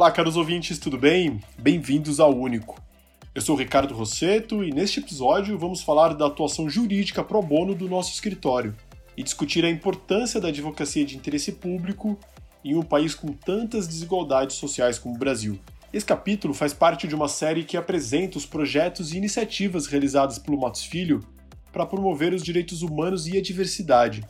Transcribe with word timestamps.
Olá, 0.00 0.10
caros 0.10 0.34
ouvintes, 0.34 0.78
tudo 0.78 0.96
bem? 0.96 1.42
Bem-vindos 1.58 2.20
ao 2.20 2.34
Único. 2.34 2.82
Eu 3.34 3.42
sou 3.42 3.54
Ricardo 3.54 3.92
Rosseto 3.92 4.64
e 4.64 4.72
neste 4.72 4.98
episódio 4.98 5.58
vamos 5.58 5.82
falar 5.82 6.14
da 6.14 6.26
atuação 6.26 6.70
jurídica 6.70 7.22
pro 7.22 7.42
bono 7.42 7.74
do 7.74 7.86
nosso 7.86 8.10
escritório 8.10 8.74
e 9.14 9.22
discutir 9.22 9.62
a 9.62 9.68
importância 9.68 10.40
da 10.40 10.48
advocacia 10.48 11.04
de 11.04 11.18
interesse 11.18 11.52
público 11.52 12.18
em 12.64 12.74
um 12.74 12.82
país 12.82 13.14
com 13.14 13.28
tantas 13.34 13.86
desigualdades 13.86 14.56
sociais 14.56 14.98
como 14.98 15.16
o 15.16 15.18
Brasil. 15.18 15.60
Esse 15.92 16.06
capítulo 16.06 16.54
faz 16.54 16.72
parte 16.72 17.06
de 17.06 17.14
uma 17.14 17.28
série 17.28 17.62
que 17.62 17.76
apresenta 17.76 18.38
os 18.38 18.46
projetos 18.46 19.12
e 19.12 19.18
iniciativas 19.18 19.86
realizadas 19.86 20.38
pelo 20.38 20.58
Matos 20.58 20.82
Filho 20.82 21.22
para 21.70 21.84
promover 21.84 22.32
os 22.32 22.42
direitos 22.42 22.80
humanos 22.80 23.26
e 23.26 23.36
a 23.36 23.42
diversidade. 23.42 24.24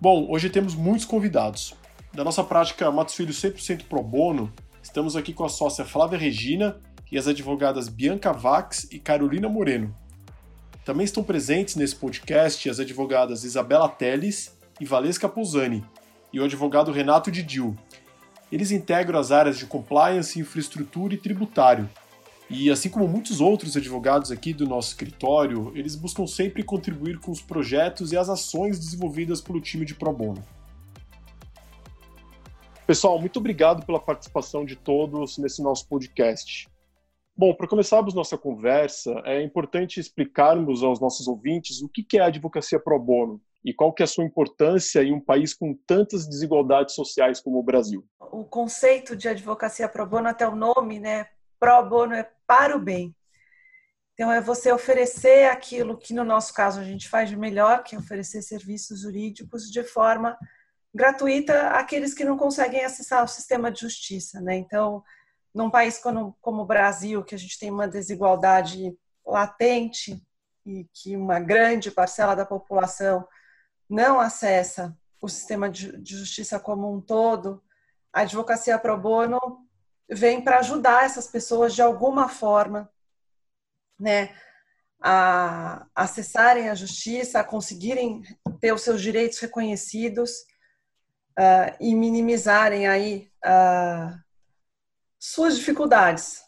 Bom, 0.00 0.26
hoje 0.28 0.50
temos 0.50 0.74
muitos 0.74 1.06
convidados. 1.06 1.76
Da 2.12 2.24
nossa 2.24 2.42
prática 2.42 2.90
Matos 2.90 3.14
Filho 3.14 3.32
100% 3.32 3.84
pro 3.84 4.02
bono, 4.02 4.52
estamos 4.82 5.16
aqui 5.16 5.32
com 5.32 5.44
a 5.44 5.48
sócia 5.48 5.84
Flávia 5.84 6.18
Regina 6.18 6.76
e 7.10 7.16
as 7.16 7.28
advogadas 7.28 7.88
Bianca 7.88 8.32
Vax 8.32 8.88
e 8.90 8.98
Carolina 8.98 9.48
Moreno. 9.48 9.94
Também 10.84 11.04
estão 11.04 11.22
presentes 11.22 11.76
nesse 11.76 11.94
podcast 11.94 12.68
as 12.68 12.80
advogadas 12.80 13.44
Isabela 13.44 13.88
Teles 13.88 14.58
e 14.80 14.84
Valesca 14.84 15.28
Pousani, 15.28 15.84
e 16.32 16.40
o 16.40 16.44
advogado 16.44 16.90
Renato 16.90 17.30
Didil. 17.30 17.76
Eles 18.50 18.70
integram 18.70 19.18
as 19.18 19.30
áreas 19.30 19.56
de 19.56 19.66
compliance, 19.66 20.40
infraestrutura 20.40 21.14
e 21.14 21.18
tributário. 21.18 21.88
E 22.50 22.70
assim 22.70 22.90
como 22.90 23.08
muitos 23.08 23.40
outros 23.40 23.76
advogados 23.76 24.30
aqui 24.30 24.52
do 24.52 24.66
nosso 24.66 24.88
escritório, 24.88 25.72
eles 25.74 25.94
buscam 25.94 26.26
sempre 26.26 26.62
contribuir 26.62 27.18
com 27.18 27.30
os 27.30 27.40
projetos 27.40 28.12
e 28.12 28.16
as 28.16 28.28
ações 28.28 28.78
desenvolvidas 28.78 29.40
pelo 29.40 29.60
time 29.60 29.86
de 29.86 29.94
Pro 29.94 30.12
Bono. 30.12 30.44
Pessoal, 32.84 33.16
muito 33.16 33.38
obrigado 33.38 33.86
pela 33.86 34.00
participação 34.00 34.64
de 34.64 34.74
todos 34.74 35.38
nesse 35.38 35.62
nosso 35.62 35.86
podcast. 35.88 36.68
Bom, 37.34 37.54
para 37.54 37.68
começarmos 37.68 38.12
nossa 38.12 38.36
conversa, 38.36 39.22
é 39.24 39.40
importante 39.40 40.00
explicarmos 40.00 40.82
aos 40.82 41.00
nossos 41.00 41.28
ouvintes 41.28 41.80
o 41.80 41.88
que 41.88 42.18
é 42.18 42.20
a 42.20 42.26
advocacia 42.26 42.80
pro 42.80 42.98
bono 42.98 43.40
e 43.64 43.72
qual 43.72 43.92
que 43.92 44.02
é 44.02 44.04
a 44.04 44.08
sua 44.08 44.24
importância 44.24 45.00
em 45.00 45.12
um 45.12 45.20
país 45.20 45.54
com 45.54 45.78
tantas 45.86 46.26
desigualdades 46.26 46.96
sociais 46.96 47.40
como 47.40 47.60
o 47.60 47.62
Brasil. 47.62 48.04
O 48.32 48.44
conceito 48.44 49.14
de 49.14 49.28
advocacia 49.28 49.88
pro 49.88 50.04
bono, 50.04 50.28
até 50.28 50.46
o 50.46 50.56
nome, 50.56 50.98
né? 50.98 51.28
Pro 51.60 51.88
bono 51.88 52.14
é 52.14 52.28
para 52.48 52.76
o 52.76 52.80
bem. 52.80 53.14
Então, 54.14 54.30
é 54.30 54.40
você 54.40 54.72
oferecer 54.72 55.48
aquilo 55.48 55.96
que, 55.96 56.12
no 56.12 56.24
nosso 56.24 56.52
caso, 56.52 56.80
a 56.80 56.84
gente 56.84 57.08
faz 57.08 57.30
de 57.30 57.36
melhor, 57.36 57.84
que 57.84 57.94
é 57.94 57.98
oferecer 57.98 58.42
serviços 58.42 59.00
jurídicos 59.00 59.70
de 59.70 59.84
forma 59.84 60.36
gratuita 60.94 61.70
àqueles 61.70 62.12
que 62.12 62.24
não 62.24 62.36
conseguem 62.36 62.84
acessar 62.84 63.24
o 63.24 63.28
sistema 63.28 63.70
de 63.70 63.80
justiça. 63.80 64.40
Né? 64.40 64.56
Então, 64.56 65.02
num 65.54 65.70
país 65.70 65.98
como, 65.98 66.36
como 66.40 66.62
o 66.62 66.66
Brasil, 66.66 67.24
que 67.24 67.34
a 67.34 67.38
gente 67.38 67.58
tem 67.58 67.70
uma 67.70 67.88
desigualdade 67.88 68.96
latente 69.24 70.22
e 70.64 70.86
que 70.92 71.16
uma 71.16 71.40
grande 71.40 71.90
parcela 71.90 72.34
da 72.34 72.46
população 72.46 73.26
não 73.88 74.20
acessa 74.20 74.96
o 75.20 75.28
sistema 75.28 75.70
de, 75.70 75.96
de 76.00 76.16
justiça 76.16 76.58
como 76.58 76.92
um 76.92 77.00
todo, 77.00 77.62
a 78.12 78.22
advocacia 78.22 78.78
pro 78.78 78.98
bono 78.98 79.38
vem 80.10 80.42
para 80.42 80.58
ajudar 80.58 81.04
essas 81.04 81.26
pessoas 81.26 81.74
de 81.74 81.80
alguma 81.80 82.28
forma, 82.28 82.90
né, 83.98 84.34
a 85.00 85.86
acessarem 85.94 86.68
a 86.68 86.74
justiça, 86.74 87.40
a 87.40 87.44
conseguirem 87.44 88.22
ter 88.60 88.72
os 88.72 88.82
seus 88.82 89.00
direitos 89.00 89.38
reconhecidos 89.38 90.44
uh, 91.38 91.76
e 91.80 91.94
minimizarem 91.94 92.86
aí 92.86 93.28
uh, 93.44 94.18
suas 95.18 95.56
dificuldades. 95.56 96.42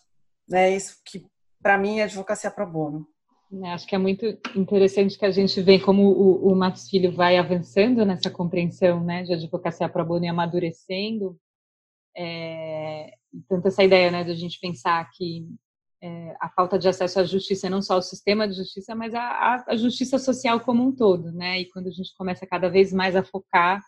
Né? 0.48 0.74
Isso 0.74 1.00
que, 1.04 1.26
para 1.62 1.78
mim, 1.78 2.00
é 2.00 2.04
advocacia 2.04 2.50
pro 2.50 2.66
bono. 2.66 3.06
É, 3.62 3.72
acho 3.72 3.86
que 3.86 3.94
é 3.94 3.98
muito 3.98 4.26
interessante 4.56 5.18
que 5.18 5.24
a 5.24 5.30
gente 5.30 5.60
vê 5.60 5.78
como 5.78 6.02
o, 6.02 6.52
o 6.52 6.56
Matos 6.56 6.88
Filho 6.88 7.12
vai 7.12 7.36
avançando 7.36 8.04
nessa 8.04 8.30
compreensão 8.30 9.04
né, 9.04 9.22
de 9.22 9.32
advocacia 9.32 9.88
pro 9.88 10.04
bono 10.04 10.24
e 10.24 10.28
amadurecendo. 10.28 11.38
É, 12.16 13.12
tanto 13.48 13.68
essa 13.68 13.82
ideia 13.82 14.10
né, 14.10 14.24
de 14.24 14.30
a 14.30 14.34
gente 14.34 14.58
pensar 14.58 15.08
que 15.10 15.46
é, 16.02 16.36
a 16.40 16.48
falta 16.50 16.78
de 16.78 16.88
acesso 16.88 17.20
à 17.20 17.24
justiça, 17.24 17.70
não 17.70 17.80
só 17.80 17.96
o 17.96 18.02
sistema 18.02 18.48
de 18.48 18.54
justiça, 18.54 18.94
mas 18.94 19.14
a, 19.14 19.64
a, 19.66 19.76
justiça 19.76 20.18
social 20.18 20.60
como 20.60 20.82
um 20.82 20.92
todo. 20.92 21.32
Né? 21.32 21.60
E 21.60 21.70
quando 21.70 21.88
a 21.88 21.92
gente 21.92 22.14
começa 22.16 22.46
cada 22.46 22.68
vez 22.68 22.92
mais 22.92 23.14
a 23.14 23.22
focar 23.22 23.80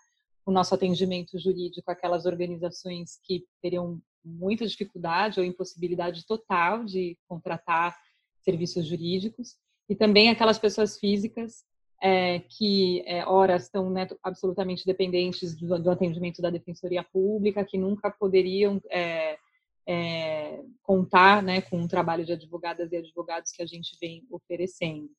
o 0.46 0.52
nosso 0.52 0.74
atendimento 0.74 1.36
jurídico 1.38 1.90
àquelas 1.90 2.24
organizações 2.24 3.18
que 3.22 3.44
teriam 3.60 4.00
muita 4.24 4.66
dificuldade 4.66 5.40
ou 5.40 5.44
impossibilidade 5.44 6.24
total 6.24 6.84
de 6.84 7.18
contratar 7.28 7.96
serviços 8.40 8.86
jurídicos 8.86 9.56
e 9.88 9.94
também 9.94 10.30
aquelas 10.30 10.58
pessoas 10.58 10.98
físicas 10.98 11.64
é, 12.00 12.40
que 12.40 13.02
é, 13.06 13.26
ora 13.26 13.56
estão 13.56 13.90
né, 13.90 14.06
absolutamente 14.22 14.86
dependentes 14.86 15.56
do, 15.56 15.78
do, 15.78 15.90
atendimento 15.90 16.42
da 16.42 16.50
defensoria 16.50 17.02
pública, 17.02 17.64
que 17.64 17.78
nunca 17.78 18.10
poderiam 18.10 18.80
é, 18.90 19.38
é 19.86 20.62
contar 20.82 21.42
né, 21.42 21.62
com 21.62 21.82
o 21.82 21.88
trabalho 21.88 22.24
de 22.24 22.32
advogadas 22.32 22.92
e 22.92 22.96
advogados 22.96 23.50
que 23.50 23.62
a 23.62 23.66
gente 23.66 23.96
vem 24.00 24.26
oferecendo. 24.30 25.10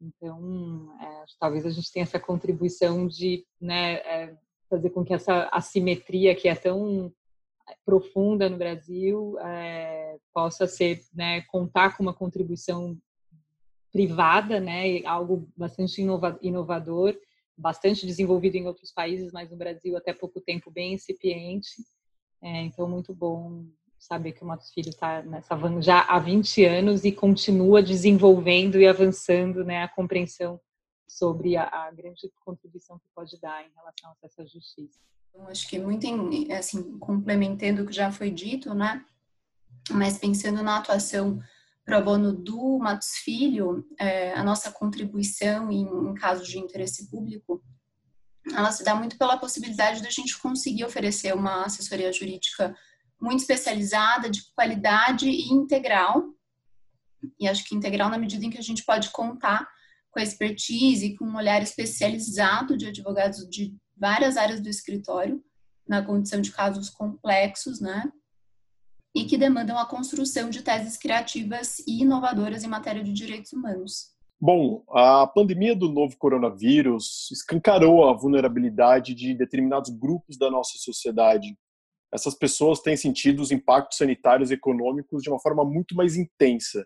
Então, 0.00 0.96
é, 1.00 1.24
talvez 1.38 1.66
a 1.66 1.70
gente 1.70 1.90
tenha 1.92 2.04
essa 2.04 2.20
contribuição 2.20 3.06
de 3.06 3.44
né, 3.60 3.94
é, 3.94 4.36
fazer 4.72 4.88
com 4.88 5.04
que 5.04 5.12
essa 5.12 5.50
assimetria 5.52 6.34
que 6.34 6.48
é 6.48 6.54
tão 6.54 7.12
profunda 7.84 8.48
no 8.48 8.56
Brasil 8.56 9.38
é, 9.40 10.16
possa 10.32 10.66
ser 10.66 11.02
né, 11.14 11.42
contar 11.42 11.94
com 11.94 12.02
uma 12.02 12.14
contribuição 12.14 12.96
privada, 13.92 14.58
né, 14.58 15.04
algo 15.04 15.46
bastante 15.54 16.00
inova 16.00 16.38
inovador, 16.40 17.14
bastante 17.56 18.06
desenvolvido 18.06 18.56
em 18.56 18.66
outros 18.66 18.90
países, 18.90 19.30
mas 19.30 19.50
no 19.50 19.58
Brasil 19.58 19.94
até 19.94 20.14
pouco 20.14 20.40
tempo 20.40 20.70
bem 20.70 20.94
incipiente. 20.94 21.70
É, 22.40 22.62
então 22.62 22.88
muito 22.88 23.14
bom 23.14 23.66
saber 23.98 24.32
que 24.32 24.42
o 24.42 24.46
Matos 24.46 24.72
Filho 24.72 24.88
está 24.88 25.22
nessa 25.22 25.54
já 25.82 26.00
há 26.00 26.18
20 26.18 26.64
anos 26.64 27.04
e 27.04 27.12
continua 27.12 27.82
desenvolvendo 27.82 28.80
e 28.80 28.86
avançando 28.86 29.64
né, 29.64 29.82
a 29.82 29.88
compreensão 29.88 30.58
sobre 31.16 31.56
a, 31.56 31.64
a, 31.64 31.90
grande 31.90 32.30
contribuição 32.44 32.98
que 32.98 33.04
pode 33.14 33.38
dar 33.40 33.62
em 33.64 33.70
relação 33.74 34.10
acesso 34.12 34.40
à 34.40 34.44
justiça. 34.46 34.98
Então, 35.28 35.46
acho 35.48 35.68
que 35.68 35.78
muito 35.78 36.04
em, 36.04 36.52
assim, 36.52 36.98
complementando 36.98 37.82
o 37.82 37.86
que 37.86 37.92
já 37.92 38.10
foi 38.10 38.30
dito, 38.30 38.74
né? 38.74 39.04
Mas 39.90 40.18
pensando 40.18 40.62
na 40.62 40.78
atuação 40.78 41.40
pro 41.84 42.02
bono 42.02 42.32
do 42.32 42.78
Matos 42.78 43.16
Filho, 43.16 43.84
é, 43.98 44.32
a 44.32 44.42
nossa 44.42 44.70
contribuição 44.70 45.70
em, 45.70 45.82
em 45.82 46.14
casos 46.14 46.48
de 46.48 46.58
interesse 46.58 47.10
público, 47.10 47.62
ela 48.54 48.72
se 48.72 48.84
dá 48.84 48.94
muito 48.94 49.18
pela 49.18 49.38
possibilidade 49.38 50.02
da 50.02 50.10
gente 50.10 50.38
conseguir 50.38 50.84
oferecer 50.84 51.34
uma 51.34 51.64
assessoria 51.64 52.12
jurídica 52.12 52.74
muito 53.20 53.40
especializada, 53.40 54.30
de 54.30 54.42
qualidade 54.54 55.28
e 55.28 55.52
integral. 55.52 56.24
E 57.38 57.46
acho 57.46 57.64
que 57.64 57.74
integral 57.74 58.08
na 58.08 58.18
medida 58.18 58.44
em 58.44 58.50
que 58.50 58.58
a 58.58 58.62
gente 58.62 58.84
pode 58.84 59.10
contar 59.10 59.68
com 60.12 60.20
a 60.20 60.22
expertise 60.22 61.16
com 61.16 61.24
um 61.24 61.36
olhar 61.36 61.62
especializado 61.62 62.76
de 62.76 62.86
advogados 62.86 63.48
de 63.48 63.74
várias 63.96 64.36
áreas 64.36 64.60
do 64.60 64.68
escritório, 64.68 65.42
na 65.88 66.04
condição 66.04 66.40
de 66.40 66.52
casos 66.52 66.90
complexos, 66.90 67.80
né? 67.80 68.12
E 69.14 69.24
que 69.24 69.36
demandam 69.36 69.78
a 69.78 69.86
construção 69.86 70.48
de 70.50 70.62
teses 70.62 70.96
criativas 70.96 71.78
e 71.80 72.02
inovadoras 72.02 72.62
em 72.62 72.68
matéria 72.68 73.02
de 73.02 73.12
direitos 73.12 73.52
humanos. 73.52 74.12
Bom, 74.40 74.84
a 74.90 75.26
pandemia 75.26 75.74
do 75.74 75.88
novo 75.88 76.16
coronavírus 76.16 77.30
escancarou 77.30 78.08
a 78.08 78.12
vulnerabilidade 78.12 79.14
de 79.14 79.34
determinados 79.34 79.90
grupos 79.90 80.36
da 80.36 80.50
nossa 80.50 80.76
sociedade. 80.78 81.56
Essas 82.12 82.34
pessoas 82.34 82.80
têm 82.80 82.96
sentido 82.96 83.40
os 83.40 83.52
impactos 83.52 83.98
sanitários 83.98 84.50
e 84.50 84.54
econômicos 84.54 85.22
de 85.22 85.30
uma 85.30 85.38
forma 85.38 85.64
muito 85.64 85.94
mais 85.94 86.16
intensa. 86.16 86.84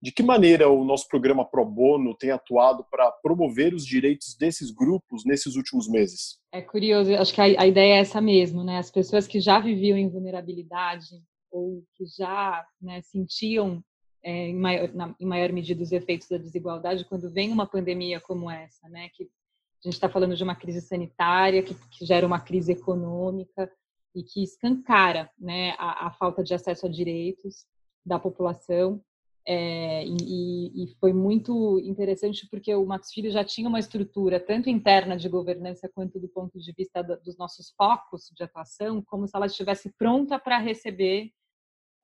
De 0.00 0.12
que 0.12 0.22
maneira 0.22 0.68
o 0.68 0.84
nosso 0.84 1.08
programa 1.08 1.44
Pro 1.44 1.64
Bono 1.64 2.16
tem 2.16 2.30
atuado 2.30 2.84
para 2.88 3.10
promover 3.10 3.74
os 3.74 3.84
direitos 3.84 4.36
desses 4.36 4.70
grupos 4.70 5.24
nesses 5.24 5.56
últimos 5.56 5.88
meses? 5.88 6.38
É 6.52 6.62
curioso, 6.62 7.12
acho 7.14 7.34
que 7.34 7.40
a, 7.40 7.66
ideia 7.66 7.94
é 7.96 7.98
essa 7.98 8.20
mesmo, 8.20 8.62
né? 8.62 8.78
As 8.78 8.92
pessoas 8.92 9.26
que 9.26 9.40
já 9.40 9.58
viviam 9.58 9.98
em 9.98 10.08
vulnerabilidade 10.08 11.06
ou 11.50 11.82
que 11.96 12.04
já 12.06 12.64
né, 12.80 13.02
sentiam 13.02 13.82
é, 14.22 14.48
em, 14.48 14.54
maior, 14.54 14.92
na, 14.94 15.14
em 15.18 15.26
maior 15.26 15.52
medida 15.52 15.82
os 15.82 15.90
efeitos 15.90 16.28
da 16.28 16.38
desigualdade 16.38 17.04
quando 17.04 17.32
vem 17.32 17.50
uma 17.50 17.66
pandemia 17.66 18.20
como 18.20 18.48
essa, 18.48 18.88
né? 18.88 19.08
Que 19.14 19.24
a 19.24 19.88
gente 19.88 19.94
está 19.94 20.08
falando 20.08 20.36
de 20.36 20.44
uma 20.44 20.54
crise 20.54 20.80
sanitária 20.80 21.62
que, 21.62 21.74
que, 21.74 22.06
gera 22.06 22.26
uma 22.26 22.38
crise 22.38 22.70
econômica 22.72 23.68
e 24.14 24.22
que 24.22 24.44
escancara, 24.44 25.30
né, 25.38 25.74
a, 25.78 26.06
a 26.06 26.10
falta 26.12 26.42
de 26.42 26.54
acesso 26.54 26.86
a 26.86 26.88
direitos 26.88 27.66
da 28.04 28.18
população 28.18 29.00
é, 29.50 30.04
e, 30.04 30.84
e, 30.84 30.94
foi 31.00 31.10
muito 31.10 31.80
interessante 31.80 32.46
porque 32.50 32.74
o 32.74 32.84
Matos 32.84 33.10
Filho 33.10 33.30
já 33.30 33.42
tinha 33.42 33.66
uma 33.66 33.78
estrutura 33.78 34.38
tanto 34.38 34.68
interna 34.68 35.16
de 35.16 35.26
governança 35.26 35.88
quanto 35.88 36.20
do 36.20 36.28
ponto 36.28 36.58
de 36.58 36.70
vista 36.76 37.02
dos 37.02 37.38
nossos 37.38 37.70
focos 37.70 38.30
de 38.36 38.44
atuação, 38.44 39.00
como 39.00 39.26
se 39.26 39.34
ela 39.34 39.46
estivesse 39.46 39.90
pronta 39.96 40.38
para 40.38 40.58
receber 40.58 41.32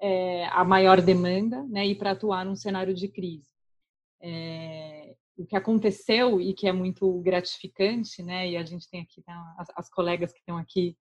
é, 0.00 0.46
a 0.46 0.64
maior 0.64 1.02
demanda 1.02 1.62
né, 1.64 1.87
e 1.87 1.94
para 1.94 2.12
atuar 2.12 2.46
num 2.46 2.56
cenário 2.56 2.94
de 2.94 3.08
crise. 3.08 3.50
É, 4.23 5.14
o 5.37 5.44
que 5.44 5.55
aconteceu 5.55 6.40
e 6.40 6.55
que 6.55 6.67
é 6.67 6.73
muito 6.73 7.20
gratificante, 7.20 8.23
né, 8.23 8.49
e 8.49 8.56
a 8.56 8.64
gente 8.64 8.88
tem 8.88 9.02
aqui, 9.02 9.20
tá, 9.20 9.55
as, 9.58 9.69
as, 9.76 9.90
colegas 9.90 10.32
que 10.32 10.38
estão 10.38 10.56
aqui 10.56 10.97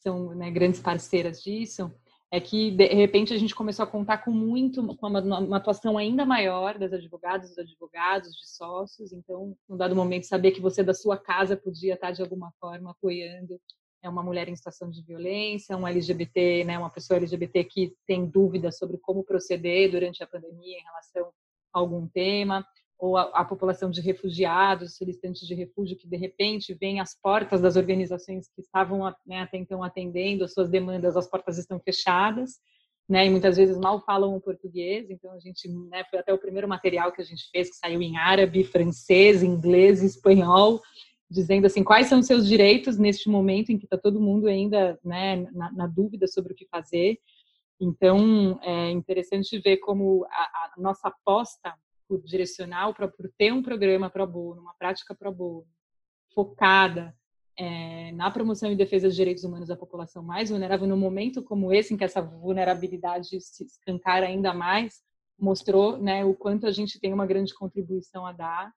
são 0.00 0.34
né, 0.34 0.50
grandes 0.50 0.80
parceiras 0.80 1.40
disso, 1.40 1.88
é 2.34 2.40
que 2.40 2.72
de 2.72 2.86
repente 2.86 3.32
a 3.32 3.38
gente 3.38 3.54
começou 3.54 3.84
a 3.84 3.86
contar 3.86 4.18
com 4.18 4.32
muito, 4.32 4.84
com 4.96 5.06
uma, 5.06 5.20
uma 5.20 5.56
atuação 5.56 5.96
ainda 5.96 6.26
maior 6.26 6.76
das 6.76 6.92
advogadas, 6.92 7.50
dos 7.50 7.58
advogados, 7.58 8.34
de 8.34 8.48
sócios. 8.48 9.12
Então, 9.12 9.56
num 9.68 9.76
dado 9.76 9.94
momento, 9.94 10.26
saber 10.26 10.50
que 10.50 10.60
você 10.60 10.82
da 10.82 10.92
sua 10.92 11.16
casa 11.16 11.56
podia 11.56 11.94
estar 11.94 12.10
de 12.10 12.22
alguma 12.22 12.52
forma 12.58 12.90
apoiando 12.90 13.60
é 14.02 14.08
uma 14.08 14.22
mulher 14.22 14.48
em 14.48 14.56
situação 14.56 14.90
de 14.90 15.00
violência, 15.00 15.76
um 15.76 15.86
LGBT, 15.86 16.64
né, 16.64 16.76
uma 16.76 16.90
pessoa 16.90 17.18
LGBT 17.18 17.64
que 17.64 17.94
tem 18.04 18.26
dúvidas 18.26 18.76
sobre 18.76 18.98
como 18.98 19.24
proceder 19.24 19.92
durante 19.92 20.22
a 20.22 20.26
pandemia 20.26 20.76
em 20.76 20.82
relação 20.82 21.32
a 21.72 21.78
algum 21.78 22.06
tema, 22.08 22.66
ou 22.98 23.16
a, 23.16 23.22
a 23.34 23.44
população 23.44 23.90
de 23.90 24.00
refugiados, 24.00 24.96
solicitantes 24.96 25.46
de 25.46 25.54
refúgio 25.54 25.96
que 25.96 26.08
de 26.08 26.16
repente 26.16 26.74
vêm 26.74 27.00
às 27.00 27.14
portas 27.14 27.60
das 27.60 27.76
organizações 27.76 28.48
que 28.48 28.60
estavam 28.60 29.12
né, 29.26 29.40
até 29.40 29.56
então 29.56 29.82
atendendo 29.82 30.44
as 30.44 30.52
suas 30.52 30.68
demandas, 30.68 31.16
as 31.16 31.28
portas 31.28 31.58
estão 31.58 31.80
fechadas, 31.80 32.60
né, 33.08 33.26
e 33.26 33.30
muitas 33.30 33.56
vezes 33.56 33.76
mal 33.76 34.00
falam 34.00 34.34
o 34.34 34.40
português, 34.40 35.10
então 35.10 35.32
a 35.32 35.38
gente, 35.38 35.68
né, 35.90 36.04
foi 36.10 36.18
até 36.18 36.32
o 36.32 36.38
primeiro 36.38 36.66
material 36.66 37.12
que 37.12 37.20
a 37.20 37.24
gente 37.24 37.50
fez 37.50 37.70
que 37.70 37.76
saiu 37.76 38.00
em 38.00 38.16
árabe, 38.16 38.64
francês, 38.64 39.42
inglês, 39.42 40.02
espanhol, 40.02 40.80
dizendo 41.30 41.66
assim 41.66 41.82
quais 41.82 42.06
são 42.06 42.20
os 42.20 42.26
seus 42.26 42.46
direitos 42.46 42.96
neste 42.96 43.28
momento 43.28 43.70
em 43.70 43.78
que 43.78 43.84
está 43.84 43.98
todo 43.98 44.20
mundo 44.20 44.46
ainda 44.46 44.98
né, 45.04 45.36
na, 45.52 45.72
na, 45.72 45.86
dúvida 45.86 46.26
sobre 46.26 46.52
o 46.52 46.56
que 46.56 46.66
fazer. 46.66 47.18
Então 47.80 48.58
é 48.62 48.90
interessante 48.90 49.58
ver 49.58 49.78
como 49.78 50.24
a, 50.30 50.42
a 50.42 50.72
nossa 50.78 51.08
aposta 51.08 51.74
por 52.08 52.20
direcionar, 52.22 52.92
por, 52.94 53.30
ter 53.36 53.52
um 53.52 53.62
programa 53.62 54.10
pro 54.10 54.26
bono, 54.26 54.60
uma 54.60 54.74
prática 54.74 55.14
pro 55.14 55.32
bono, 55.32 55.66
focada 56.34 57.14
é, 57.56 58.12
na 58.12 58.30
promoção 58.30 58.70
e 58.70 58.76
defesa 58.76 59.06
dos 59.06 59.16
direitos 59.16 59.44
humanos 59.44 59.68
da 59.68 59.76
população 59.76 60.22
mais 60.22 60.50
vulnerável, 60.50 60.86
no 60.86 60.96
momento 60.96 61.42
como 61.42 61.72
esse, 61.72 61.94
em 61.94 61.96
que 61.96 62.04
essa 62.04 62.20
vulnerabilidade 62.20 63.40
se 63.40 63.64
escancara 63.64 64.26
ainda 64.26 64.52
mais, 64.52 65.02
mostrou 65.38 65.96
né, 65.98 66.24
o 66.24 66.34
quanto 66.34 66.66
a 66.66 66.70
gente 66.70 67.00
tem 67.00 67.12
uma 67.12 67.26
grande 67.26 67.54
contribuição 67.54 68.26
a 68.26 68.32
dar 68.32 68.72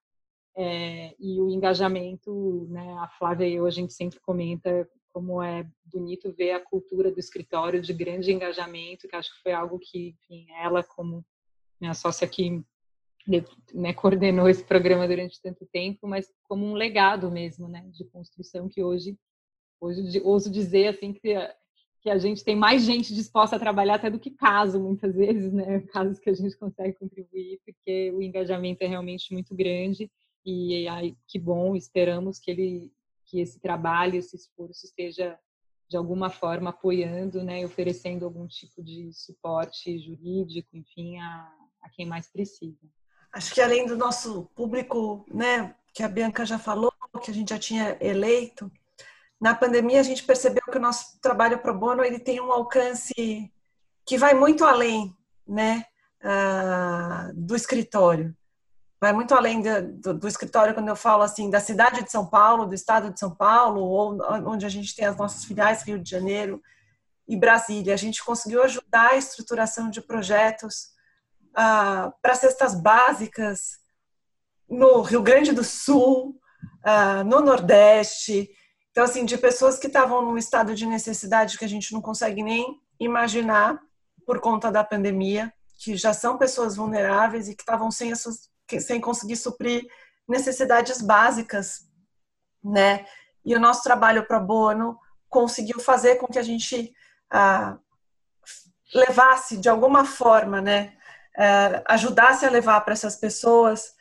é, 0.55 1.15
e 1.19 1.39
o 1.39 1.49
engajamento, 1.49 2.67
né, 2.69 2.93
a 2.99 3.07
Flávia 3.09 3.47
e 3.47 3.53
eu, 3.53 3.65
a 3.65 3.69
gente 3.69 3.93
sempre 3.93 4.19
comenta 4.19 4.89
como 5.13 5.41
é 5.41 5.67
bonito 5.85 6.31
ver 6.31 6.51
a 6.51 6.59
cultura 6.59 7.11
do 7.11 7.19
escritório 7.19 7.81
de 7.81 7.93
grande 7.93 8.31
engajamento, 8.31 9.07
que 9.07 9.15
acho 9.15 9.35
que 9.35 9.41
foi 9.41 9.51
algo 9.51 9.79
que, 9.79 10.09
enfim, 10.09 10.47
ela 10.59 10.83
como 10.83 11.25
minha 11.79 11.93
sócia 11.93 12.27
que 12.27 12.63
né, 13.73 13.93
coordenou 13.93 14.47
esse 14.47 14.63
programa 14.63 15.07
durante 15.07 15.41
tanto 15.41 15.65
tempo, 15.65 16.07
mas 16.07 16.31
como 16.43 16.65
um 16.65 16.73
legado 16.73 17.29
mesmo, 17.29 17.67
né, 17.67 17.85
de 17.91 18.05
construção 18.05 18.69
que 18.69 18.81
hoje, 18.81 19.17
hoje 19.81 20.21
ouso 20.23 20.49
dizer 20.49 20.87
assim 20.87 21.13
que 21.13 21.35
que 21.99 22.11
a 22.11 22.17
gente 22.17 22.43
tem 22.43 22.55
mais 22.55 22.83
gente 22.83 23.13
disposta 23.13 23.55
a 23.55 23.59
trabalhar 23.59 23.95
até 23.95 24.09
do 24.09 24.19
que 24.19 24.29
caso, 24.29 24.79
muitas 24.79 25.15
vezes, 25.15 25.51
né, 25.51 25.81
casos 25.91 26.19
que 26.19 26.29
a 26.29 26.33
gente 26.33 26.55
consegue 26.55 26.93
contribuir, 26.93 27.59
porque 27.65 28.11
o 28.11 28.21
engajamento 28.21 28.83
é 28.83 28.87
realmente 28.87 29.33
muito 29.33 29.55
grande 29.55 30.09
e 30.45 30.87
aí 30.87 31.17
que 31.27 31.39
bom, 31.39 31.75
esperamos 31.75 32.39
que 32.39 32.51
ele 32.51 32.91
que 33.25 33.41
esse 33.41 33.59
trabalho, 33.59 34.15
esse 34.15 34.37
esforço 34.37 34.85
esteja 34.85 35.37
de 35.89 35.97
alguma 35.97 36.29
forma 36.29 36.69
apoiando, 36.69 37.43
né, 37.43 37.65
oferecendo 37.65 38.23
algum 38.23 38.47
tipo 38.47 38.81
de 38.81 39.11
suporte 39.11 39.99
jurídico, 39.99 40.77
enfim, 40.77 41.17
a, 41.17 41.53
a 41.81 41.89
quem 41.89 42.05
mais 42.05 42.31
precisa. 42.31 42.87
Acho 43.37 43.53
que 43.53 43.61
além 43.61 43.85
do 43.85 43.95
nosso 43.95 44.49
público, 44.55 45.23
né, 45.31 45.75
que 45.93 46.01
a 46.01 46.07
Bianca 46.07 46.43
já 46.43 46.57
falou, 46.57 46.91
que 47.21 47.29
a 47.29 47.33
gente 47.33 47.49
já 47.49 47.59
tinha 47.59 47.95
eleito, 48.01 48.71
na 49.39 49.53
pandemia 49.53 49.99
a 49.99 50.03
gente 50.03 50.23
percebeu 50.23 50.63
que 50.71 50.77
o 50.77 50.81
nosso 50.81 51.19
trabalho 51.21 51.59
pro 51.59 51.77
bono 51.77 52.03
ele 52.03 52.17
tem 52.17 52.41
um 52.41 52.51
alcance 52.51 53.13
que 54.03 54.17
vai 54.17 54.33
muito 54.33 54.65
além, 54.65 55.15
né, 55.47 55.85
uh, 56.23 57.31
do 57.35 57.55
escritório. 57.55 58.35
Vai 58.99 59.13
muito 59.13 59.35
além 59.35 59.61
do, 59.61 60.15
do, 60.15 60.27
escritório 60.27 60.73
quando 60.73 60.87
eu 60.87 60.95
falo 60.95 61.21
assim 61.21 61.51
da 61.51 61.59
cidade 61.59 62.03
de 62.03 62.11
São 62.11 62.25
Paulo, 62.25 62.65
do 62.65 62.73
estado 62.73 63.11
de 63.11 63.19
São 63.19 63.29
Paulo, 63.29 63.81
ou 63.81 64.17
onde 64.47 64.65
a 64.65 64.69
gente 64.69 64.95
tem 64.95 65.05
as 65.05 65.15
nossas 65.15 65.45
filiais 65.45 65.83
Rio 65.83 65.99
de 65.99 66.09
Janeiro 66.09 66.59
e 67.27 67.37
Brasília. 67.37 67.93
A 67.93 67.97
gente 67.97 68.25
conseguiu 68.25 68.63
ajudar 68.63 69.11
a 69.11 69.15
estruturação 69.15 69.91
de 69.91 70.01
projetos 70.01 70.96
ah, 71.57 72.13
para 72.21 72.35
cestas 72.35 72.75
básicas 72.75 73.79
no 74.69 75.01
Rio 75.01 75.23
Grande 75.23 75.51
do 75.51 75.63
Sul, 75.63 76.39
ah, 76.83 77.23
no 77.23 77.41
Nordeste. 77.41 78.47
Então, 78.91 79.03
assim, 79.03 79.25
de 79.25 79.37
pessoas 79.39 79.79
que 79.79 79.87
estavam 79.87 80.21
num 80.21 80.37
estado 80.37 80.75
de 80.75 80.85
necessidade 80.85 81.57
que 81.57 81.65
a 81.65 81.69
gente 81.69 81.91
não 81.93 82.01
consegue 82.01 82.43
nem 82.43 82.79
imaginar 82.99 83.79
por 84.23 84.39
conta 84.39 84.71
da 84.71 84.83
pandemia, 84.83 85.51
que 85.79 85.97
já 85.97 86.13
são 86.13 86.37
pessoas 86.37 86.75
vulneráveis 86.75 87.47
e 87.47 87.55
que 87.55 87.63
estavam 87.63 87.89
sem, 87.89 88.13
sem 88.79 89.01
conseguir 89.01 89.35
suprir 89.35 89.87
necessidades 90.27 91.01
básicas, 91.01 91.87
né? 92.63 93.05
E 93.43 93.55
o 93.55 93.59
nosso 93.59 93.81
trabalho 93.81 94.27
pro 94.27 94.39
bono 94.39 94.99
conseguiu 95.29 95.79
fazer 95.79 96.17
com 96.17 96.27
que 96.27 96.37
a 96.37 96.43
gente 96.43 96.93
ah, 97.31 97.77
levasse 98.93 99.57
de 99.57 99.69
alguma 99.69 100.05
forma, 100.05 100.61
né, 100.61 100.96
é, 101.37 101.83
ajudasse 101.85 102.45
a 102.45 102.49
levar 102.49 102.81
para 102.81 102.93
essas 102.93 103.15
pessoas 103.15 103.95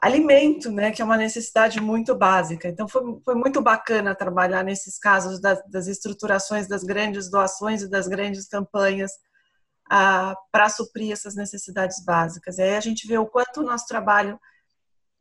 alimento, 0.00 0.70
né, 0.70 0.90
que 0.90 1.00
é 1.00 1.04
uma 1.04 1.16
necessidade 1.16 1.80
muito 1.80 2.14
básica. 2.14 2.68
Então 2.68 2.86
foi, 2.86 3.02
foi 3.24 3.34
muito 3.34 3.62
bacana 3.62 4.14
trabalhar 4.14 4.62
nesses 4.62 4.98
casos 4.98 5.40
das, 5.40 5.62
das 5.70 5.86
estruturações 5.86 6.68
das 6.68 6.84
grandes 6.84 7.30
doações 7.30 7.80
e 7.80 7.88
das 7.88 8.06
grandes 8.06 8.46
campanhas 8.46 9.12
ah, 9.90 10.36
para 10.52 10.68
suprir 10.68 11.10
essas 11.10 11.34
necessidades 11.34 12.04
básicas. 12.04 12.58
E 12.58 12.62
aí 12.62 12.76
a 12.76 12.80
gente 12.80 13.06
vê 13.06 13.16
o 13.16 13.26
quanto 13.26 13.60
o 13.60 13.64
nosso 13.64 13.86
trabalho 13.86 14.38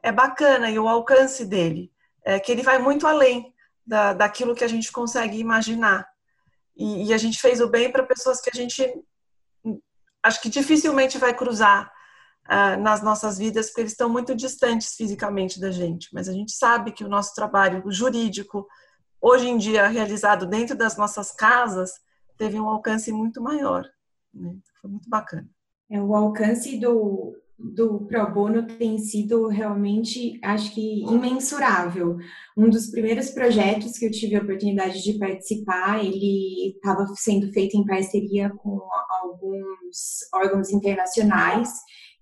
é 0.01 0.11
bacana 0.11 0.69
e 0.69 0.77
o 0.77 0.89
alcance 0.89 1.45
dele, 1.45 1.89
é 2.25 2.37
que 2.37 2.51
ele 2.51 2.61
vai 2.61 2.77
muito 2.77 3.07
além 3.07 3.53
da, 3.87 4.11
daquilo 4.11 4.53
que 4.53 4.65
a 4.65 4.67
gente 4.67 4.91
consegue 4.91 5.37
imaginar. 5.37 6.05
E, 6.75 7.07
e 7.07 7.13
a 7.13 7.17
gente 7.17 7.39
fez 7.39 7.61
o 7.61 7.69
bem 7.69 7.89
para 7.89 8.03
pessoas 8.03 8.41
que 8.41 8.49
a 8.53 8.55
gente 8.55 8.83
acho 10.23 10.41
que 10.41 10.49
dificilmente 10.49 11.17
vai 11.17 11.33
cruzar 11.33 11.91
uh, 12.45 12.81
nas 12.81 13.03
nossas 13.03 13.37
vidas, 13.37 13.67
porque 13.67 13.81
eles 13.81 13.91
estão 13.91 14.09
muito 14.09 14.33
distantes 14.33 14.95
fisicamente 14.95 15.59
da 15.59 15.69
gente. 15.69 16.09
Mas 16.13 16.29
a 16.29 16.31
gente 16.31 16.53
sabe 16.53 16.91
que 16.91 17.03
o 17.03 17.09
nosso 17.09 17.35
trabalho 17.35 17.83
jurídico, 17.91 18.67
hoje 19.21 19.47
em 19.47 19.57
dia 19.57 19.87
realizado 19.87 20.45
dentro 20.45 20.75
das 20.75 20.97
nossas 20.97 21.31
casas, 21.31 21.91
teve 22.37 22.59
um 22.59 22.69
alcance 22.69 23.11
muito 23.11 23.41
maior. 23.41 23.85
Né? 24.33 24.55
Foi 24.81 24.89
muito 24.89 25.09
bacana. 25.09 25.47
É, 25.89 26.01
o 26.01 26.15
alcance 26.15 26.77
do, 26.79 27.35
do 27.57 28.05
pro 28.07 28.31
bono 28.33 28.65
tem 28.65 28.97
sido 28.97 29.47
realmente, 29.47 30.39
acho 30.43 30.73
que, 30.73 31.03
imensurável. 31.03 32.17
Um 32.57 32.69
dos 32.69 32.87
primeiros 32.87 33.29
projetos 33.29 33.97
que 33.97 34.05
eu 34.05 34.11
tive 34.11 34.35
a 34.35 34.41
oportunidade 34.41 35.03
de 35.03 35.17
participar, 35.17 36.03
ele 36.03 36.73
estava 36.75 37.05
sendo 37.15 37.51
feito 37.51 37.77
em 37.77 37.85
parceria 37.85 38.49
com 38.49 38.81
alguns 39.21 40.19
órgãos 40.33 40.71
internacionais 40.71 41.69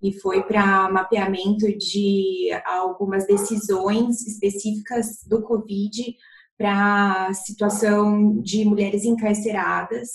e 0.01 0.19
foi 0.19 0.43
para 0.43 0.91
mapeamento 0.91 1.67
de 1.77 2.49
algumas 2.65 3.25
decisões 3.25 4.25
específicas 4.25 5.23
do 5.27 5.41
Covid 5.43 6.15
para 6.57 7.27
a 7.27 7.33
situação 7.33 8.39
de 8.41 8.65
mulheres 8.65 9.03
encarceradas 9.05 10.09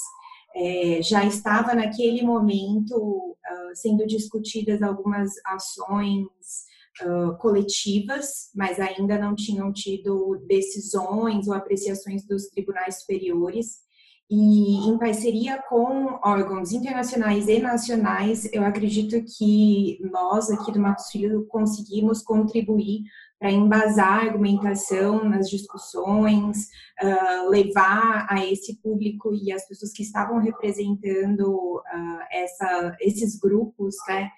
é, 0.57 1.03
já 1.03 1.23
estava 1.25 1.75
naquele 1.75 2.23
momento 2.23 2.97
uh, 2.97 3.75
sendo 3.75 4.07
discutidas 4.07 4.81
algumas 4.81 5.33
ações 5.45 6.25
uh, 7.03 7.37
coletivas, 7.37 8.51
mas 8.55 8.81
ainda 8.81 9.19
não 9.19 9.35
tinham 9.35 9.71
tido 9.71 10.43
decisões 10.49 11.47
ou 11.47 11.53
apreciações 11.53 12.27
dos 12.27 12.47
tribunais 12.49 13.01
superiores. 13.01 13.85
E 14.31 14.89
em 14.89 14.99
parceria 14.99 15.63
com 15.69 16.19
órgãos 16.25 16.73
internacionais 16.73 17.47
e 17.49 17.61
nacionais, 17.61 18.49
eu 18.51 18.65
acredito 18.65 19.23
que 19.37 19.99
nós 20.11 20.51
aqui 20.51 20.73
do 20.73 20.81
Matos 20.81 21.11
Filho 21.11 21.47
conseguimos 21.47 22.23
contribuir 22.23 23.03
para 23.39 23.51
embasar 23.51 24.21
a 24.21 24.23
argumentação 24.23 25.25
nas 25.29 25.49
discussões, 25.51 26.69
uh, 27.03 27.51
levar 27.51 28.27
a 28.31 28.45
esse 28.45 28.81
público 28.81 29.35
e 29.35 29.53
as 29.53 29.67
pessoas 29.69 29.93
que 29.93 30.03
estavam 30.03 30.39
representando 30.39 31.77
uh, 31.77 32.19
essa, 32.33 32.97
esses 33.01 33.39
grupos, 33.39 33.95
né, 34.09 34.31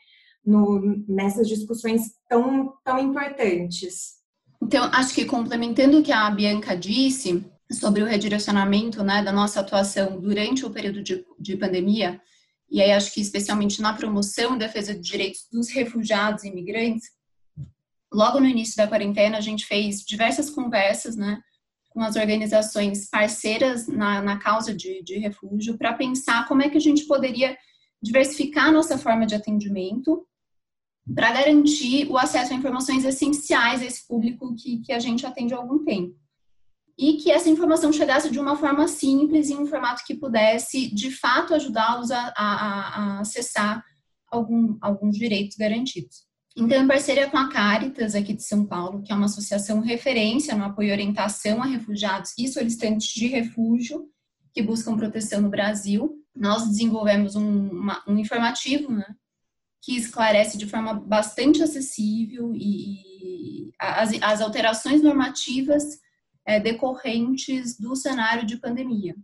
no, 0.45 1.05
nessas 1.07 1.47
discussões 1.47 2.03
tão, 2.29 2.75
tão 2.85 2.99
importantes. 2.99 4.19
Então, 4.61 4.85
acho 4.93 5.15
que 5.15 5.25
complementando 5.25 5.99
o 5.99 6.03
que 6.03 6.13
a 6.13 6.29
Bianca 6.31 6.77
disse 6.77 7.45
sobre 7.71 8.03
o 8.03 8.07
redirecionamento 8.07 9.05
né, 9.05 9.23
da 9.23 9.31
nossa 9.31 9.61
atuação 9.61 10.19
durante 10.21 10.65
o 10.65 10.71
período 10.71 11.03
de, 11.03 11.25
de 11.39 11.57
pandemia, 11.57 12.21
e 12.71 12.83
aí 12.83 12.93
acho 12.93 13.13
que 13.15 13.21
especialmente 13.21 13.81
na 13.81 13.95
promoção 13.95 14.57
e 14.57 14.59
defesa 14.59 14.95
de 14.95 15.01
direitos 15.01 15.47
dos 15.51 15.71
refugiados 15.71 16.45
e 16.45 16.49
imigrantes, 16.49 17.18
logo 18.13 18.41
no 18.41 18.47
início 18.47 18.77
da 18.77 18.87
quarentena 18.87 19.39
a 19.39 19.41
gente 19.41 19.67
fez 19.67 20.01
diversas 20.01 20.51
conversas, 20.51 21.17
né, 21.17 21.41
com 21.91 22.03
as 22.03 22.17
organizações 22.17 23.09
parceiras 23.09 23.87
na, 23.89 24.23
na 24.23 24.39
causa 24.39 24.75
de, 24.75 25.03
de 25.03 25.19
refúgio 25.19 25.77
para 25.77 25.95
pensar 25.95 26.47
como 26.47 26.63
é 26.63 26.69
que 26.69 26.77
a 26.77 26.81
gente 26.81 27.07
poderia 27.07 27.57
diversificar 28.03 28.73
nossa 28.73 28.97
forma 28.97 29.27
de 29.27 29.35
atendimento 29.35 30.27
para 31.15 31.33
garantir 31.33 32.07
o 32.11 32.19
acesso 32.19 32.53
a 32.53 32.57
informações 32.57 33.05
essenciais 33.05 33.83
a 33.83 33.85
esse 33.85 34.07
público 34.07 34.55
que, 34.55 34.81
que 34.81 34.93
a 34.93 34.99
gente 34.99 35.27
atende 35.27 35.55
há 35.55 35.57
algum 35.57 35.85
tempo 35.85 36.15
e 36.99 37.15
que 37.15 37.31
essa 37.31 37.49
informação 37.49 37.93
chegasse 37.93 38.29
de 38.29 38.41
uma 38.41 38.57
forma 38.57 38.89
simples, 38.89 39.51
em 39.51 39.57
um 39.57 39.67
formato 39.67 40.03
que 40.05 40.17
pudesse, 40.17 40.93
de 40.93 41.13
fato, 41.13 41.55
ajudá-los 41.55 42.11
a, 42.11 42.35
a, 42.37 42.49
a, 43.17 43.21
acessar 43.21 43.85
algum, 44.29 44.77
alguns 44.81 45.17
direitos 45.17 45.57
garantidos. 45.57 46.28
Então, 46.61 46.83
em 46.83 46.89
parceria 46.89 47.31
com 47.31 47.39
a 47.39 47.49
Caritas, 47.49 48.17
aqui 48.17 48.33
de 48.33 48.43
São 48.43 48.67
Paulo, 48.67 49.01
que 49.01 49.13
é 49.13 49.15
uma 49.15 49.27
associação 49.27 49.79
referência 49.79 50.57
no 50.57 50.65
apoio 50.65 50.89
e 50.89 50.93
orientação 50.93 51.63
a 51.63 51.67
refugiados 51.67 52.33
e 52.37 52.49
solicitantes 52.49 53.07
de 53.15 53.29
refúgio 53.29 54.11
que 54.53 54.61
buscam 54.61 54.97
proteção 54.97 55.41
no 55.41 55.51
Brasil, 55.51 56.21
nós 56.35 56.67
desenvolvemos 56.67 57.37
um, 57.37 57.69
uma, 57.69 58.03
um 58.09 58.19
informativo, 58.19 58.91
né, 58.91 59.07
que 59.81 59.97
esclarece 59.97 60.59
de 60.59 60.67
forma 60.67 60.95
bastante 60.95 61.63
acessível 61.63 62.53
e, 62.53 63.67
e 63.67 63.73
as, 63.79 64.11
as 64.21 64.41
alterações 64.41 65.01
normativas 65.01 65.85
é, 66.45 66.59
decorrentes 66.59 67.79
do 67.79 67.95
cenário 67.95 68.45
de 68.45 68.57
pandemia. 68.57 69.15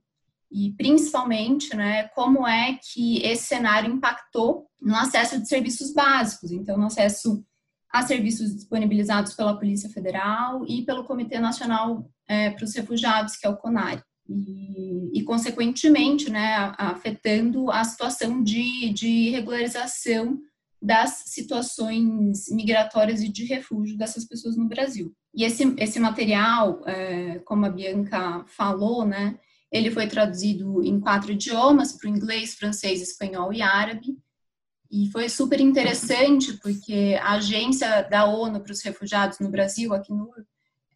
E 0.54 0.72
principalmente, 0.76 1.74
né, 1.74 2.04
como 2.14 2.46
é 2.46 2.78
que 2.80 3.20
esse 3.22 3.42
cenário 3.42 3.92
impactou 3.92 4.68
no 4.80 4.94
acesso 4.94 5.40
de 5.40 5.48
serviços 5.48 5.92
básicos, 5.92 6.52
então 6.52 6.78
no 6.78 6.86
acesso 6.86 7.44
a 7.92 8.02
serviços 8.02 8.54
disponibilizados 8.54 9.34
pela 9.34 9.58
Polícia 9.58 9.90
Federal 9.90 10.64
e 10.68 10.82
pelo 10.82 11.02
Comitê 11.02 11.40
Nacional 11.40 12.08
é, 12.28 12.50
para 12.50 12.64
os 12.64 12.72
Refugiados, 12.72 13.34
que 13.34 13.44
é 13.44 13.50
o 13.50 13.56
CONARE. 13.56 14.00
E, 14.28 15.18
e, 15.18 15.24
consequentemente, 15.24 16.30
né, 16.30 16.72
afetando 16.78 17.70
a 17.72 17.82
situação 17.82 18.40
de, 18.40 18.90
de 18.90 19.30
regularização 19.30 20.38
das 20.80 21.24
situações 21.26 22.48
migratórias 22.50 23.22
e 23.22 23.28
de 23.28 23.44
refúgio 23.44 23.98
dessas 23.98 24.24
pessoas 24.24 24.56
no 24.56 24.68
Brasil. 24.68 25.12
E 25.34 25.42
esse, 25.42 25.74
esse 25.78 25.98
material, 25.98 26.80
é, 26.86 27.40
como 27.40 27.66
a 27.66 27.70
Bianca 27.70 28.44
falou, 28.46 29.04
né, 29.04 29.36
ele 29.74 29.90
foi 29.90 30.06
traduzido 30.06 30.84
em 30.84 31.00
quatro 31.00 31.32
idiomas, 31.32 31.92
para 31.92 32.08
o 32.08 32.14
inglês, 32.14 32.54
francês, 32.54 33.02
espanhol 33.02 33.52
e 33.52 33.60
árabe, 33.60 34.16
e 34.88 35.10
foi 35.10 35.28
super 35.28 35.60
interessante 35.60 36.52
porque 36.62 37.18
a 37.20 37.32
agência 37.32 38.02
da 38.02 38.24
ONU 38.24 38.60
para 38.60 38.70
os 38.70 38.80
refugiados 38.82 39.40
no 39.40 39.50
Brasil, 39.50 39.92
aqui 39.92 40.12
no 40.12 40.30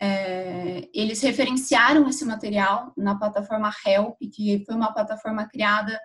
é, 0.00 0.88
eles 0.94 1.20
referenciaram 1.20 2.08
esse 2.08 2.25
material 2.25 2.92
na 2.97 3.18
plataforma 3.18 3.73
Help, 3.85 4.16
que 4.32 4.62
foi 4.64 4.76
uma 4.76 4.94
plataforma 4.94 5.49
criada 5.49 5.99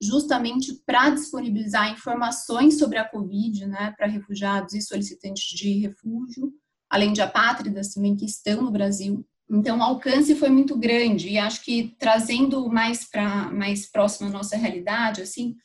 justamente 0.00 0.72
para 0.86 1.10
disponibilizar 1.10 1.90
informações 1.90 2.78
sobre 2.78 2.96
a 2.96 3.08
Covid, 3.08 3.66
né, 3.66 3.92
para 3.96 4.06
refugiados 4.06 4.72
e 4.74 4.80
solicitantes 4.80 5.42
de 5.42 5.80
refúgio, 5.80 6.52
além 6.88 7.12
de 7.12 7.20
apátridas 7.20 7.92
também 7.92 8.16
que 8.16 8.24
estão 8.24 8.62
no 8.62 8.70
Brasil. 8.70 9.26
Então, 9.50 9.78
o 9.78 9.82
alcance 9.82 10.36
foi 10.36 10.48
muito 10.48 10.78
grande 10.78 11.28
e 11.28 11.36
acho 11.36 11.64
que 11.64 11.94
trazendo 11.98 12.68
mais 12.68 13.04
para 13.04 13.50
mais 13.50 13.90
próximo 13.90 14.28
à 14.28 14.32
nossa 14.32 14.56
realidade, 14.56 15.22
assim, 15.22 15.56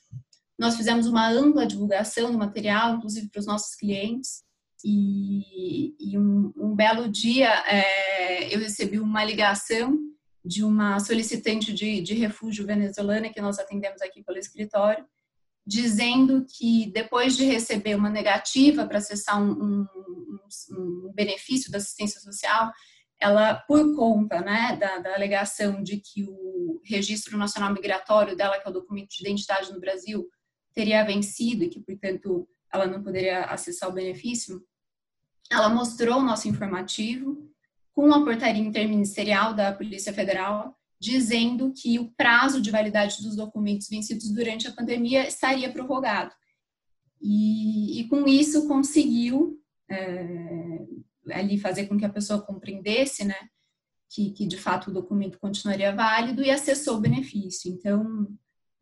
nós 0.57 0.75
fizemos 0.75 1.05
uma 1.05 1.29
ampla 1.29 1.67
divulgação 1.67 2.31
do 2.31 2.37
material, 2.37 2.95
inclusive 2.95 3.29
para 3.29 3.39
os 3.39 3.45
nossos 3.45 3.75
clientes. 3.75 4.43
E, 4.83 5.95
e 5.99 6.17
um, 6.17 6.51
um, 6.55 6.75
belo 6.75 7.09
dia 7.09 7.49
é, 7.67 8.53
eu 8.53 8.59
recebi 8.59 8.99
uma 8.99 9.23
ligação 9.23 9.97
de 10.43 10.63
uma 10.63 10.99
solicitante 10.99 11.73
de, 11.73 12.01
de 12.01 12.13
refúgio 12.13 12.65
venezuelana 12.65 13.29
que 13.29 13.41
nós 13.41 13.57
atendemos 13.57 14.01
aqui 14.01 14.23
pelo 14.23 14.37
escritório, 14.37 15.03
dizendo 15.65 16.45
que 16.47 16.91
depois 16.91 17.35
de 17.35 17.45
receber 17.45 17.95
uma 17.95 18.09
negativa 18.09 18.85
para 18.85 18.99
acessar 18.99 19.41
um, 19.41 19.51
um, 19.51 19.87
um, 20.71 21.11
benefício 21.15 21.71
da 21.71 21.79
assistência 21.79 22.21
social, 22.21 22.71
ela, 23.19 23.55
por 23.55 23.95
conta 23.95 24.41
né, 24.41 24.77
da, 24.79 24.99
da, 24.99 25.15
alegação 25.15 25.81
de 25.81 25.97
que 25.97 26.23
o 26.23 26.81
Registro 26.83 27.37
Nacional 27.37 27.73
Migratório 27.73 28.35
dela, 28.35 28.59
que 28.59 28.67
é 28.67 28.69
o 28.69 28.73
documento 28.73 29.09
de 29.09 29.21
identidade 29.21 29.71
no 29.71 29.79
Brasil, 29.79 30.27
teria 30.73 31.03
vencido 31.03 31.63
e 31.63 31.69
que, 31.69 31.79
portanto, 31.79 32.47
ela 32.71 32.85
não 32.85 33.01
poderia 33.01 33.45
acessar 33.45 33.89
o 33.89 33.93
benefício, 33.93 34.61
ela 35.49 35.69
mostrou 35.69 36.19
o 36.19 36.23
nosso 36.23 36.47
informativo 36.47 37.49
com 37.93 38.13
a 38.13 38.23
portaria 38.23 38.61
interministerial 38.61 39.53
da 39.53 39.71
Polícia 39.71 40.11
Federal, 40.11 40.77
dizendo 40.99 41.71
que 41.73 41.97
o 41.97 42.11
prazo 42.11 42.61
de 42.61 42.69
validade 42.69 43.21
dos 43.21 43.35
documentos 43.35 43.87
vencidos 43.87 44.29
durante 44.31 44.67
a 44.67 44.73
pandemia 44.73 45.27
estaria 45.27 45.71
prorrogado. 45.71 46.33
E, 47.21 48.01
e 48.01 48.07
com 48.09 48.27
isso 48.27 48.67
conseguiu 48.67 49.61
é, 49.89 50.85
ali 51.31 51.57
fazer 51.57 51.87
com 51.87 51.97
que 51.97 52.05
a 52.05 52.09
pessoa 52.09 52.41
compreendesse, 52.41 53.25
né, 53.25 53.35
que, 54.09 54.31
que, 54.31 54.47
de 54.47 54.57
fato 54.57 54.89
o 54.89 54.93
documento 54.93 55.39
continuaria 55.39 55.93
válido 55.93 56.43
e 56.43 56.51
acessou 56.51 56.97
o 56.97 57.01
benefício. 57.01 57.71
Então, 57.71 58.27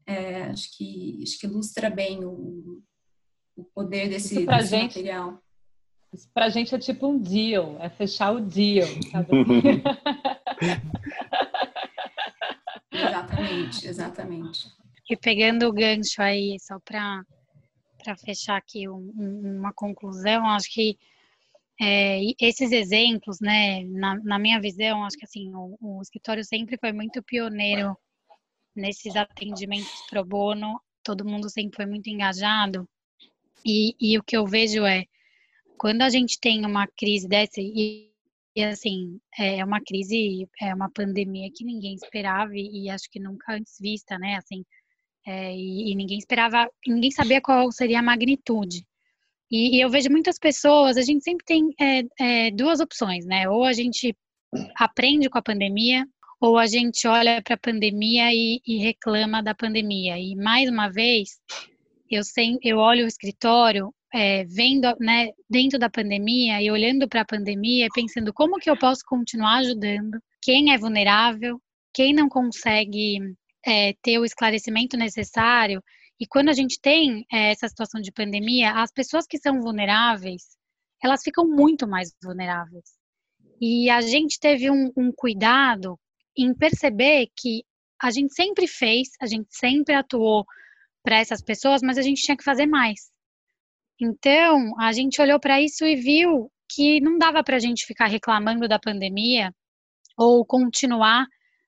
é, 0.06 0.44
acho 0.46 0.78
que 0.78 1.20
acho 1.24 1.40
que 1.40 1.48
ilustra 1.48 1.90
bem 1.90 2.24
o, 2.24 2.82
o 3.56 3.64
poder 3.64 4.10
desse, 4.10 4.46
desse 4.46 4.68
gente, 4.68 4.98
material. 4.98 5.42
Isso 6.14 6.30
pra 6.34 6.50
gente 6.50 6.76
é 6.76 6.78
tipo 6.78 7.08
um 7.08 7.18
deal, 7.18 7.78
é 7.80 7.90
fechar 7.90 8.32
o 8.32 8.40
deal, 8.40 8.88
sabe? 9.12 9.30
exatamente, 12.92 13.88
exatamente. 13.88 14.72
E 15.10 15.18
pegando 15.18 15.68
o 15.68 15.74
gancho 15.74 16.22
aí, 16.22 16.58
só 16.60 16.80
para 16.80 17.26
fechar 18.24 18.58
aqui 18.58 18.88
um, 18.88 19.12
um, 19.18 19.58
uma 19.60 19.74
conclusão, 19.74 20.46
acho 20.48 20.72
que 20.72 20.98
é, 21.82 22.20
esses 22.39 22.72
exemplos, 22.72 23.39
né, 23.39 23.84
na, 23.86 24.15
na, 24.24 24.39
minha 24.39 24.60
visão, 24.60 25.03
acho 25.03 25.18
que 25.18 25.25
assim, 25.25 25.53
o, 25.56 25.77
o, 25.82 26.01
escritório 26.01 26.44
sempre 26.44 26.77
foi 26.77 26.92
muito 26.94 27.24
pioneiro 27.24 27.98
nesses 28.75 29.15
atendimentos 29.15 29.92
pro 30.10 30.24
bono, 30.24 30.80
todo 31.03 31.25
mundo 31.25 31.50
sempre 31.50 31.75
foi 31.75 31.86
muito 31.86 32.10
engajado, 32.10 32.88
e, 33.65 33.96
e 34.00 34.18
o 34.18 34.24
que 34.24 34.38
eu 34.38 34.46
vejo 34.46 34.86
é, 34.86 35.06
quando 35.77 36.01
a 36.01 36.10
gente 36.10 36.39
tem 36.39 36.65
uma 36.65 36.88
crise 36.88 37.27
dessa, 37.27 37.60
e, 37.60 38.12
e 38.56 38.63
assim, 38.63 39.20
é 39.38 39.63
uma 39.65 39.82
crise, 39.82 40.48
é 40.62 40.74
uma 40.74 40.89
pandemia 40.92 41.50
que 41.53 41.65
ninguém 41.65 41.96
esperava 41.96 42.56
e, 42.56 42.86
e 42.86 42.89
acho 42.89 43.10
que 43.10 43.20
nunca 43.20 43.53
antes 43.53 43.80
vista, 43.80 44.18
né? 44.20 44.36
Assim, 44.36 44.63
é, 45.25 45.56
e, 45.56 45.92
e, 45.92 45.96
ninguém 45.96 46.18
esperava, 46.18 46.70
ninguém 46.86 47.12
sabia 47.12 47.42
qual 47.42 47.72
seria 47.72 48.00
a 48.00 48.03
magnitude. 48.03 48.86
E, 49.54 49.78
e 49.78 49.82
eu 49.82 49.88
vejo 49.88 50.10
muitas 50.10 50.40
pessoas, 50.40 50.98
a 50.98 51.04
gente 51.04 51.24
sempre 51.24 51.46
tem 51.46 51.76
é, 51.80 52.02
é, 52.20 52.52
duas 52.52 52.80
opções, 52.80 53.24
né? 53.24 53.48
Ou 53.48 53.64
a 53.64 53.72
gente 53.72 54.16
aprende 54.76 55.30
com 55.30 55.38
a 55.38 55.44
pandemia, 55.44 56.08
ou 56.42 56.58
a 56.58 56.66
gente 56.66 57.08
olha 57.08 57.40
para 57.40 57.54
a 57.54 57.60
pandemia 57.60 58.34
e, 58.34 58.60
e, 58.66 58.78
reclama 58.80 59.44
da 59.44 59.54
pandemia. 59.54 60.18
E 60.18 60.36
mais 60.36 60.68
uma 60.68 60.90
vez, 60.90 61.40
eu, 62.10 62.24
sem, 62.24 62.58
eu 62.64 62.78
olho 62.78 63.06
o 63.06 63.08
escritório 63.08 63.94
é, 64.12 64.44
vendo, 64.46 64.88
né, 65.00 65.30
dentro 65.48 65.78
da 65.78 65.88
pandemia 65.88 66.60
e 66.60 66.72
olhando 66.72 67.08
para 67.08 67.22
a 67.22 67.26
pandemia, 67.26 67.88
pensando 67.94 68.34
como 68.34 68.58
que 68.58 68.72
eu 68.72 68.78
posso 68.78 69.04
continuar 69.06 69.60
ajudando 69.60 70.20
quem 70.42 70.74
é 70.74 70.80
vulnerável, 70.80 71.62
quem 71.94 72.12
não 72.12 72.28
consegue 72.28 73.20
é, 73.64 73.94
ter 74.02 74.18
o 74.18 74.26
esclarecimento 74.26 74.98
necessário. 74.98 75.80
E 76.24 76.25
quando 76.25 76.48
a 76.48 76.53
gente 76.53 76.80
tem 76.80 77.25
é, 77.30 77.51
essa 77.51 77.68
situação 77.68 78.00
de 78.00 78.10
pandemia, 78.10 78.72
as 78.82 78.89
pessoas 78.94 79.27
que 79.27 79.38
são 79.38 79.60
vulneráveis, 79.60 80.56
elas 81.03 81.22
ficam 81.22 81.46
muito 81.46 81.86
mais 81.86 82.15
vulneráveis. 82.24 82.94
E 83.60 83.89
a 83.89 84.00
gente 84.00 84.39
teve 84.39 84.72
um, 84.72 84.89
um 84.96 85.12
cuidado 85.12 86.00
em 86.38 86.56
perceber 86.56 87.27
que 87.38 87.65
a 88.01 88.10
gente 88.10 88.34
sempre 88.34 88.68
fez, 88.68 89.10
a 89.22 89.25
gente 89.25 89.50
sempre 89.50 89.96
atuou 89.96 90.46
para 91.03 91.18
essas 91.18 91.42
pessoas, 91.42 91.82
mas 91.84 91.98
a 91.98 92.01
gente 92.01 92.22
tinha 92.22 92.38
que 92.38 92.44
fazer 92.44 92.68
mais. 92.68 93.12
Então, 94.00 94.80
a 94.80 94.94
gente 94.94 95.22
olhou 95.22 95.42
para 95.42 95.60
isso 95.60 95.84
e 95.84 95.98
viu 95.98 96.50
que 96.70 97.01
não 97.01 97.18
dava 97.18 97.44
para 97.44 97.58
a 97.58 97.60
gente 97.60 97.86
ficar 97.86 98.06
reclamando 98.06 98.65
da 98.65 98.80
pandemia 98.80 99.53
ou 100.18 100.46
continuar 100.46 101.25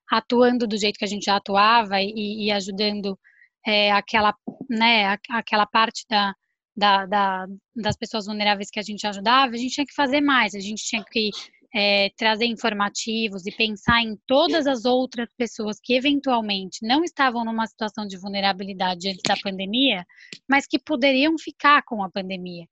atuando 0.09 0.65
do 0.65 0.77
jeito 0.77 0.97
que 0.97 1.03
a 1.03 1.09
gente 1.09 1.25
já 1.25 1.35
atuava 1.35 1.99
e, 1.99 2.45
e 2.45 2.51
ajudando 2.51 3.19
é, 3.65 3.91
aquela, 3.91 4.33
né, 4.69 5.17
aquela 5.29 5.65
parte 5.65 6.05
da, 6.09 6.33
da, 6.75 7.05
da, 7.05 7.47
das 7.75 7.97
pessoas 7.97 8.25
vulneráveis 8.25 8.69
que 8.69 8.79
a 8.79 8.83
gente 8.83 9.05
ajudava, 9.07 9.53
a 9.53 9.57
gente 9.57 9.73
tinha 9.73 9.85
que 9.85 9.93
fazer 9.93 10.21
mais, 10.21 10.53
a 10.53 10.59
gente 10.59 10.83
tinha 10.83 11.03
que 11.03 11.29
é, 11.73 12.09
trazer 12.15 12.45
informativos 12.45 13.45
e 13.45 13.51
pensar 13.51 14.01
em 14.01 14.15
todas 14.25 14.65
as 14.65 14.85
outras 14.85 15.27
pessoas 15.37 15.77
que 15.81 15.93
eventualmente 15.93 16.79
não 16.81 17.03
estavam 17.03 17.43
numa 17.43 17.67
situação 17.67 18.07
de 18.07 18.17
vulnerabilidade 18.17 19.09
antes 19.09 19.21
da 19.27 19.35
pandemia, 19.35 20.05
mas 20.47 20.65
que 20.65 20.79
poderiam 20.79 21.37
ficar 21.37 21.83
com 21.83 22.01
a 22.01 22.09
pandemia. 22.09 22.65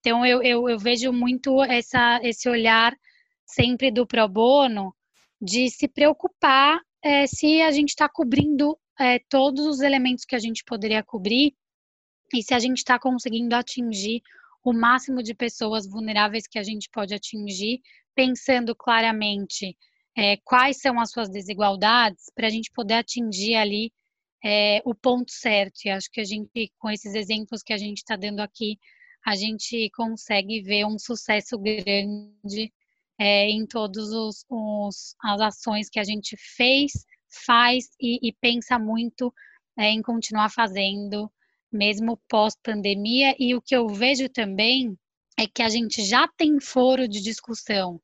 Então, 0.00 0.24
eu, 0.24 0.42
eu, 0.42 0.68
eu 0.68 0.78
vejo 0.78 1.12
muito 1.12 1.62
essa, 1.64 2.20
esse 2.22 2.48
olhar 2.48 2.96
sempre 3.44 3.90
do 3.90 4.06
pro 4.06 4.28
bono 4.28 4.94
de 5.40 5.68
se 5.68 5.86
preocupar 5.86 6.80
é, 7.02 7.26
se 7.26 7.60
a 7.60 7.70
gente 7.70 7.90
está 7.90 8.08
cobrindo 8.08 8.78
é, 8.98 9.18
todos 9.28 9.66
os 9.66 9.80
elementos 9.80 10.24
que 10.24 10.34
a 10.34 10.38
gente 10.38 10.64
poderia 10.64 11.02
cobrir 11.02 11.54
e 12.34 12.42
se 12.42 12.52
a 12.52 12.58
gente 12.58 12.78
está 12.78 12.98
conseguindo 12.98 13.54
atingir 13.54 14.22
o 14.64 14.72
máximo 14.72 15.22
de 15.22 15.34
pessoas 15.34 15.88
vulneráveis 15.88 16.46
que 16.46 16.58
a 16.58 16.62
gente 16.62 16.88
pode 16.90 17.14
atingir, 17.14 17.80
pensando 18.14 18.74
claramente 18.74 19.76
é, 20.16 20.36
quais 20.44 20.78
são 20.80 21.00
as 21.00 21.10
suas 21.10 21.30
desigualdades, 21.30 22.24
para 22.34 22.48
a 22.48 22.50
gente 22.50 22.70
poder 22.72 22.94
atingir 22.94 23.54
ali 23.54 23.92
é, 24.44 24.82
o 24.84 24.94
ponto 24.94 25.30
certo. 25.30 25.84
E 25.84 25.90
acho 25.90 26.10
que 26.10 26.20
a 26.20 26.24
gente, 26.24 26.72
com 26.78 26.90
esses 26.90 27.14
exemplos 27.14 27.62
que 27.62 27.72
a 27.72 27.78
gente 27.78 27.98
está 27.98 28.16
dando 28.16 28.40
aqui, 28.40 28.78
a 29.24 29.34
gente 29.34 29.88
consegue 29.90 30.60
ver 30.62 30.84
um 30.84 30.98
sucesso 30.98 31.58
grande 31.58 32.72
é, 33.18 33.48
em 33.48 33.66
todas 33.66 34.08
as 35.24 35.40
ações 35.40 35.88
que 35.88 35.98
a 35.98 36.04
gente 36.04 36.36
fez, 36.56 36.92
faz 37.28 37.90
e, 38.00 38.28
e 38.28 38.32
pensa 38.32 38.78
muito 38.78 39.32
é, 39.76 39.90
em 39.90 40.02
continuar 40.02 40.50
fazendo, 40.50 41.30
mesmo 41.70 42.20
pós-pandemia. 42.28 43.34
E 43.38 43.54
o 43.54 43.62
que 43.62 43.76
eu 43.76 43.88
vejo 43.88 44.28
também 44.28 44.98
é 45.38 45.46
que 45.46 45.62
a 45.62 45.68
gente 45.68 46.04
já 46.04 46.28
tem 46.36 46.60
foro 46.60 47.06
de 47.06 47.20
discussão 47.20 48.00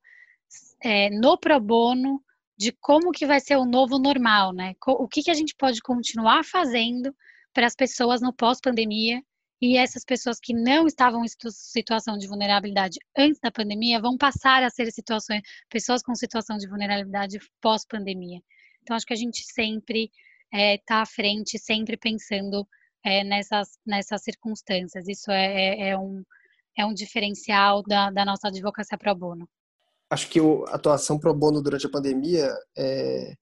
é, 0.82 1.10
no 1.10 1.38
pro 1.38 1.58
bono 1.60 2.22
de 2.56 2.70
como 2.72 3.10
que 3.10 3.26
vai 3.26 3.40
ser 3.40 3.56
o 3.56 3.64
novo 3.64 3.98
normal, 3.98 4.52
né? 4.52 4.74
O 4.86 5.08
que, 5.08 5.22
que 5.22 5.30
a 5.30 5.34
gente 5.34 5.54
pode 5.56 5.80
continuar 5.80 6.44
fazendo 6.44 7.14
para 7.52 7.66
as 7.66 7.74
pessoas 7.74 8.20
no 8.20 8.32
pós-pandemia 8.32 9.20
e 9.60 9.76
essas 9.76 10.04
pessoas 10.04 10.38
que 10.38 10.52
não 10.52 10.86
estavam 10.86 11.24
em 11.24 11.28
situação 11.50 12.18
de 12.18 12.28
vulnerabilidade 12.28 12.98
antes 13.16 13.40
da 13.40 13.50
pandemia 13.50 14.00
vão 14.00 14.16
passar 14.16 14.62
a 14.62 14.70
ser 14.70 14.90
situações, 14.92 15.42
pessoas 15.70 16.02
com 16.02 16.14
situação 16.14 16.56
de 16.58 16.68
vulnerabilidade 16.68 17.38
pós-pandemia. 17.60 18.40
Então, 18.84 18.94
acho 18.94 19.06
que 19.06 19.14
a 19.14 19.16
gente 19.16 19.42
sempre 19.42 20.10
está 20.52 20.58
é, 20.58 20.78
tá 20.78 21.00
à 21.00 21.06
frente, 21.06 21.58
sempre 21.58 21.96
pensando 21.96 22.66
é, 23.02 23.24
nessas, 23.24 23.78
nessas 23.84 24.22
circunstâncias. 24.22 25.08
Isso 25.08 25.30
é, 25.30 25.46
é, 25.46 25.88
é, 25.88 25.98
um, 25.98 26.22
é 26.76 26.84
um 26.84 26.92
diferencial 26.92 27.82
da, 27.82 28.10
da 28.10 28.24
nossa 28.24 28.48
advocacia 28.48 28.98
pro 28.98 29.14
bono. 29.14 29.48
Acho 30.10 30.28
que 30.28 30.38
a 30.38 30.74
atuação 30.74 31.18
pro 31.18 31.34
bono 31.34 31.62
durante 31.62 31.86
a 31.86 31.90
pandemia, 31.90 32.54
é, 32.76 33.34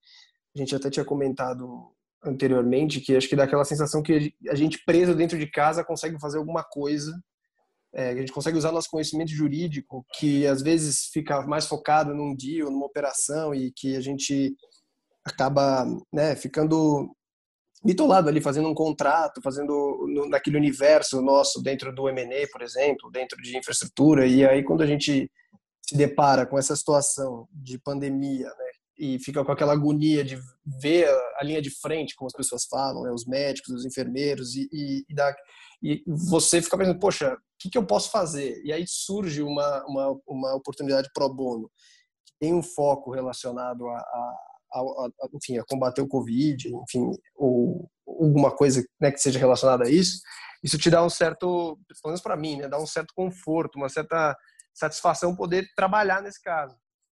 a 0.55 0.59
gente 0.59 0.75
até 0.75 0.89
tinha 0.89 1.05
comentado 1.05 1.93
anteriormente, 2.25 3.01
que 3.01 3.17
acho 3.17 3.29
que 3.29 3.35
dá 3.35 3.45
aquela 3.45 3.65
sensação 3.65 4.01
que 4.01 4.33
a 4.49 4.55
gente 4.55 4.83
preso 4.85 5.15
dentro 5.15 5.37
de 5.37 5.47
casa 5.49 5.85
consegue 5.85 6.21
fazer 6.21 6.39
alguma 6.39 6.63
coisa, 6.63 7.13
é, 7.95 8.11
a 8.11 8.17
gente 8.17 8.33
consegue 8.33 8.57
usar 8.57 8.73
nosso 8.73 8.89
conhecimento 8.89 9.31
jurídico, 9.33 10.07
que 10.19 10.47
às 10.47 10.63
vezes 10.63 11.11
fica 11.13 11.43
mais 11.43 11.67
focado 11.67 12.15
num 12.15 12.35
dia 12.35 12.65
ou 12.65 12.71
numa 12.71 12.87
operação 12.87 13.55
e 13.55 13.71
que 13.71 13.97
a 13.97 14.01
gente 14.01 14.57
acaba 15.25 15.87
né, 16.13 16.35
ficando 16.37 17.15
bitolado 17.85 18.29
ali, 18.29 18.41
fazendo 18.41 18.69
um 18.69 18.75
contrato, 18.75 19.43
fazendo 19.43 20.07
no, 20.09 20.29
naquele 20.29 20.57
universo 20.57 21.21
nosso 21.21 21.61
dentro 21.63 21.93
do 21.95 22.09
M&A, 22.09 22.49
por 22.51 22.63
exemplo, 22.63 23.11
dentro 23.11 23.41
de 23.43 23.57
infraestrutura, 23.57 24.27
e 24.27 24.47
aí 24.47 24.63
quando 24.63 24.83
a 24.83 24.87
gente 24.87 25.31
se 25.83 25.97
depara 25.97 26.47
com 26.47 26.59
essa 26.59 26.77
situação 26.77 27.49
de 27.53 27.79
pandemia, 27.79 28.47
né, 28.47 28.71
e 28.99 29.19
fica 29.19 29.45
com 29.45 29.51
aquela 29.51 29.73
agonia 29.73 30.23
de 30.23 30.39
ver 30.65 31.09
a 31.37 31.45
linha 31.45 31.61
de 31.61 31.71
frente, 31.71 32.15
como 32.15 32.29
as 32.29 32.37
pessoas 32.37 32.65
falam, 32.67 33.03
né? 33.03 33.11
os 33.11 33.27
médicos, 33.27 33.75
os 33.75 33.85
enfermeiros, 33.85 34.55
e, 34.55 34.69
e, 34.73 35.05
e, 35.09 35.15
dá, 35.15 35.35
e 35.83 36.05
você 36.07 36.63
fica 36.63 36.79
pensando, 36.79 37.01
poxa, 37.01 37.33
o 37.33 37.39
que, 37.59 37.71
que, 37.71 37.79
eu 37.79 37.85
posso 37.85 38.11
fazer? 38.11 38.63
E 38.65 38.73
aí 38.73 38.85
surge 38.87 39.43
uma, 39.43 39.85
uma, 39.87 40.21
uma 40.27 40.55
oportunidade 40.55 41.11
pro 41.13 41.33
bono, 41.33 41.69
que 42.25 42.35
tem 42.39 42.55
um 42.55 42.63
foco 42.63 43.11
relacionado 43.11 43.89
a, 43.89 43.97
a, 43.97 44.37
a, 44.73 44.81
a, 44.81 45.29
enfim, 45.35 45.59
a 45.59 45.65
combater 45.65 46.01
o 46.01 46.09
Covid, 46.09 46.69
enfim, 46.69 47.13
ou 47.35 47.91
alguma 48.07 48.51
coisa 48.55 48.85
né, 49.01 49.11
que 49.11 49.19
seja 49.19 49.39
relacionada 49.39 49.85
a 49.85 49.91
isso, 49.91 50.21
isso 50.63 50.79
te 50.79 50.91
dá 50.91 51.05
um 51.05 51.11
certo, 51.11 51.79
pelo 51.89 52.13
menos 52.13 52.21
para 52.21 52.37
mim, 52.37 52.57
né, 52.57 52.69
dá 52.69 52.79
um 52.79 52.87
certo 52.87 53.13
conforto, 53.15 53.77
uma 53.77 53.89
certa 53.89 54.37
satisfação 54.73 55.37
poder 55.37 55.69
trabalhar 55.77 56.23
nesse 56.23 56.41
caso. 56.41 56.77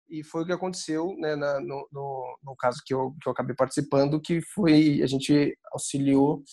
E 0.09 0.23
foi 0.23 0.43
o 0.43 0.45
que 0.45 0.51
aconteceu 0.51 1.15
né, 1.17 1.35
na, 1.35 1.59
no, 1.59 1.87
no, 1.91 2.39
no, 2.43 2.55
caso 2.55 2.81
que 2.85 2.93
eu, 2.93 3.15
que 3.21 3.27
eu 3.27 3.33
acabei 3.33 3.55
participando, 3.55 4.21
que 4.21 4.41
foi 4.41 5.01
a 5.01 5.07
gente 5.07 5.57
auxiliou 5.71 6.43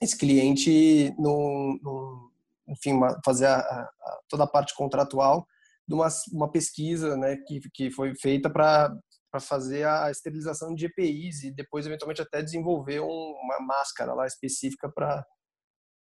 esse 0.00 0.16
cliente 0.16 1.14
no, 1.18 1.78
no 1.82 2.32
enfim, 2.68 2.92
uma, 2.92 3.18
fazer 3.24 3.46
a, 3.46 3.58
a, 3.58 4.20
toda 4.28 4.44
a 4.44 4.46
parte 4.46 4.74
contratual 4.74 5.46
de 5.86 5.94
uma, 5.94 6.08
uma 6.32 6.50
pesquisa 6.50 7.16
né, 7.16 7.36
que, 7.46 7.60
que 7.74 7.90
foi 7.90 8.14
feita 8.14 8.48
para 8.48 8.94
para 9.32 9.40
fazer 9.40 9.86
a 9.86 10.10
esterilização 10.10 10.74
de 10.74 10.86
EPIs 10.86 11.42
e 11.42 11.50
depois 11.50 11.86
eventualmente 11.86 12.20
até 12.20 12.42
desenvolver 12.42 13.00
um, 13.00 13.34
uma 13.42 13.58
máscara 13.60 14.12
lá 14.12 14.26
específica 14.26 14.92
para 14.94 15.24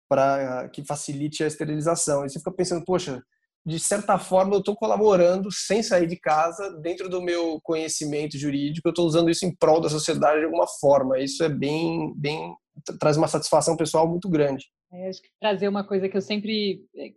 para 0.08 0.68
que 0.70 0.84
facilite 0.84 1.44
a 1.44 1.46
esterilização. 1.46 2.26
E 2.26 2.28
você 2.28 2.40
fica 2.40 2.50
pensando, 2.50 2.84
poxa, 2.84 3.22
de 3.64 3.78
certa 3.78 4.18
forma, 4.18 4.56
eu 4.56 4.58
estou 4.58 4.74
colaborando 4.74 5.52
sem 5.52 5.84
sair 5.84 6.08
de 6.08 6.18
casa, 6.18 6.68
dentro 6.80 7.08
do 7.08 7.22
meu 7.22 7.60
conhecimento 7.62 8.36
jurídico, 8.36 8.88
eu 8.88 8.90
estou 8.90 9.06
usando 9.06 9.30
isso 9.30 9.46
em 9.46 9.54
prol 9.54 9.80
da 9.80 9.88
sociedade 9.88 10.40
de 10.40 10.46
alguma 10.46 10.66
forma. 10.80 11.20
Isso 11.20 11.44
é 11.44 11.48
bem, 11.48 12.12
bem 12.16 12.56
traz 12.98 13.16
uma 13.16 13.28
satisfação 13.28 13.76
pessoal 13.76 14.08
muito 14.08 14.28
grande. 14.28 14.66
É, 14.92 15.08
acho 15.08 15.22
que 15.22 15.28
trazer 15.40 15.68
uma 15.68 15.86
coisa 15.86 16.08
que 16.08 16.16
eu 16.16 16.22
sempre 16.22 16.84
é, 16.96 17.12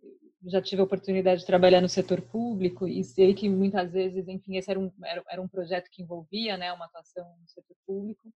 já 0.45 0.61
tive 0.61 0.81
a 0.81 0.85
oportunidade 0.85 1.41
de 1.41 1.47
trabalhar 1.47 1.81
no 1.81 1.89
setor 1.89 2.21
público 2.21 2.87
e 2.87 3.03
sei 3.03 3.33
que 3.33 3.47
muitas 3.49 3.91
vezes, 3.91 4.27
enfim, 4.27 4.57
esse 4.57 4.69
era 4.69 4.79
um, 4.79 4.91
era, 5.03 5.23
era 5.29 5.41
um 5.41 5.47
projeto 5.47 5.89
que 5.89 6.01
envolvia 6.01 6.57
né, 6.57 6.71
uma 6.73 6.85
atuação 6.85 7.25
no 7.39 7.47
setor 7.47 7.75
público 7.85 8.31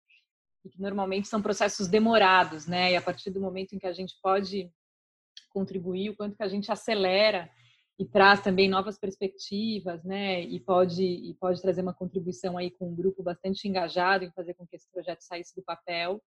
e 0.64 0.69
que 0.69 0.81
normalmente 0.81 1.29
são 1.29 1.42
processos 1.42 1.88
demorados, 1.88 2.66
né? 2.66 2.92
E 2.92 2.97
a 2.97 3.03
partir 3.03 3.31
do 3.31 3.40
momento 3.40 3.75
em 3.75 3.79
que 3.79 3.87
a 3.87 3.92
gente 3.92 4.14
pode 4.23 4.71
contribuir, 5.51 6.11
o 6.11 6.16
quanto 6.16 6.37
que 6.37 6.42
a 6.42 6.49
gente 6.49 6.71
acelera 6.71 7.49
e 7.99 8.05
traz 8.05 8.42
também 8.42 8.69
novas 8.69 8.99
perspectivas, 8.99 10.03
né? 10.05 10.42
E 10.42 10.61
pode 10.61 11.03
e 11.03 11.35
pode 11.35 11.62
trazer 11.62 11.83
uma 11.83 11.95
contribuição 11.95 12.59
aí 12.59 12.71
com 12.71 12.88
um 12.90 12.97
grupo 12.97 13.23
bastante 13.23 13.66
engajado 13.66 14.25
em 14.25 14.33
fazer 14.33 14.55
com 14.55 14.66
que 14.66 14.77
esse 14.77 14.90
projeto 14.90 15.23
saísse 15.23 15.55
do 15.55 15.62
papel 15.62 16.21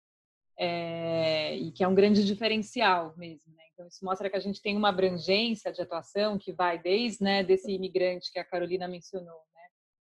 é, 0.58 1.56
e 1.56 1.70
que 1.70 1.84
é 1.84 1.88
um 1.88 1.94
grande 1.94 2.24
diferencial 2.24 3.14
mesmo, 3.16 3.54
né? 3.54 3.62
Então 3.72 3.86
isso 3.86 4.04
mostra 4.04 4.28
que 4.28 4.36
a 4.36 4.40
gente 4.40 4.60
tem 4.60 4.76
uma 4.76 4.88
abrangência 4.88 5.72
de 5.72 5.80
atuação 5.80 6.36
que 6.36 6.52
vai 6.52 6.78
desde 6.78 7.22
né 7.22 7.44
desse 7.44 7.70
imigrante 7.70 8.32
que 8.32 8.38
a 8.38 8.44
Carolina 8.44 8.88
mencionou, 8.88 9.40
né? 9.54 9.62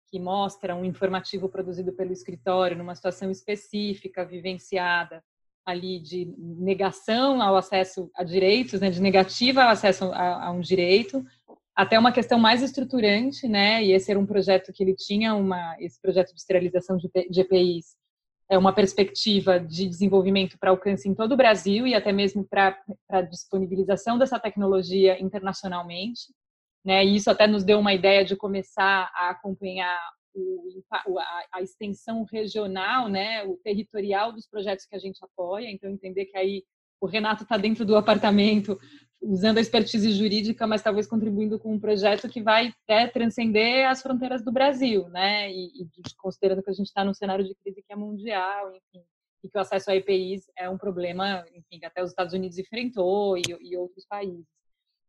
Que 0.09 0.19
mostra 0.19 0.75
um 0.75 0.83
informativo 0.83 1.47
produzido 1.47 1.93
pelo 1.93 2.11
escritório 2.11 2.77
numa 2.77 2.93
situação 2.93 3.31
específica, 3.31 4.25
vivenciada, 4.25 5.23
ali 5.65 5.99
de 5.99 6.25
negação 6.37 7.41
ao 7.41 7.55
acesso 7.55 8.11
a 8.15 8.23
direitos, 8.23 8.81
né, 8.81 8.89
de 8.89 9.01
negativa 9.01 9.63
ao 9.63 9.69
acesso 9.69 10.05
a, 10.11 10.47
a, 10.47 10.51
um 10.51 10.59
direito, 10.59 11.23
até 11.75 11.97
uma 11.97 12.11
questão 12.11 12.37
mais 12.37 12.61
estruturante, 12.61 13.47
né, 13.47 13.83
e 13.83 13.93
esse 13.93 14.11
era 14.11 14.19
um 14.19 14.25
projeto 14.25 14.73
que 14.73 14.83
ele 14.83 14.93
tinha 14.95 15.33
uma, 15.33 15.75
esse 15.79 15.99
projeto 16.01 16.33
de 16.33 16.39
esterilização 16.39 16.97
de, 16.97 17.09
de 17.29 17.41
EPIs, 17.41 17.95
uma 18.51 18.73
perspectiva 18.73 19.59
de 19.59 19.87
desenvolvimento 19.87 20.57
para 20.59 20.69
alcance 20.69 21.07
em 21.07 21.15
todo 21.15 21.33
o 21.33 21.37
Brasil 21.37 21.87
e 21.87 21.95
até 21.95 22.11
mesmo 22.11 22.45
para 22.45 22.77
a 23.09 23.21
disponibilização 23.21 24.17
dessa 24.17 24.39
tecnologia 24.39 25.21
internacionalmente, 25.21 26.33
né, 26.85 27.03
e 27.05 27.15
isso 27.15 27.31
até 27.31 27.47
nos 27.47 27.63
deu 27.63 27.79
uma 27.79 27.93
ideia 27.93 28.25
de 28.25 28.35
começar 28.35 29.09
a 29.15 29.29
acompanhar 29.29 29.99
o, 30.35 31.19
a, 31.19 31.45
a, 31.53 31.61
extensão 31.61 32.23
regional, 32.23 33.07
né, 33.07 33.43
o 33.45 33.57
territorial 33.63 34.31
dos 34.33 34.47
projetos 34.47 34.85
que 34.85 34.95
a 34.95 34.99
gente 34.99 35.23
apoia. 35.23 35.69
Então, 35.69 35.89
entender 35.89 36.25
que 36.25 36.37
aí 36.37 36.63
o 37.03 37.05
Renato 37.05 37.43
está 37.43 37.57
dentro 37.57 37.83
do 37.83 37.97
apartamento, 37.97 38.79
usando 39.21 39.57
a 39.57 39.61
expertise 39.61 40.09
jurídica, 40.13 40.65
mas 40.65 40.81
talvez 40.81 41.05
contribuindo 41.05 41.59
com 41.59 41.73
um 41.73 41.79
projeto 41.79 42.29
que 42.29 42.41
vai 42.41 42.73
até 42.85 43.07
transcender 43.07 43.89
as 43.89 44.01
fronteiras 44.01 44.41
do 44.41 44.53
Brasil, 44.53 45.09
né? 45.09 45.51
E, 45.51 45.81
e 45.81 45.87
considerando 46.17 46.63
que 46.63 46.69
a 46.69 46.73
gente 46.73 46.87
está 46.87 47.03
num 47.03 47.13
cenário 47.13 47.43
de 47.43 47.53
crise 47.55 47.83
que 47.85 47.91
é 47.91 47.95
mundial, 47.97 48.69
enfim, 48.69 49.03
e 49.43 49.49
que 49.49 49.57
o 49.57 49.59
acesso 49.59 49.91
a 49.91 49.95
EPIs 49.97 50.49
é 50.57 50.69
um 50.69 50.77
problema, 50.77 51.45
enfim, 51.53 51.77
que 51.77 51.85
até 51.85 52.01
os 52.01 52.11
Estados 52.11 52.33
Unidos 52.33 52.57
enfrentou 52.57 53.37
e, 53.37 53.43
e 53.59 53.75
outros 53.75 54.05
países. 54.05 54.47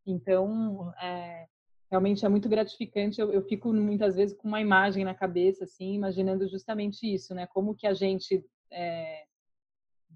Então, 0.04 0.92
é, 1.00 1.46
realmente 1.88 2.26
é 2.26 2.28
muito 2.28 2.48
gratificante. 2.48 3.20
Eu, 3.20 3.32
eu, 3.32 3.42
fico 3.42 3.72
muitas 3.72 4.16
vezes 4.16 4.36
com 4.36 4.48
uma 4.48 4.60
imagem 4.60 5.04
na 5.04 5.14
cabeça, 5.14 5.62
assim, 5.62 5.94
imaginando 5.94 6.48
justamente 6.48 7.06
isso, 7.06 7.36
né? 7.36 7.46
Como 7.46 7.72
que 7.72 7.86
a 7.86 7.94
gente, 7.94 8.44
é, 8.72 9.22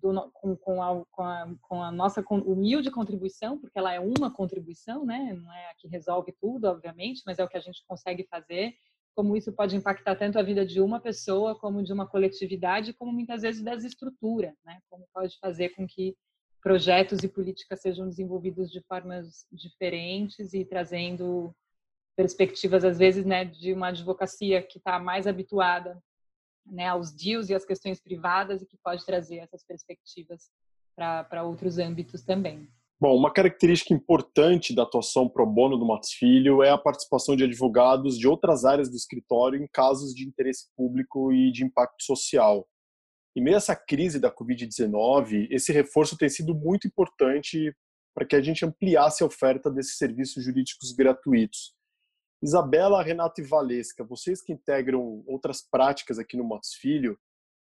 do, 0.01 0.31
com, 0.33 0.57
com, 0.57 0.83
a, 0.83 1.05
com, 1.11 1.23
a, 1.23 1.55
com, 1.63 1.83
a, 1.83 1.93
nossa 1.93 2.25
humilde 2.29 2.91
contribuição, 2.91 3.59
porque 3.59 3.79
ela 3.79 3.93
é 3.93 4.01
uma 4.01 4.31
contribuição, 4.31 5.05
né? 5.05 5.33
Não 5.35 5.53
é 5.53 5.71
a 5.71 5.75
que 5.77 5.89
resolve 5.89 6.33
tudo, 6.41 6.67
obviamente, 6.67 7.23
mas 7.27 7.39
é 7.39 7.45
o 7.45 7.49
que 7.49 7.57
a 7.57 7.61
gente 7.61 7.85
consegue 7.87 8.27
fazer. 8.31 8.75
como 9.15 9.37
isso 9.37 9.53
pode 9.53 9.77
impactar 9.77 10.17
tanto 10.17 10.39
a 10.39 10.43
vida 10.43 10.65
de 10.65 10.81
uma 10.81 11.01
pessoa 11.01 11.59
como 11.59 11.83
de 11.83 11.93
uma 11.93 12.07
coletividade, 12.07 12.93
como 12.93 13.13
muitas 13.13 13.43
vezes 13.43 13.63
das 13.63 13.85
estruturas, 13.85 14.55
né? 14.65 14.81
Como 14.89 15.07
pode 15.13 15.39
fazer 15.39 15.71
com 15.71 15.87
que 15.87 16.17
projetos 16.63 17.23
e 17.23 17.29
políticas 17.29 17.81
sejam 17.81 18.09
desenvolvidos 18.09 18.71
de 18.71 18.81
formas 18.83 19.47
diferentes 19.53 20.53
e 20.53 20.65
trazendo 20.65 21.55
perspectivas 22.17 22.85
às 22.85 22.99
vezes, 22.99 23.25
né, 23.25 23.45
de 23.45 23.73
uma 23.73 23.89
advocacia 23.89 24.61
que 24.61 24.79
está 24.79 24.99
mais 24.99 25.27
habituada, 25.27 26.03
né, 26.71 26.89
aos 26.89 27.13
deals 27.13 27.49
e 27.49 27.55
às 27.55 27.65
questões 27.65 28.01
privadas 28.01 28.63
e 28.63 28.67
que 28.67 28.77
pode 28.83 29.05
trazer 29.05 29.37
essas 29.39 29.65
perspectivas 29.65 30.51
para 30.97 31.43
outros 31.45 31.79
âmbitos 31.79 32.23
também. 32.23 32.69
Bom, 33.01 33.17
uma 33.17 33.33
característica 33.33 33.95
importante 33.95 34.75
da 34.75 34.83
atuação 34.83 35.29
pro 35.29 35.47
bono 35.47 35.79
do 35.79 35.87
Matos 35.87 36.11
Filho 36.11 36.65
é 36.65 36.71
a 36.71 36.79
participação 36.79 37.37
de 37.37 37.45
advogados 37.45 38.19
de 38.19 38.27
outras 38.27 38.65
áreas 38.65 38.91
do 38.91 38.97
escritório 38.97 39.63
em 39.63 39.69
casos 39.73 40.13
de 40.13 40.27
interesse 40.27 40.67
público 40.77 41.33
e 41.33 41.53
de 41.53 41.65
impacto 41.65 42.03
social. 42.03 42.67
Em 43.37 43.41
meio 43.41 43.55
a 43.55 43.59
essa 43.59 43.77
crise 43.77 44.19
da 44.19 44.35
Covid-19, 44.35 45.47
esse 45.49 45.73
reforço 45.73 46.17
tem 46.17 46.29
sido 46.29 46.57
muito 46.57 46.89
importante 46.89 47.73
para 48.13 48.27
que 48.27 48.35
a 48.35 48.41
gente 48.41 48.65
ampliasse 48.65 49.23
a 49.23 49.27
oferta 49.27 49.71
desses 49.71 49.97
serviços 49.97 50.43
jurídicos 50.43 50.91
gratuitos. 50.91 51.78
Isabela, 52.43 53.03
Renato 53.03 53.41
e 53.41 53.45
Valesca, 53.45 54.05
vocês 54.05 54.41
que 54.41 54.53
integram 54.53 55.25
outras 55.27 55.61
práticas 55.61 56.19
aqui 56.19 56.37
no 56.37 56.45
Matos 56.45 56.75
Filho, 56.75 57.19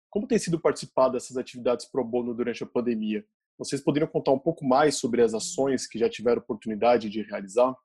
como 0.09 0.27
tem 0.27 0.39
sido 0.39 0.59
participar 0.59 1.09
dessas 1.09 1.37
atividades 1.37 1.85
pro 1.85 2.03
bono 2.03 2.33
durante 2.33 2.63
a 2.63 2.67
pandemia? 2.67 3.25
Vocês 3.57 3.81
poderiam 3.81 4.09
contar 4.09 4.31
um 4.31 4.39
pouco 4.39 4.65
mais 4.65 4.97
sobre 4.97 5.21
as 5.21 5.33
ações 5.33 5.87
que 5.87 5.99
já 5.99 6.09
tiveram 6.09 6.41
oportunidade 6.41 7.09
de 7.09 7.21
realizar? 7.21 7.75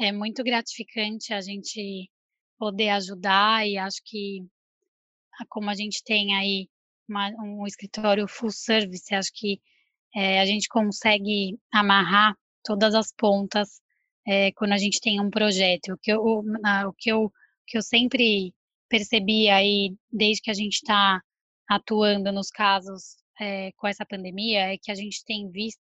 É 0.00 0.10
muito 0.10 0.42
gratificante 0.42 1.34
a 1.34 1.40
gente 1.40 2.10
poder 2.58 2.90
ajudar 2.90 3.66
e 3.66 3.76
acho 3.76 4.00
que 4.04 4.46
como 5.48 5.70
a 5.70 5.74
gente 5.74 6.02
tem 6.04 6.34
aí 6.34 6.68
uma, 7.08 7.30
um 7.42 7.66
escritório 7.66 8.26
full 8.26 8.50
service, 8.50 9.14
acho 9.14 9.30
que 9.34 9.60
é, 10.14 10.40
a 10.40 10.46
gente 10.46 10.68
consegue 10.68 11.58
amarrar 11.72 12.34
todas 12.64 12.94
as 12.94 13.12
pontas 13.12 13.80
é, 14.28 14.52
quando 14.52 14.72
a 14.72 14.78
gente 14.78 15.00
tem 15.00 15.20
um 15.20 15.30
projeto. 15.30 15.94
O 15.94 15.98
que 15.98 16.12
eu, 16.12 16.20
o 16.22 16.92
que 16.98 17.10
eu, 17.10 17.32
que 17.66 17.78
eu 17.78 17.82
sempre 17.82 18.54
percebi 18.88 19.48
aí, 19.48 19.94
desde 20.12 20.42
que 20.42 20.50
a 20.50 20.54
gente 20.54 20.74
está 20.74 21.22
atuando 21.68 22.30
nos 22.30 22.50
casos 22.50 23.16
é, 23.40 23.72
com 23.72 23.86
essa 23.86 24.04
pandemia 24.04 24.74
é 24.74 24.78
que 24.78 24.90
a 24.90 24.94
gente 24.94 25.24
tem 25.24 25.50
visto 25.50 25.78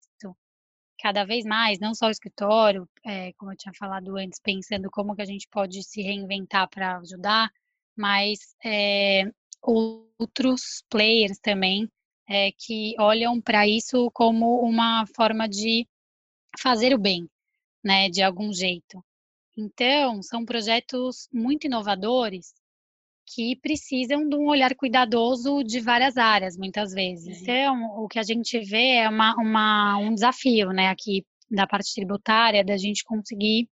cada 0.99 1.23
vez 1.23 1.45
mais, 1.45 1.79
não 1.79 1.95
só 1.95 2.07
o 2.07 2.11
escritório, 2.11 2.87
é, 3.05 3.33
como 3.33 3.51
eu 3.51 3.57
tinha 3.57 3.73
falado 3.73 4.17
antes, 4.17 4.39
pensando 4.39 4.89
como 4.91 5.15
que 5.15 5.21
a 5.21 5.25
gente 5.25 5.47
pode 5.51 5.83
se 5.83 6.01
reinventar 6.01 6.69
para 6.69 6.97
ajudar, 6.97 7.49
mas 7.95 8.55
é, 8.63 9.23
outros 9.61 10.83
players 10.89 11.39
também 11.39 11.87
que 12.57 12.95
olham 12.97 13.41
para 13.41 13.67
isso 13.67 14.09
como 14.13 14.61
uma 14.61 15.05
forma 15.07 15.49
de 15.49 15.85
fazer 16.57 16.93
o 16.93 16.97
bem, 16.97 17.27
né, 17.83 18.09
de 18.09 18.21
algum 18.21 18.51
jeito. 18.53 19.03
Então, 19.57 20.21
são 20.21 20.45
projetos 20.45 21.27
muito 21.31 21.65
inovadores 21.67 22.53
que 23.25 23.55
precisam 23.57 24.27
de 24.27 24.35
um 24.35 24.47
olhar 24.47 24.75
cuidadoso 24.75 25.63
de 25.63 25.79
várias 25.79 26.17
áreas, 26.17 26.57
muitas 26.57 26.91
vezes. 26.93 27.41
Então, 27.41 28.03
o 28.03 28.07
que 28.07 28.19
a 28.19 28.23
gente 28.23 28.59
vê 28.59 28.95
é 28.97 29.09
uma, 29.09 29.35
uma, 29.35 29.97
um 29.97 30.13
desafio, 30.13 30.71
né, 30.71 30.89
aqui 30.89 31.25
da 31.49 31.67
parte 31.67 31.93
tributária, 31.93 32.63
da 32.63 32.77
gente 32.77 33.03
conseguir 33.03 33.69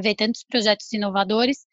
ver 0.00 0.14
tantos 0.14 0.44
projetos 0.44 0.92
inovadores 0.92 1.66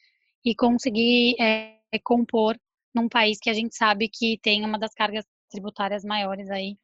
e 0.43 0.55
conseguir 0.55 1.35
é, 1.39 1.79
compor 2.03 2.59
num 2.93 3.07
país 3.07 3.39
que 3.39 3.49
a 3.49 3.53
gente 3.53 3.75
sabe 3.75 4.09
que 4.09 4.37
tem 4.41 4.63
uma 4.65 4.77
das 4.77 4.93
cargas 4.93 5.25
tributárias 5.49 6.03
maiores 6.03 6.49
aí 6.49 6.77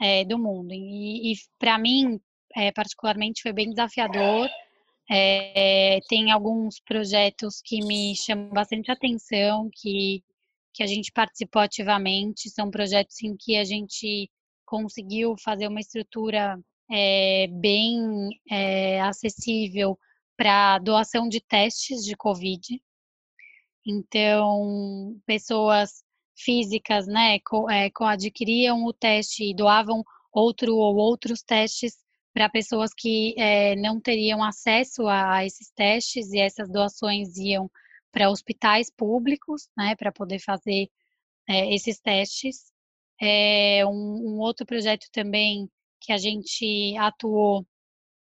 é, 0.00 0.24
do 0.24 0.38
mundo. 0.38 0.72
E, 0.72 1.32
e 1.32 1.36
para 1.58 1.78
mim, 1.78 2.20
é, 2.56 2.72
particularmente, 2.72 3.42
foi 3.42 3.52
bem 3.52 3.70
desafiador 3.70 4.48
é, 5.12 5.98
tem 6.08 6.30
alguns 6.30 6.78
projetos 6.78 7.60
que 7.60 7.84
me 7.84 8.14
chamam 8.14 8.50
bastante 8.50 8.92
atenção, 8.92 9.68
que, 9.74 10.22
que 10.72 10.84
a 10.84 10.86
gente 10.86 11.10
participou 11.10 11.60
ativamente. 11.60 12.48
São 12.48 12.70
projetos 12.70 13.20
em 13.24 13.36
que 13.36 13.56
a 13.56 13.64
gente 13.64 14.30
conseguiu 14.64 15.34
fazer 15.42 15.66
uma 15.66 15.80
estrutura 15.80 16.56
é, 16.88 17.48
bem 17.48 17.98
é, 18.48 19.00
acessível 19.00 19.98
para 20.36 20.78
doação 20.78 21.28
de 21.28 21.40
testes 21.40 22.04
de 22.04 22.16
Covid. 22.16 22.80
Então, 23.84 25.16
pessoas 25.26 26.04
físicas, 26.36 27.08
né, 27.08 27.40
co, 27.40 27.68
é, 27.68 27.90
adquiriam 28.02 28.84
o 28.84 28.92
teste 28.92 29.50
e 29.50 29.54
doavam 29.54 30.04
outro 30.32 30.76
ou 30.76 30.94
outros 30.94 31.42
testes 31.42 31.96
para 32.32 32.48
pessoas 32.48 32.92
que 32.96 33.34
é, 33.38 33.74
não 33.76 34.00
teriam 34.00 34.42
acesso 34.42 35.06
a 35.06 35.44
esses 35.44 35.70
testes 35.72 36.32
e 36.32 36.38
essas 36.38 36.70
doações 36.70 37.36
iam 37.36 37.70
para 38.12 38.30
hospitais 38.30 38.90
públicos, 38.90 39.68
né, 39.76 39.94
para 39.96 40.12
poder 40.12 40.38
fazer 40.40 40.88
é, 41.48 41.74
esses 41.74 42.00
testes. 42.00 42.72
É, 43.20 43.84
um, 43.86 43.90
um, 43.90 44.38
outro 44.38 44.64
projeto 44.64 45.06
também 45.12 45.68
que 46.00 46.12
a 46.12 46.16
gente 46.16 46.96
atuou 46.96 47.66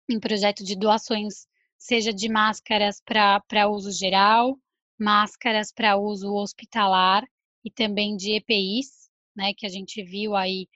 em 0.10 0.20
projeto 0.20 0.64
de 0.64 0.76
doações, 0.78 1.48
seja 1.78 2.14
de 2.14 2.30
máscaras 2.30 3.02
para 3.02 3.68
uso 3.68 3.92
geral, 3.92 4.58
máscaras 4.98 5.72
para 5.72 5.98
uso 5.98 6.34
hospitalar 6.34 7.24
e 7.64 7.70
também 7.70 8.16
de 8.16 8.34
EPIs, 8.34 9.10
né, 9.36 9.54
que 9.56 9.66
a 9.66 9.70
gente 9.70 10.02
viu 10.04 10.36
aí 10.36 10.68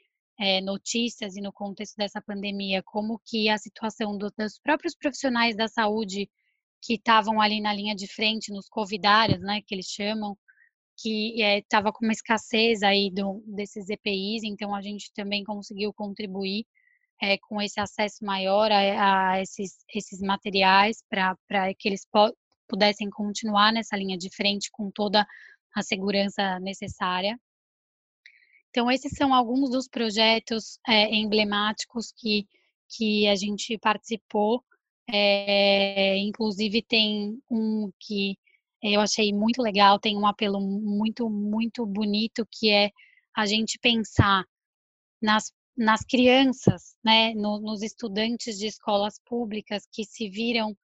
é, 0.42 0.60
notícias 0.60 1.36
e 1.36 1.42
no 1.42 1.54
contexto 1.54 1.96
dessa 1.96 2.20
pandemia, 2.20 2.82
como 2.82 3.22
que 3.24 3.48
a 3.48 3.60
situação 3.60 4.18
do, 4.18 4.32
dos 4.36 4.58
próprios 4.58 4.96
profissionais 4.96 5.56
da 5.56 5.68
saúde 5.68 6.28
que 6.82 6.96
estavam 6.96 7.40
ali 7.40 7.62
na 7.62 7.72
linha 7.72 7.96
de 7.96 8.08
frente, 8.12 8.52
nos 8.52 8.68
covidários, 8.68 9.40
né, 9.40 9.62
que 9.62 9.76
eles 9.76 9.86
chamam, 9.86 10.36
que 10.98 11.40
estava 11.44 11.90
é, 11.90 11.92
com 11.92 12.04
uma 12.04 12.12
escassez 12.12 12.82
aí 12.82 13.12
do, 13.14 13.44
desses 13.46 13.88
EPIs, 13.88 14.44
então 14.44 14.74
a 14.74 14.82
gente 14.82 15.12
também 15.14 15.44
conseguiu 15.44 15.94
contribuir 15.94 16.66
é, 17.22 17.38
com 17.38 17.62
esse 17.62 17.80
acesso 17.80 18.26
maior 18.26 18.72
a, 18.72 19.34
a 19.34 19.42
esses, 19.42 19.78
esses 19.94 20.22
materiais 20.22 21.04
para 21.08 21.36
que 21.78 21.88
eles 21.88 22.02
pudessem 22.68 23.12
continuar 23.12 23.72
nessa 23.72 23.96
linha 23.96 24.18
de 24.18 24.36
frente 24.36 24.72
com 24.72 24.90
toda 24.90 25.24
a 25.76 25.84
segurança 25.84 26.60
necessária. 26.60 27.38
Então, 28.72 28.90
esses 28.90 29.12
são 29.18 29.34
alguns 29.34 29.70
dos 29.70 29.88
projetos 29.88 30.80
é, 30.88 31.14
emblemáticos 31.14 32.14
que, 32.18 32.48
que 32.90 33.28
a 33.28 33.36
gente 33.36 33.78
participou. 33.78 34.64
É, 35.10 36.18
inclusive, 36.18 36.82
tem 36.82 37.38
um 37.50 37.92
que 38.00 38.38
eu 38.82 39.02
achei 39.02 39.34
muito 39.34 39.62
legal, 39.62 40.00
tem 40.00 40.18
um 40.18 40.26
apelo 40.26 40.60
muito, 40.62 41.30
muito 41.30 41.86
bonito, 41.86 42.48
que 42.50 42.72
é 42.72 42.92
a 43.36 43.46
gente 43.46 43.78
pensar 43.78 44.46
nas, 45.22 45.52
nas 45.78 46.02
crianças, 46.06 46.96
né, 47.04 47.34
no, 47.34 47.60
nos 47.60 47.82
estudantes 47.82 48.58
de 48.58 48.68
escolas 48.68 49.20
públicas 49.26 49.86
que 49.92 50.06
se 50.06 50.30
viram 50.30 50.76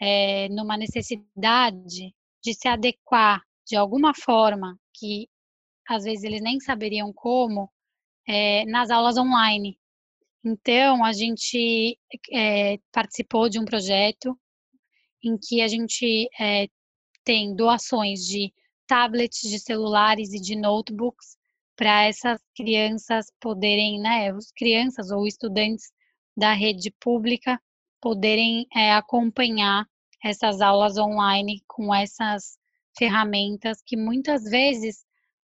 é, 0.00 0.48
numa 0.48 0.76
necessidade 0.76 2.14
de 2.42 2.54
se 2.54 2.68
adequar 2.68 3.42
de 3.66 3.76
alguma 3.76 4.14
forma 4.14 4.78
que 4.94 5.28
às 5.88 6.04
vezes 6.04 6.24
eles 6.24 6.40
nem 6.40 6.60
saberiam 6.60 7.12
como, 7.12 7.70
é, 8.26 8.64
nas 8.66 8.90
aulas 8.90 9.16
online. 9.16 9.78
Então, 10.44 11.04
a 11.04 11.12
gente 11.12 11.98
é, 12.32 12.78
participou 12.92 13.48
de 13.48 13.58
um 13.60 13.64
projeto 13.64 14.38
em 15.22 15.38
que 15.38 15.60
a 15.62 15.68
gente 15.68 16.28
é, 16.38 16.66
tem 17.24 17.54
doações 17.54 18.20
de 18.26 18.52
tablets, 18.86 19.48
de 19.48 19.58
celulares 19.58 20.32
e 20.32 20.40
de 20.40 20.56
notebooks 20.56 21.36
para 21.76 22.04
essas 22.04 22.40
crianças 22.56 23.26
poderem, 23.40 24.00
né, 24.00 24.32
os 24.34 24.50
crianças 24.52 25.10
ou 25.10 25.26
estudantes 25.26 25.90
da 26.36 26.52
rede 26.52 26.90
pública 27.00 27.60
poderem 28.00 28.66
é, 28.74 28.92
acompanhar 28.92 29.86
essas 30.24 30.60
aulas 30.60 30.98
online 30.98 31.62
com 31.66 31.94
essas 31.94 32.58
ferramentas 32.98 33.80
que 33.84 33.96
muitas 33.96 34.44
vezes 34.44 35.04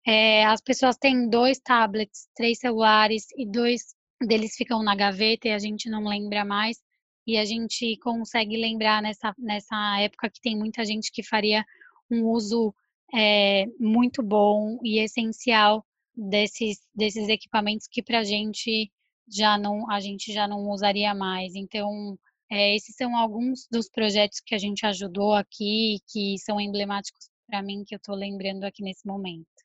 é, 0.06 0.44
as 0.44 0.60
pessoas 0.60 0.96
têm 0.96 1.28
dois 1.28 1.58
tablets, 1.58 2.28
três 2.34 2.58
celulares 2.58 3.26
e 3.36 3.46
dois 3.46 3.94
deles 4.20 4.54
ficam 4.56 4.82
na 4.82 4.94
gaveta 4.94 5.48
e 5.48 5.52
a 5.52 5.58
gente 5.58 5.88
não 5.88 6.04
lembra 6.04 6.44
mais. 6.44 6.78
E 7.26 7.38
a 7.38 7.44
gente 7.44 7.96
consegue 7.98 8.56
lembrar 8.56 9.00
nessa, 9.00 9.34
nessa 9.38 10.00
época 10.00 10.30
que 10.30 10.40
tem 10.40 10.56
muita 10.56 10.84
gente 10.84 11.10
que 11.10 11.22
faria 11.22 11.64
um 12.10 12.24
uso 12.26 12.74
é, 13.14 13.64
muito 13.80 14.22
bom 14.22 14.78
e 14.82 14.98
essencial 14.98 15.84
desses, 16.14 16.80
desses 16.94 17.28
equipamentos 17.28 17.86
que 17.90 18.02
para 18.02 18.20
a 18.20 18.24
gente 18.24 18.92
já 19.26 19.56
não 19.56 19.90
a 19.90 20.00
gente 20.00 20.32
já 20.32 20.46
não 20.46 20.68
usaria 20.68 21.14
mais. 21.14 21.54
Então 21.54 22.18
é, 22.50 22.76
esses 22.76 22.94
são 22.94 23.16
alguns 23.16 23.66
dos 23.70 23.88
projetos 23.88 24.40
que 24.40 24.54
a 24.54 24.58
gente 24.58 24.84
ajudou 24.84 25.32
aqui 25.32 26.00
que 26.08 26.36
são 26.38 26.60
emblemáticos 26.60 27.30
para 27.46 27.62
mim 27.62 27.84
que 27.86 27.94
eu 27.94 27.98
estou 27.98 28.14
lembrando 28.14 28.64
aqui 28.64 28.82
nesse 28.82 29.06
momento. 29.06 29.63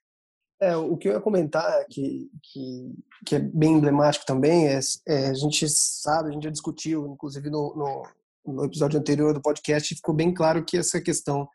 É, 0.61 0.75
o 0.75 0.97
que 0.97 1.07
eu 1.07 1.13
ia 1.13 1.21
comentar, 1.21 1.85
que, 1.89 2.29
que, 2.43 2.93
que 3.25 3.35
é 3.35 3.39
bem 3.39 3.73
emblemático 3.75 4.25
também, 4.25 4.67
é, 4.67 4.79
é, 5.07 5.27
a 5.27 5.33
gente 5.33 5.69
sabe, 5.69 6.29
a 6.29 6.31
gente 6.33 6.43
já 6.43 6.49
discutiu, 6.49 7.07
inclusive 7.07 7.49
no, 7.49 7.73
no, 7.75 8.53
no, 8.53 8.65
episódio 8.65 8.99
anterior 8.99 9.33
do 9.33 9.41
podcast, 9.41 9.95
ficou 9.95 10.13
bem 10.13 10.33
claro 10.33 10.65
que 10.65 10.77
essa 10.77 10.99
questão 10.99 11.47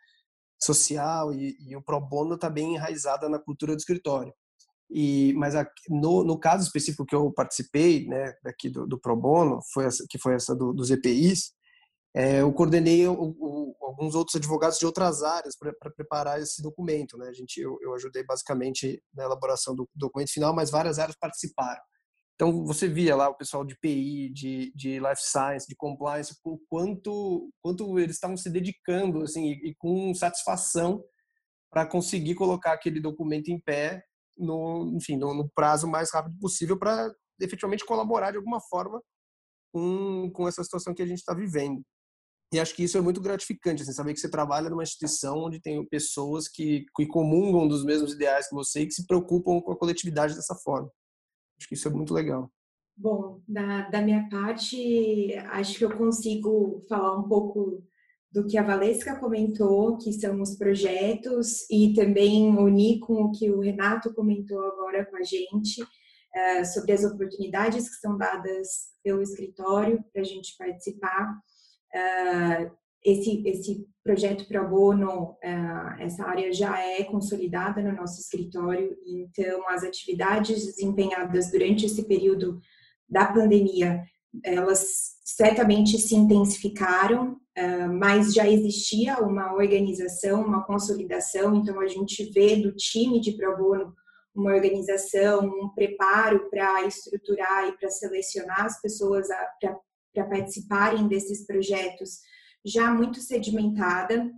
social 0.63 1.35
e, 1.35 1.55
e 1.61 1.77
o 1.77 1.83
pro 1.83 2.01
bono 2.01 2.37
está 2.37 2.49
bem 2.49 2.75
enraizada 2.75 3.29
na 3.29 3.39
cultura 3.39 3.75
do 3.75 3.79
escritório. 3.79 4.33
E, 4.91 5.35
mas 5.35 5.55
a, 5.55 5.69
no, 5.91 6.25
no 6.25 6.39
caso 6.39 6.65
específico 6.65 7.05
que 7.05 7.15
eu 7.15 7.31
participei, 7.31 8.07
né, 8.07 8.33
daqui 8.43 8.71
do, 8.71 8.87
do 8.87 8.99
pro 8.99 9.15
bono, 9.15 9.61
foi 9.75 9.85
essa, 9.85 10.07
que 10.09 10.19
foi 10.19 10.35
essa 10.35 10.55
do, 10.55 10.73
dos 10.73 10.91
EPIs, 10.91 11.53
é, 12.15 12.43
eu 12.43 12.53
coordenei 12.53 13.07
o, 13.09 13.35
o, 13.39 13.77
alguns 13.81 14.15
outros 14.15 14.37
advogados 14.37 14.79
de 14.79 14.87
outras 14.87 15.23
áreas 15.23 15.57
para 15.57 15.91
preparar 15.91 16.41
esse 16.41 16.63
documento. 16.63 17.19
Né? 17.19 17.29
A 17.29 17.33
gente, 17.33 17.61
eu, 17.61 17.77
eu, 17.83 17.93
ajudei 17.95 18.25
basicamente 18.25 19.03
na 19.13 19.25
elaboração 19.25 19.75
do 19.75 19.89
documento 19.95 20.31
final, 20.33 20.55
mas 20.55 20.71
várias 20.71 20.99
áreas 21.01 21.17
participaram. 21.19 21.83
Então, 22.37 22.65
você 22.65 22.89
via 22.89 23.15
lá 23.15 23.29
o 23.29 23.37
pessoal 23.37 23.65
de 23.65 23.77
PI, 23.79 24.33
de, 24.33 24.73
de 24.75 24.99
Life 24.99 25.23
Science, 25.23 25.67
de 25.69 25.77
Compliance, 25.77 26.37
o 26.45 26.59
quanto, 26.69 27.51
quanto 27.63 27.99
eles 27.99 28.17
estavam 28.17 28.37
se 28.37 28.51
dedicando 28.51 29.23
assim, 29.23 29.51
e, 29.51 29.71
e 29.71 29.75
com 29.77 30.15
satisfação 30.15 31.05
para 31.71 31.87
conseguir 31.87 32.35
colocar 32.37 32.73
aquele 32.73 33.01
documento 33.01 33.49
em 33.49 33.61
pé 33.61 34.05
no, 34.37 34.93
enfim, 34.97 35.17
no, 35.17 35.35
no 35.35 35.49
prazo 35.55 35.89
mais 35.89 36.13
rápido 36.13 36.37
possível 36.39 36.79
para 36.79 37.13
efetivamente 37.41 37.85
colaborar 37.85 38.31
de 38.31 38.37
alguma 38.37 38.61
forma 38.61 39.01
com, 39.73 40.31
com 40.33 40.47
essa 40.49 40.63
situação 40.63 40.95
que 40.95 41.03
a 41.03 41.07
gente 41.07 41.19
está 41.19 41.35
vivendo. 41.35 41.85
E 42.53 42.61
acho 42.61 42.75
que 42.75 42.85
isso 42.85 42.97
é 42.97 43.01
muito 43.01 43.21
gratificante, 43.21 43.83
assim, 43.83 43.93
saber 43.93 44.13
que 44.15 44.21
você 44.21 44.31
trabalha 44.31 44.71
numa 44.71 44.83
instituição 44.83 45.39
onde 45.39 45.61
tem 45.61 45.85
pessoas 45.87 46.47
que, 46.49 46.85
que 46.95 47.07
comungam 47.07 47.67
dos 47.67 47.85
mesmos 47.85 48.13
ideais 48.13 48.49
que 48.49 48.55
você 48.55 48.83
e 48.83 48.87
que 48.87 48.95
se 48.95 49.07
preocupam 49.07 49.61
com 49.61 49.73
a 49.73 49.77
coletividade 49.77 50.35
dessa 50.35 50.55
forma. 50.55 50.89
Acho 51.59 51.69
que 51.69 51.75
isso 51.75 51.89
é 51.89 51.91
muito 51.91 52.15
legal. 52.15 52.51
Bom, 52.97 53.41
da, 53.49 53.89
da 53.89 54.01
minha 54.01 54.29
parte, 54.29 55.35
acho 55.51 55.79
que 55.79 55.85
eu 55.85 55.97
consigo 55.97 56.81
falar 56.89 57.19
um 57.19 57.29
pouco 57.29 57.83
do 58.35 58.47
que 58.47 58.59
a 58.59 58.63
Valesca 58.63 59.19
comentou, 59.19 59.97
que 59.97 60.13
são 60.13 60.41
os 60.41 60.57
projetos, 60.57 61.69
e 61.71 61.93
também 61.95 62.57
unir 62.57 62.99
com 63.01 63.15
o 63.15 63.33
que 63.33 63.51
o 63.51 63.61
Renato 63.61 64.13
comentou 64.13 64.61
agora 64.65 65.07
com 65.07 65.17
a 65.17 65.23
gente, 65.23 65.81
uh, 65.83 66.65
sobre 66.73 66.93
as 66.93 67.05
oportunidades 67.05 67.89
que 67.89 67.97
são 67.97 68.19
dadas 68.19 68.93
pelo 69.05 69.23
escritório 69.23 70.05
para 70.13 70.23
a 70.23 70.25
gente 70.25 70.57
participar. 70.57 71.39
Uh, 71.95 72.71
esse, 73.05 73.47
esse 73.47 73.87
projeto 74.03 74.47
pro 74.49 74.69
bono, 74.69 75.33
uh, 75.33 76.01
essa 76.01 76.25
área 76.25 76.53
já 76.53 76.81
é 76.81 77.05
consolidada 77.05 77.83
no 77.83 77.93
nosso 77.93 78.21
escritório, 78.21 78.97
então 79.07 79.69
as 79.69 79.85
atividades 79.85 80.65
desempenhadas 80.65 81.51
durante 81.51 81.87
esse 81.87 82.05
período 82.05 82.61
da 83.09 83.27
pandemia, 83.27 84.03
elas 84.43 85.19
certamente 85.23 85.99
se 85.99 86.15
intensificaram, 86.17 87.35
uh, 87.59 87.93
mas 87.93 88.33
já 88.33 88.49
existia 88.49 89.19
uma 89.19 89.55
organização, 89.55 90.43
uma 90.43 90.65
consolidação, 90.65 91.55
então 91.55 91.79
a 91.81 91.87
gente 91.87 92.31
vê 92.33 92.57
do 92.57 92.73
time 92.73 93.21
de 93.21 93.33
pro 93.33 93.57
bono 93.57 93.95
uma 94.35 94.53
organização, 94.53 95.47
um 95.47 95.69
preparo 95.69 96.51
para 96.51 96.85
estruturar 96.85 97.69
e 97.69 97.79
para 97.79 97.89
selecionar 97.89 98.65
as 98.65 98.81
pessoas 98.81 99.29
para 99.61 99.79
para 100.15 100.25
participarem 100.25 101.09
desses 101.09 101.45
projetos 101.45 102.21
já 102.65 102.91
muito 102.91 103.21
sedimentada. 103.21 104.31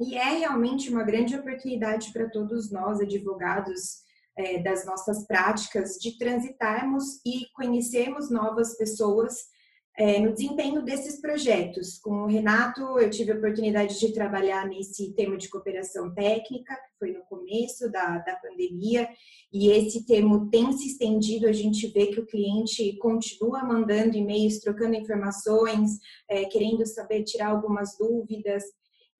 E 0.00 0.16
é 0.16 0.38
realmente 0.38 0.90
uma 0.90 1.04
grande 1.04 1.36
oportunidade 1.36 2.12
para 2.12 2.28
todos 2.28 2.70
nós, 2.70 3.00
advogados, 3.00 4.02
é, 4.36 4.62
das 4.62 4.84
nossas 4.84 5.26
práticas, 5.26 5.94
de 5.94 6.18
transitarmos 6.18 7.20
e 7.24 7.46
conhecermos 7.54 8.30
novas 8.30 8.76
pessoas 8.76 9.51
é, 9.96 10.18
no 10.18 10.32
desempenho 10.32 10.82
desses 10.82 11.20
projetos. 11.20 11.98
Com 11.98 12.22
o 12.22 12.26
Renato, 12.26 12.98
eu 12.98 13.10
tive 13.10 13.32
a 13.32 13.36
oportunidade 13.36 13.98
de 14.00 14.12
trabalhar 14.12 14.66
nesse 14.66 15.12
tema 15.12 15.36
de 15.36 15.48
cooperação 15.48 16.12
técnica, 16.14 16.74
que 16.74 16.98
foi 16.98 17.12
no 17.12 17.22
começo 17.24 17.90
da, 17.90 18.18
da 18.18 18.36
pandemia, 18.36 19.08
e 19.52 19.70
esse 19.70 20.06
termo 20.06 20.48
tem 20.48 20.72
se 20.72 20.88
estendido. 20.88 21.46
A 21.46 21.52
gente 21.52 21.86
vê 21.88 22.06
que 22.06 22.20
o 22.20 22.26
cliente 22.26 22.96
continua 22.98 23.62
mandando 23.62 24.16
e-mails, 24.16 24.60
trocando 24.60 24.94
informações, 24.94 25.98
é, 26.28 26.44
querendo 26.46 26.86
saber, 26.86 27.24
tirar 27.24 27.48
algumas 27.48 27.96
dúvidas. 27.98 28.64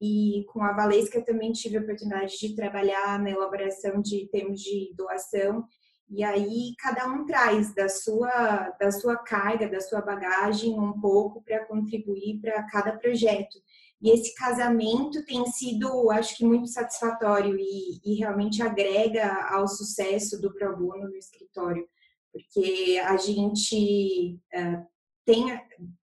E 0.00 0.44
com 0.52 0.62
a 0.62 0.72
Valesca 0.72 1.22
também 1.22 1.52
tive 1.52 1.76
a 1.76 1.80
oportunidade 1.80 2.36
de 2.38 2.56
trabalhar 2.56 3.20
na 3.20 3.30
elaboração 3.30 4.00
de 4.00 4.26
termos 4.28 4.60
de 4.60 4.92
doação 4.96 5.64
e 6.08 6.22
aí 6.22 6.74
cada 6.78 7.06
um 7.06 7.24
traz 7.24 7.74
da 7.74 7.88
sua 7.88 8.70
da 8.78 8.92
sua 8.92 9.16
carga, 9.16 9.68
da 9.68 9.80
sua 9.80 10.00
bagagem 10.00 10.78
um 10.78 11.00
pouco 11.00 11.42
para 11.42 11.64
contribuir 11.64 12.38
para 12.40 12.62
cada 12.64 12.92
projeto. 12.92 13.58
E 14.02 14.10
esse 14.10 14.34
casamento 14.34 15.24
tem 15.24 15.46
sido, 15.46 16.10
acho 16.10 16.36
que, 16.36 16.44
muito 16.44 16.66
satisfatório 16.66 17.56
e, 17.56 18.00
e 18.04 18.14
realmente 18.16 18.60
agrega 18.60 19.32
ao 19.48 19.68
sucesso 19.68 20.40
do 20.40 20.52
Pro 20.52 20.76
Bono 20.76 21.08
no 21.08 21.16
escritório, 21.16 21.86
porque 22.32 23.00
a 23.04 23.16
gente 23.16 24.40
uh, 24.52 24.84
tem, 25.24 25.56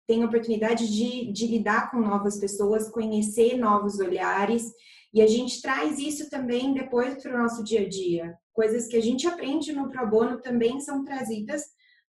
tem 0.06 0.24
oportunidade 0.24 0.90
de, 0.90 1.30
de 1.30 1.46
lidar 1.46 1.90
com 1.90 2.00
novas 2.00 2.38
pessoas, 2.38 2.88
conhecer 2.88 3.58
novos 3.58 3.98
olhares, 3.98 4.72
e 5.12 5.20
a 5.20 5.26
gente 5.26 5.60
traz 5.60 5.98
isso 5.98 6.30
também 6.30 6.72
depois 6.72 7.22
para 7.22 7.34
o 7.34 7.38
nosso 7.38 7.62
dia 7.62 7.82
a 7.82 7.88
dia 7.88 8.34
coisas 8.60 8.86
que 8.86 8.96
a 8.98 9.00
gente 9.00 9.26
aprende 9.26 9.72
no 9.72 9.88
pro 9.88 10.06
bono 10.06 10.38
também 10.38 10.80
são 10.80 11.02
trazidas 11.02 11.62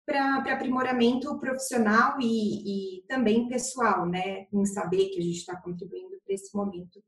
para 0.06 0.36
aprimoramento 0.36 1.36
profissional 1.40 2.16
e, 2.20 2.98
e, 2.98 3.02
também 3.08 3.48
pessoal, 3.48 4.06
né? 4.06 4.46
Em 4.52 4.64
saber 4.64 5.08
que 5.08 5.18
a 5.18 5.22
gente 5.22 5.38
está 5.38 5.56
contribuindo 5.56 6.16
para 6.24 6.32
esse 6.32 6.56
momento 6.56 7.02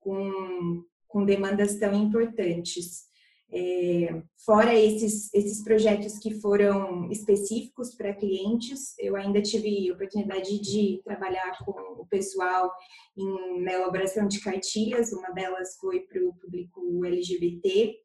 com, 0.00 0.82
com 1.06 1.26
demandas 1.26 1.76
tão 1.78 1.92
importantes. 1.92 3.06
É, 3.52 4.22
fora 4.42 4.74
esses, 4.74 5.32
esses 5.34 5.62
projetos 5.62 6.18
que 6.18 6.40
foram 6.40 7.10
específicos 7.10 7.94
para 7.94 8.14
clientes, 8.14 8.94
eu 8.98 9.16
ainda 9.16 9.42
tive 9.42 9.92
oportunidade 9.92 10.58
de 10.60 11.02
trabalhar 11.04 11.58
com 11.62 11.72
o 11.72 12.06
pessoal 12.06 12.72
em, 13.14 13.60
na 13.62 13.72
elaboração 13.74 14.26
de 14.26 14.40
cartilhas, 14.40 15.12
uma 15.12 15.28
delas 15.30 15.76
foi 15.78 16.00
para 16.00 16.22
o 16.24 16.32
público 16.34 17.04
LGBT, 17.04 17.98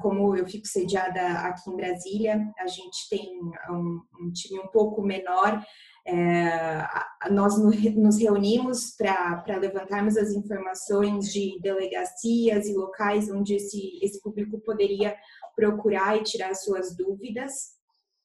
como 0.00 0.36
eu 0.36 0.46
fico 0.46 0.66
sediada 0.66 1.20
aqui 1.40 1.70
em 1.70 1.76
Brasília, 1.76 2.52
a 2.58 2.66
gente 2.66 3.08
tem 3.10 3.38
um, 3.70 4.00
um 4.20 4.32
time 4.32 4.60
um 4.60 4.68
pouco 4.68 5.02
menor. 5.02 5.62
É, 6.06 6.86
nós 7.30 7.58
nos 7.58 8.18
reunimos 8.18 8.96
para 8.96 9.58
levantarmos 9.58 10.16
as 10.16 10.30
informações 10.30 11.30
de 11.30 11.58
delegacias 11.60 12.66
e 12.66 12.74
locais 12.74 13.30
onde 13.30 13.56
esse, 13.56 13.98
esse 14.02 14.20
público 14.22 14.58
poderia 14.60 15.14
procurar 15.54 16.16
e 16.16 16.22
tirar 16.22 16.54
suas 16.54 16.96
dúvidas 16.96 17.76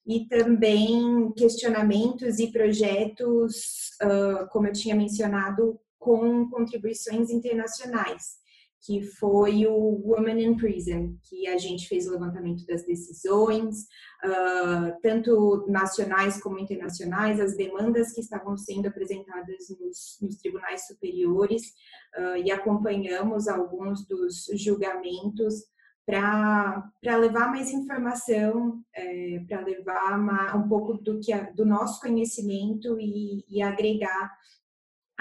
e 0.05 0.27
também 0.27 1.33
questionamentos 1.33 2.39
e 2.39 2.51
projetos, 2.51 3.91
uh, 4.01 4.47
como 4.49 4.67
eu 4.67 4.73
tinha 4.73 4.95
mencionado, 4.95 5.79
com 5.99 6.49
contribuições 6.49 7.29
internacionais 7.29 8.42
que 8.85 9.01
foi 9.01 9.65
o 9.65 10.01
Women 10.03 10.43
in 10.43 10.57
Prison, 10.57 11.15
que 11.23 11.47
a 11.47 11.57
gente 11.57 11.87
fez 11.87 12.05
o 12.05 12.11
levantamento 12.11 12.65
das 12.65 12.85
decisões, 12.85 13.87
uh, 14.25 14.99
tanto 15.01 15.65
nacionais 15.69 16.41
como 16.41 16.59
internacionais, 16.59 17.39
as 17.39 17.55
demandas 17.55 18.11
que 18.11 18.19
estavam 18.19 18.57
sendo 18.57 18.87
apresentadas 18.87 19.69
nos, 19.79 20.17
nos 20.21 20.35
tribunais 20.37 20.85
superiores, 20.85 21.73
uh, 22.17 22.37
e 22.43 22.51
acompanhamos 22.51 23.47
alguns 23.47 24.05
dos 24.05 24.47
julgamentos 24.55 25.63
para 26.05 26.91
levar 27.17 27.49
mais 27.49 27.71
informação, 27.71 28.83
é, 28.93 29.39
para 29.47 29.61
levar 29.61 30.19
uma, 30.19 30.57
um 30.57 30.67
pouco 30.67 30.95
do, 30.95 31.17
que, 31.21 31.33
do 31.53 31.65
nosso 31.65 32.01
conhecimento 32.01 32.99
e, 32.99 33.45
e 33.47 33.61
agregar 33.61 34.29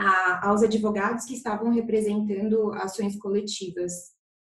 a, 0.02 0.48
aos 0.48 0.62
advogados 0.62 1.24
que 1.24 1.34
estavam 1.34 1.70
representando 1.70 2.72
ações 2.72 3.16
coletivas 3.18 3.92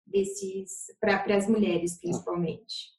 desses 0.07 0.87
para 1.01 1.37
as 1.37 1.49
mulheres 1.49 1.99
principalmente. 1.99 2.95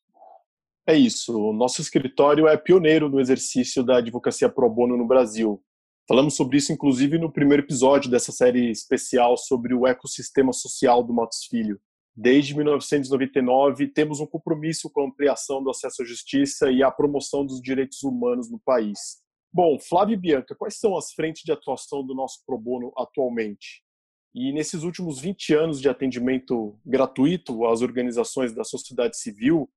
É 0.88 0.96
isso. 0.96 1.38
O 1.38 1.54
nosso 1.54 1.82
escritório 1.82 2.48
é 2.48 2.58
pioneiro 2.58 3.10
no 3.10 3.20
exercício 3.20 3.84
da 3.84 3.98
advocacia 3.98 4.50
pro 4.50 4.70
bono 4.70 4.98
no 4.98 5.06
Brasil. 5.06 5.62
Falamos 6.08 6.36
sobre 6.36 6.58
isso, 6.58 6.72
inclusive, 6.72 7.18
no 7.18 7.32
primeiro 7.32 7.64
episódio 7.64 8.10
dessa 8.10 8.32
série 8.32 8.72
especial 8.72 9.36
sobre 9.36 9.74
o 9.74 9.86
ecossistema 9.86 10.54
social 10.54 11.04
do 11.04 11.14
Matos 11.14 11.46
Filho. 11.50 11.80
Desde 12.16 12.56
1999, 12.56 13.90
temos 13.90 14.22
um 14.22 14.26
compromisso 14.26 14.90
com 14.90 15.02
a 15.02 15.06
ampliação 15.06 15.62
do 15.62 15.70
acesso 15.70 16.02
à 16.02 16.06
justiça 16.06 16.72
e 16.72 16.82
a 16.82 16.90
promoção 16.90 17.46
dos 17.46 17.62
direitos 17.62 18.02
humanos 18.04 18.50
no 18.50 18.60
país. 18.60 19.18
Bom, 19.58 19.80
Flávio 19.80 20.14
e 20.14 20.18
Bianca, 20.18 20.54
quais 20.54 20.78
são 20.78 20.96
as 20.96 21.12
frentes 21.14 21.42
de 21.42 21.52
atuação 21.52 22.06
do 22.06 22.14
nosso 22.14 22.44
pro 22.46 22.60
bono 22.60 22.94
atualmente? 22.96 23.84
E 24.32 24.54
nesses 24.54 24.84
últimos 24.84 25.20
20 25.20 25.56
anos 25.56 25.82
de 25.82 25.90
atendimento 25.90 26.80
gratuito 26.86 27.66
às 27.66 27.82
organizações 27.82 28.54
da 28.54 28.64
sociedade 28.64 29.18
civil, 29.18 29.68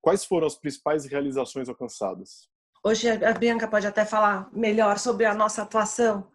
quais 0.00 0.24
foram 0.24 0.46
as 0.46 0.54
principais 0.54 1.06
realizações 1.06 1.68
alcançadas? 1.68 2.48
Hoje 2.84 3.10
a 3.10 3.32
Bianca 3.32 3.66
pode 3.66 3.84
até 3.84 4.04
falar 4.04 4.48
melhor 4.52 4.96
sobre 4.96 5.24
a 5.24 5.34
nossa 5.34 5.62
atuação, 5.62 6.30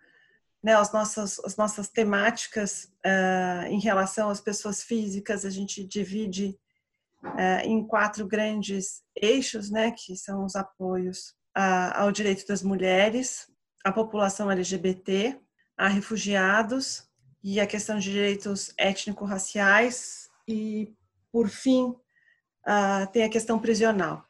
né, 0.62 0.76
as 0.76 0.92
nossas, 0.92 1.40
as 1.46 1.56
nossas 1.56 1.88
temáticas 1.88 2.92
uh, 3.06 3.68
em 3.68 3.80
relação 3.80 4.30
às 4.30 4.42
pessoas 4.42 4.84
físicas. 4.84 5.46
A 5.46 5.50
gente 5.50 5.82
divide 5.86 6.60
uh, 7.24 7.64
em 7.64 7.88
quatro 7.88 8.28
grandes 8.28 9.02
eixos, 9.16 9.72
né, 9.72 9.92
que 9.92 10.18
são 10.18 10.44
os 10.44 10.58
apoios 10.58 11.40
uh, 11.58 11.92
ao 11.96 12.12
direito 12.12 12.46
das 12.48 12.62
mulheres, 12.62 13.52
à 13.84 13.92
população 13.92 14.50
LGBT, 14.52 15.40
a 15.78 15.88
refugiados 15.88 17.08
e 17.44 17.60
a 17.60 17.68
questão 17.68 17.98
de 17.98 18.12
direitos 18.12 18.74
étnico-raciais 18.78 20.30
e, 20.48 20.94
por 21.32 21.50
fim, 21.50 21.96
tem 23.12 23.24
a 23.24 23.30
questão 23.30 23.58
prisional. 23.58 24.24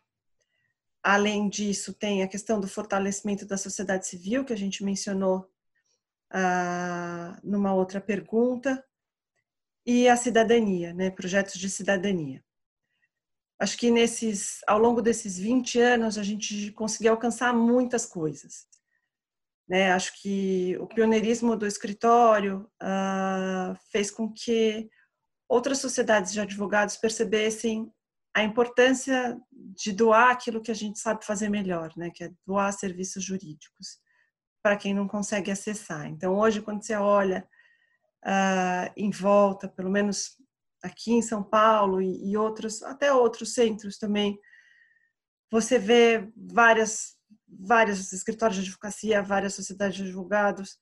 Além 1.03 1.49
disso, 1.49 1.93
tem 1.93 2.23
a 2.23 2.27
questão 2.27 2.60
do 2.60 2.67
fortalecimento 2.67 3.45
da 3.45 3.57
sociedade 3.57 4.07
civil, 4.07 4.45
que 4.45 4.53
a 4.53 4.57
gente 4.57 4.84
mencionou 4.84 5.49
ah, 6.29 7.39
numa 7.43 7.73
outra 7.73 7.99
pergunta, 7.99 8.84
e 9.86 10.07
a 10.07 10.15
cidadania, 10.15 10.93
né, 10.93 11.10
projetos 11.10 11.55
de 11.55 11.69
cidadania. 11.69 12.43
Acho 13.62 13.78
que 13.78 13.91
nesses, 13.91 14.62
ao 14.65 14.80
longo 14.80 15.04
desses 15.04 15.38
20 15.38 15.80
anos 15.80 16.17
a 16.17 16.24
gente 16.24 16.71
conseguiu 16.71 17.12
alcançar 17.12 17.54
muitas 17.54 18.08
coisas. 18.08 18.65
Né? 19.69 19.91
Acho 19.91 20.19
que 20.19 20.76
o 20.80 20.88
pioneirismo 20.88 21.56
do 21.56 21.67
escritório 21.67 22.67
ah, 22.82 23.76
fez 23.91 24.10
com 24.10 24.34
que 24.34 24.89
outras 25.47 25.78
sociedades 25.78 26.34
de 26.34 26.41
advogados 26.41 26.97
percebessem 26.97 27.93
a 28.34 28.41
importância 28.41 29.39
de 29.52 29.91
doar 29.91 30.32
aquilo 30.32 30.63
que 30.63 30.71
a 30.71 30.76
gente 30.76 30.97
sabe 30.97 31.24
fazer 31.24 31.47
melhor, 31.47 31.93
né? 31.95 32.10
que 32.10 32.24
é 32.24 32.32
doar 32.43 32.74
serviços 32.74 33.24
jurídicos 33.24 34.00
para 34.63 34.76
quem 34.76 34.91
não 34.91 35.08
consegue 35.08 35.52
acessar. 35.52 36.08
Então, 36.08 36.34
hoje, 36.34 36.63
quando 36.63 36.84
você 36.84 36.95
olha 36.95 37.47
uh, 38.26 38.91
em 38.97 39.12
volta, 39.12 39.67
pelo 39.67 39.91
menos 39.91 40.40
aqui 40.82 41.13
em 41.13 41.22
São 41.22 41.44
Paulo 41.44 42.02
e, 42.02 42.32
e, 42.32 42.38
outros, 42.38 42.82
até 42.84 43.13
outros 43.13 43.54
centros 43.54 43.98
também, 43.98 44.39
você 45.52 45.78
vê 45.78 46.30
várias, 46.36 47.15
vários 47.48 48.12
escritórios 48.13 48.58
de 48.58 48.63
advocacia, 48.63 49.22
várias 49.22 49.54
sociedades 49.54 49.98
de 49.98 50.04
advogados 50.04 50.80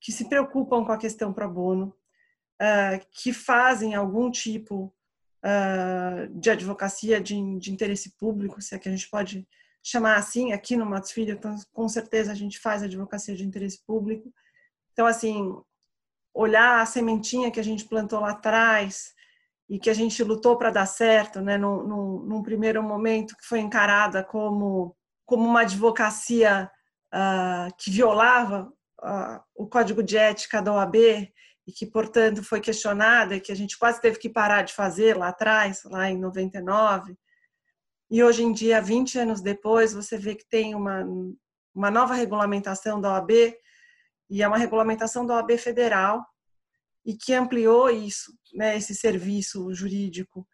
que 0.00 0.12
se 0.12 0.28
preocupam 0.28 0.84
com 0.84 0.92
a 0.92 0.98
questão 0.98 1.32
pro 1.32 1.48
bono, 1.50 1.94
uh, 2.60 3.06
que 3.10 3.32
fazem 3.32 3.94
algum 3.94 4.30
tipo 4.30 4.94
uh, 5.44 6.28
de 6.38 6.50
advocacia 6.50 7.20
de, 7.20 7.34
de 7.58 7.72
interesse 7.72 8.16
público, 8.16 8.62
se 8.62 8.74
é 8.74 8.78
que 8.78 8.88
a 8.88 8.92
gente 8.92 9.08
pode 9.08 9.46
chamar 9.82 10.16
assim, 10.16 10.52
aqui 10.52 10.76
no 10.76 10.86
Matos 10.86 11.12
Filho, 11.12 11.32
então, 11.32 11.56
com 11.72 11.88
certeza 11.88 12.32
a 12.32 12.34
gente 12.34 12.58
faz 12.58 12.82
advocacia 12.82 13.34
de 13.34 13.44
interesse 13.44 13.82
público. 13.86 14.32
Então, 14.92 15.06
assim, 15.06 15.54
olhar 16.34 16.80
a 16.80 16.86
sementinha 16.86 17.50
que 17.50 17.60
a 17.60 17.64
gente 17.64 17.84
plantou 17.84 18.20
lá 18.20 18.30
atrás 18.30 19.14
e 19.68 19.78
que 19.78 19.90
a 19.90 19.94
gente 19.94 20.22
lutou 20.22 20.56
para 20.56 20.70
dar 20.70 20.86
certo, 20.86 21.40
né, 21.40 21.58
num, 21.58 21.82
num, 21.82 22.18
num, 22.20 22.42
primeiro 22.42 22.82
momento 22.82 23.36
que 23.36 23.46
foi 23.46 23.60
encarada 23.60 24.24
como, 24.24 24.96
como 25.26 25.46
uma 25.46 25.60
advocacia 25.60 26.70
uh, 27.14 27.74
que 27.76 27.90
violava 27.90 28.72
uh, 29.00 29.40
o 29.54 29.66
código 29.66 30.02
de 30.02 30.16
ética 30.16 30.62
da 30.62 30.72
OAB 30.72 30.96
e 30.96 31.72
que, 31.72 31.84
portanto, 31.84 32.42
foi 32.42 32.60
questionada 32.60 33.36
e 33.36 33.40
que 33.40 33.52
a 33.52 33.54
gente 33.54 33.78
quase 33.78 34.00
teve 34.00 34.18
que 34.18 34.30
parar 34.30 34.62
de 34.62 34.72
fazer 34.72 35.16
lá 35.16 35.28
atrás, 35.28 35.82
lá 35.84 36.10
em 36.10 36.18
99, 36.18 37.14
e 38.10 38.24
hoje 38.24 38.42
em 38.42 38.52
dia, 38.52 38.80
20 38.80 39.18
anos 39.18 39.42
depois, 39.42 39.92
você 39.92 40.16
vê 40.16 40.34
que 40.34 40.48
tem 40.48 40.74
uma, 40.74 41.04
uma 41.74 41.90
nova 41.90 42.14
regulamentação 42.14 42.98
da 43.00 43.12
OAB, 43.12 43.54
e 44.30 44.42
é 44.42 44.48
uma 44.48 44.56
regulamentação 44.56 45.26
da 45.26 45.34
OAB 45.34 45.58
federal, 45.58 46.24
e 47.08 47.16
que 47.16 47.32
ampliou 47.32 47.88
isso, 47.88 48.30
né, 48.52 48.76
esse 48.76 48.94
serviço 48.94 49.72
jurídico, 49.72 50.46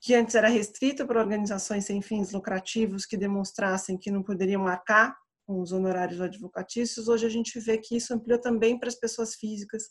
que 0.00 0.14
antes 0.14 0.36
era 0.36 0.46
restrito 0.46 1.04
para 1.04 1.18
organizações 1.18 1.86
sem 1.86 2.00
fins 2.00 2.30
lucrativos 2.30 3.04
que 3.04 3.16
demonstrassem 3.16 3.98
que 3.98 4.08
não 4.08 4.22
poderiam 4.22 4.62
marcar 4.62 5.12
com 5.44 5.60
os 5.60 5.72
honorários 5.72 6.20
advocatícios, 6.20 7.08
hoje 7.08 7.26
a 7.26 7.28
gente 7.28 7.58
vê 7.58 7.78
que 7.78 7.96
isso 7.96 8.14
ampliou 8.14 8.40
também 8.40 8.78
para 8.78 8.88
as 8.88 8.94
pessoas 8.94 9.34
físicas 9.34 9.86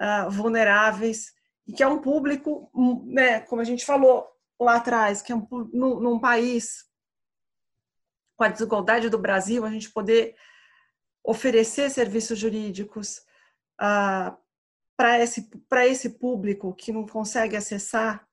uh, 0.00 0.28
vulneráveis, 0.28 1.26
e 1.64 1.72
que 1.72 1.84
é 1.84 1.86
um 1.86 2.00
público, 2.00 2.68
né, 3.06 3.38
como 3.42 3.62
a 3.62 3.64
gente 3.64 3.84
falou, 3.84 4.26
lá 4.60 4.76
atrás, 4.76 5.22
que 5.22 5.30
é 5.30 5.36
um, 5.36 5.46
num, 5.72 6.00
num 6.00 6.18
país 6.18 6.86
com 8.36 8.42
a 8.42 8.48
desigualdade 8.48 9.08
do 9.08 9.18
Brasil, 9.18 9.64
a 9.64 9.70
gente 9.70 9.92
poder 9.92 10.34
oferecer 11.24 11.88
serviços 11.88 12.36
jurídicos 12.36 13.20
ah, 13.78 14.36
para 14.96 15.20
esse, 15.20 15.48
esse 15.86 16.10
público 16.10 16.74
que 16.74 16.92
não 16.92 17.06
consegue 17.06 17.56
acessar 17.56 18.26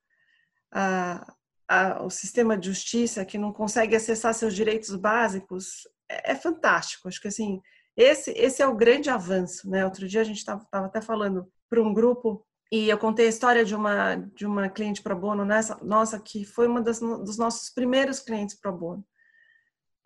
ah, 0.72 2.04
o 2.04 2.10
sistema 2.10 2.58
de 2.58 2.68
justiça, 2.68 3.26
que 3.26 3.38
não 3.38 3.54
consegue 3.54 3.96
acessar 3.96 4.34
seus 4.34 4.54
direitos 4.54 4.94
básicos, 4.96 5.88
é, 6.10 6.32
é 6.32 6.36
fantástico. 6.36 7.08
Acho 7.08 7.22
que 7.22 7.30
assim, 7.30 7.62
esse, 7.96 8.32
esse 8.32 8.62
é 8.62 8.68
o 8.68 8.76
grande 8.76 9.10
avanço. 9.10 9.70
Né? 9.70 9.86
Outro 9.86 10.08
dia 10.08 10.22
a 10.22 10.26
gente 10.26 10.38
estava 10.38 10.66
até 10.72 11.02
falando 11.02 11.48
para 11.70 11.82
um 11.82 11.94
grupo 11.94 12.46
e 12.72 12.90
eu 12.90 12.98
contei 12.98 13.26
a 13.26 13.30
história 13.30 13.66
de 13.66 13.76
uma 13.76 14.16
de 14.16 14.46
uma 14.46 14.70
cliente 14.70 15.02
pro 15.02 15.16
bono 15.16 15.44
nessa 15.44 15.78
nossa 15.84 16.20
que 16.20 16.46
foi 16.46 16.68
uma 16.68 16.82
das, 16.82 17.00
dos 17.00 17.38
nossos 17.38 17.70
primeiros 17.70 18.20
clientes 18.22 18.56
pro 18.56 18.72
bono 18.72 19.06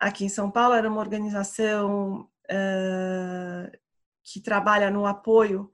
aqui 0.00 0.24
em 0.24 0.28
São 0.28 0.50
Paulo 0.50 0.74
era 0.74 0.88
uma 0.88 1.00
organização 1.00 2.28
uh, 2.50 3.78
que 4.24 4.40
trabalha 4.40 4.90
no 4.90 5.06
apoio 5.06 5.70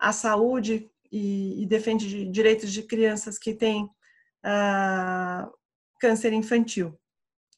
à 0.00 0.12
saúde 0.12 0.90
e, 1.12 1.62
e 1.62 1.66
defende 1.66 2.24
direitos 2.30 2.72
de 2.72 2.82
crianças 2.82 3.38
que 3.38 3.54
têm 3.54 3.84
uh, 3.84 5.52
câncer 6.00 6.32
infantil 6.32 6.98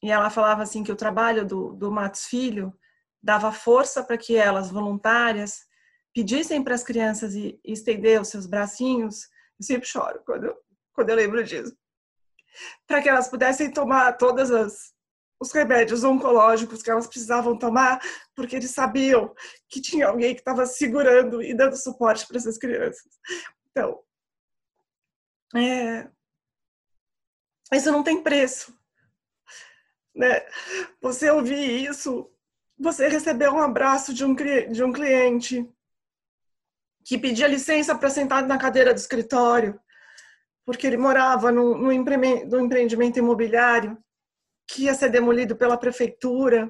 e 0.03 0.11
ela 0.11 0.29
falava 0.29 0.61
assim 0.61 0.83
que 0.83 0.91
o 0.91 0.97
trabalho 0.97 1.45
do, 1.45 1.71
do 1.75 1.89
Matos 1.89 2.25
Filho 2.25 2.77
dava 3.23 3.53
força 3.53 4.03
para 4.03 4.17
que 4.17 4.35
elas 4.35 4.69
voluntárias 4.69 5.61
pedissem 6.13 6.61
para 6.61 6.75
as 6.75 6.83
crianças 6.83 7.33
e, 7.35 7.57
estender 7.63 8.19
os 8.19 8.27
seus 8.27 8.45
bracinhos, 8.45 9.29
eu 9.57 9.65
sempre 9.65 9.87
choro 9.87 10.21
quando, 10.25 10.53
quando 10.93 11.09
eu 11.09 11.15
lembro 11.15 11.41
disso. 11.41 11.73
Para 12.85 13.01
que 13.01 13.07
elas 13.07 13.29
pudessem 13.29 13.71
tomar 13.71 14.11
todos 14.17 14.51
os 15.43 15.51
remédios 15.51 16.03
oncológicos 16.03 16.81
que 16.81 16.89
elas 16.89 17.05
precisavam 17.05 17.57
tomar, 17.57 18.01
porque 18.33 18.55
eles 18.55 18.71
sabiam 18.71 19.33
que 19.69 19.81
tinha 19.81 20.07
alguém 20.07 20.33
que 20.33 20.41
estava 20.41 20.65
segurando 20.65 21.43
e 21.43 21.53
dando 21.53 21.75
suporte 21.75 22.25
para 22.25 22.37
essas 22.37 22.57
crianças. 22.57 23.11
Então, 23.69 24.01
é, 25.55 26.07
isso 27.73 27.91
não 27.91 28.03
tem 28.03 28.23
preço. 28.23 28.73
Né? 30.15 30.45
Você 31.01 31.29
ouvir 31.29 31.89
isso, 31.89 32.31
você 32.79 33.09
receber 33.09 33.49
um 33.49 33.59
abraço 33.59 34.13
de 34.13 34.23
um, 34.23 34.33
de 34.33 34.83
um 34.83 34.93
cliente 34.93 35.69
que 37.03 37.17
pedia 37.17 37.47
licença 37.47 37.93
para 37.93 38.09
sentar 38.09 38.47
na 38.47 38.57
cadeira 38.57 38.93
do 38.93 38.97
escritório, 38.97 39.77
porque 40.65 40.87
ele 40.87 40.95
morava 40.95 41.51
num, 41.51 41.91
empreendimento 41.91 43.19
imobiliário 43.19 44.01
que 44.67 44.83
ia 44.83 44.93
ser 44.93 45.09
demolido 45.09 45.55
pela 45.55 45.77
prefeitura 45.77 46.69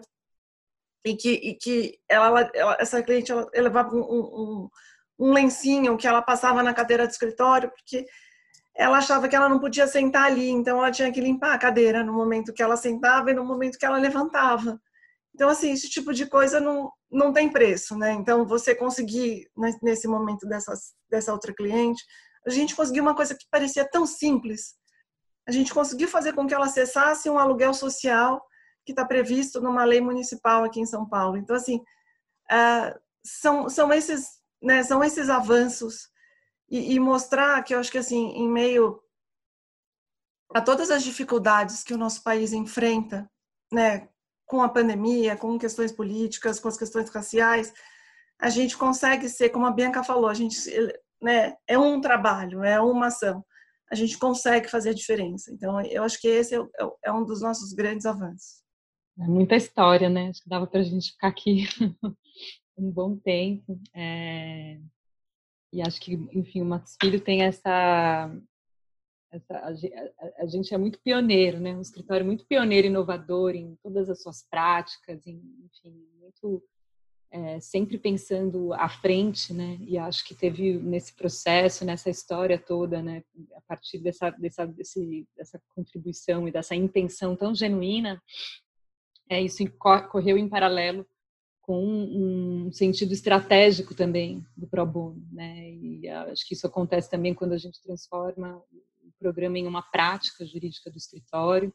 e 1.05 1.15
que, 1.15 1.31
e 1.31 1.55
que 1.55 1.99
ela, 2.07 2.49
ela, 2.53 2.77
essa 2.79 3.03
cliente 3.03 3.31
ela, 3.31 3.47
ela 3.53 3.67
levava 3.67 3.95
um, 3.95 3.99
um, 3.99 4.69
um 5.19 5.33
lencinho 5.33 5.97
que 5.97 6.07
ela 6.07 6.21
passava 6.21 6.63
na 6.63 6.73
cadeira 6.73 7.05
do 7.05 7.11
escritório, 7.11 7.69
porque 7.69 8.05
ela 8.75 8.97
achava 8.97 9.27
que 9.27 9.35
ela 9.35 9.49
não 9.49 9.59
podia 9.59 9.85
sentar 9.87 10.25
ali, 10.25 10.49
então 10.49 10.79
ela 10.79 10.91
tinha 10.91 11.11
que 11.11 11.21
limpar 11.21 11.53
a 11.53 11.59
cadeira 11.59 12.03
no 12.03 12.13
momento 12.13 12.53
que 12.53 12.63
ela 12.63 12.75
sentava 12.75 13.31
e 13.31 13.33
no 13.33 13.45
momento 13.45 13.77
que 13.77 13.85
ela 13.85 13.97
levantava. 13.97 14.79
Então, 15.33 15.49
assim, 15.49 15.71
esse 15.71 15.89
tipo 15.89 16.13
de 16.13 16.27
coisa 16.27 16.59
não, 16.59 16.91
não 17.11 17.33
tem 17.33 17.49
preço, 17.49 17.97
né? 17.97 18.11
Então, 18.13 18.45
você 18.45 18.75
conseguir, 18.75 19.49
nesse 19.81 20.07
momento 20.07 20.47
dessas, 20.47 20.93
dessa 21.09 21.33
outra 21.33 21.53
cliente, 21.53 22.03
a 22.45 22.49
gente 22.49 22.75
conseguiu 22.75 23.03
uma 23.03 23.15
coisa 23.15 23.35
que 23.35 23.45
parecia 23.49 23.87
tão 23.89 24.05
simples. 24.05 24.75
A 25.47 25.51
gente 25.51 25.73
conseguiu 25.73 26.07
fazer 26.07 26.33
com 26.33 26.47
que 26.47 26.53
ela 26.53 26.65
acessasse 26.65 27.29
um 27.29 27.37
aluguel 27.37 27.73
social 27.73 28.45
que 28.85 28.91
está 28.91 29.05
previsto 29.05 29.61
numa 29.61 29.83
lei 29.83 30.01
municipal 30.01 30.63
aqui 30.63 30.79
em 30.79 30.85
São 30.85 31.07
Paulo. 31.07 31.37
Então, 31.37 31.55
assim, 31.55 31.77
uh, 32.51 32.99
são, 33.25 33.69
são, 33.69 33.91
esses, 33.91 34.39
né, 34.61 34.83
são 34.83 35.03
esses 35.03 35.29
avanços 35.29 36.09
e, 36.69 36.93
e 36.93 36.99
mostrar 36.99 37.63
que 37.63 37.73
eu 37.73 37.79
acho 37.79 37.91
que, 37.91 37.97
assim, 37.97 38.29
em 38.31 38.49
meio 38.49 39.01
a 40.53 40.61
todas 40.61 40.91
as 40.91 41.03
dificuldades 41.03 41.83
que 41.83 41.93
o 41.93 41.97
nosso 41.97 42.23
país 42.23 42.53
enfrenta, 42.53 43.29
né, 43.71 44.07
com 44.45 44.61
a 44.61 44.69
pandemia, 44.69 45.35
com 45.35 45.57
questões 45.57 45.91
políticas, 45.91 46.59
com 46.59 46.67
as 46.67 46.77
questões 46.77 47.09
raciais, 47.09 47.73
a 48.39 48.49
gente 48.49 48.77
consegue 48.77 49.27
ser, 49.29 49.49
como 49.49 49.65
a 49.65 49.71
Bianca 49.71 50.03
falou, 50.03 50.27
a 50.27 50.33
gente 50.33 50.57
né, 51.21 51.55
é 51.67 51.77
um 51.77 51.99
trabalho, 51.99 52.63
é 52.63 52.79
uma 52.79 53.07
ação. 53.07 53.43
A 53.93 53.95
gente 53.95 54.17
consegue 54.17 54.67
fazer 54.67 54.89
a 54.89 54.93
diferença. 54.93 55.51
Então, 55.53 55.79
eu 55.81 56.01
acho 56.03 56.19
que 56.19 56.27
esse 56.27 56.55
é, 56.55 56.57
é, 56.57 56.89
é 57.05 57.13
um 57.13 57.23
dos 57.23 57.41
nossos 57.41 57.73
grandes 57.73 58.07
avanços. 58.07 58.63
É 59.19 59.27
muita 59.27 59.55
história, 59.55 60.09
né? 60.09 60.29
Acho 60.29 60.41
que 60.41 60.49
dava 60.49 60.65
para 60.65 60.79
a 60.79 60.83
gente 60.83 61.11
ficar 61.11 61.27
aqui 61.27 61.67
um 62.75 62.89
bom 62.89 63.15
tempo. 63.17 63.79
É... 63.93 64.79
E 65.71 65.79
acho 65.79 66.01
que, 66.01 66.13
enfim, 66.33 66.61
o 66.61 66.65
Matos 66.65 66.97
Filho 66.99 67.21
tem 67.21 67.43
essa. 67.43 68.35
essa 69.31 69.59
a, 70.39 70.45
gente 70.47 70.73
é 70.73 70.77
muito 70.79 70.99
pioneiro, 70.99 71.59
né? 71.59 71.75
Um 71.75 71.81
escritório 71.81 72.25
muito 72.25 72.47
pioneiro, 72.47 72.87
inovador 72.87 73.53
em 73.53 73.75
todas 73.83 74.09
as 74.09 74.23
suas 74.23 74.41
práticas, 74.49 75.27
em, 75.27 75.39
enfim, 75.65 76.07
muito. 76.19 76.63
É, 77.35 77.59
sempre 77.59 77.97
pensando 77.97 78.71
à 78.73 78.87
frente, 78.87 79.55
né? 79.55 79.79
E 79.81 79.97
acho 79.97 80.23
que 80.23 80.35
teve 80.35 80.77
nesse 80.77 81.15
processo, 81.15 81.83
nessa 81.83 82.07
história 82.11 82.59
toda, 82.59 83.01
né? 83.01 83.23
A 83.55 83.61
partir 83.61 83.97
dessa, 83.97 84.29
dessa, 84.29 84.67
desse, 84.67 85.27
dessa 85.35 85.59
contribuição 85.73 86.47
e 86.47 86.51
dessa 86.51 86.75
intenção 86.75 87.35
tão 87.35 87.55
genuína, 87.55 88.21
é, 89.27 89.41
isso 89.41 89.63
correu 90.11 90.37
em 90.37 90.47
paralelo 90.47 91.07
com 91.59 91.83
um 91.83 92.71
sentido 92.71 93.13
estratégico 93.13 93.95
também 93.95 94.45
do 94.55 94.67
pro 94.67 94.85
bono, 94.85 95.25
né? 95.31 95.71
E 95.71 96.07
acho 96.07 96.47
que 96.47 96.53
isso 96.53 96.67
acontece 96.67 97.09
também 97.09 97.33
quando 97.33 97.53
a 97.53 97.57
gente 97.57 97.81
transforma 97.81 98.61
o 99.01 99.11
programa 99.17 99.57
em 99.57 99.65
uma 99.65 99.81
prática 99.81 100.45
jurídica 100.45 100.91
do 100.91 100.97
escritório, 100.97 101.73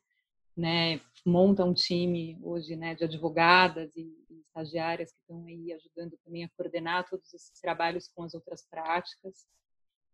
né? 0.57 1.01
Monta 1.27 1.65
um 1.65 1.75
time 1.75 2.39
hoje, 2.43 2.77
né, 2.77 2.95
de 2.95 3.03
advogadas 3.03 3.91
e, 3.97 4.15
estagiárias 4.41 5.13
que 5.13 5.19
estão 5.21 5.45
aí 5.47 5.73
ajudando 5.73 6.19
também 6.25 6.45
a 6.45 6.49
coordenar 6.57 7.09
todos 7.09 7.33
esses 7.33 7.61
trabalhos 7.61 8.09
com 8.09 8.23
as 8.23 8.35
outras 8.35 8.67
práticas. 8.69 9.47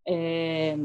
É, 0.06 0.76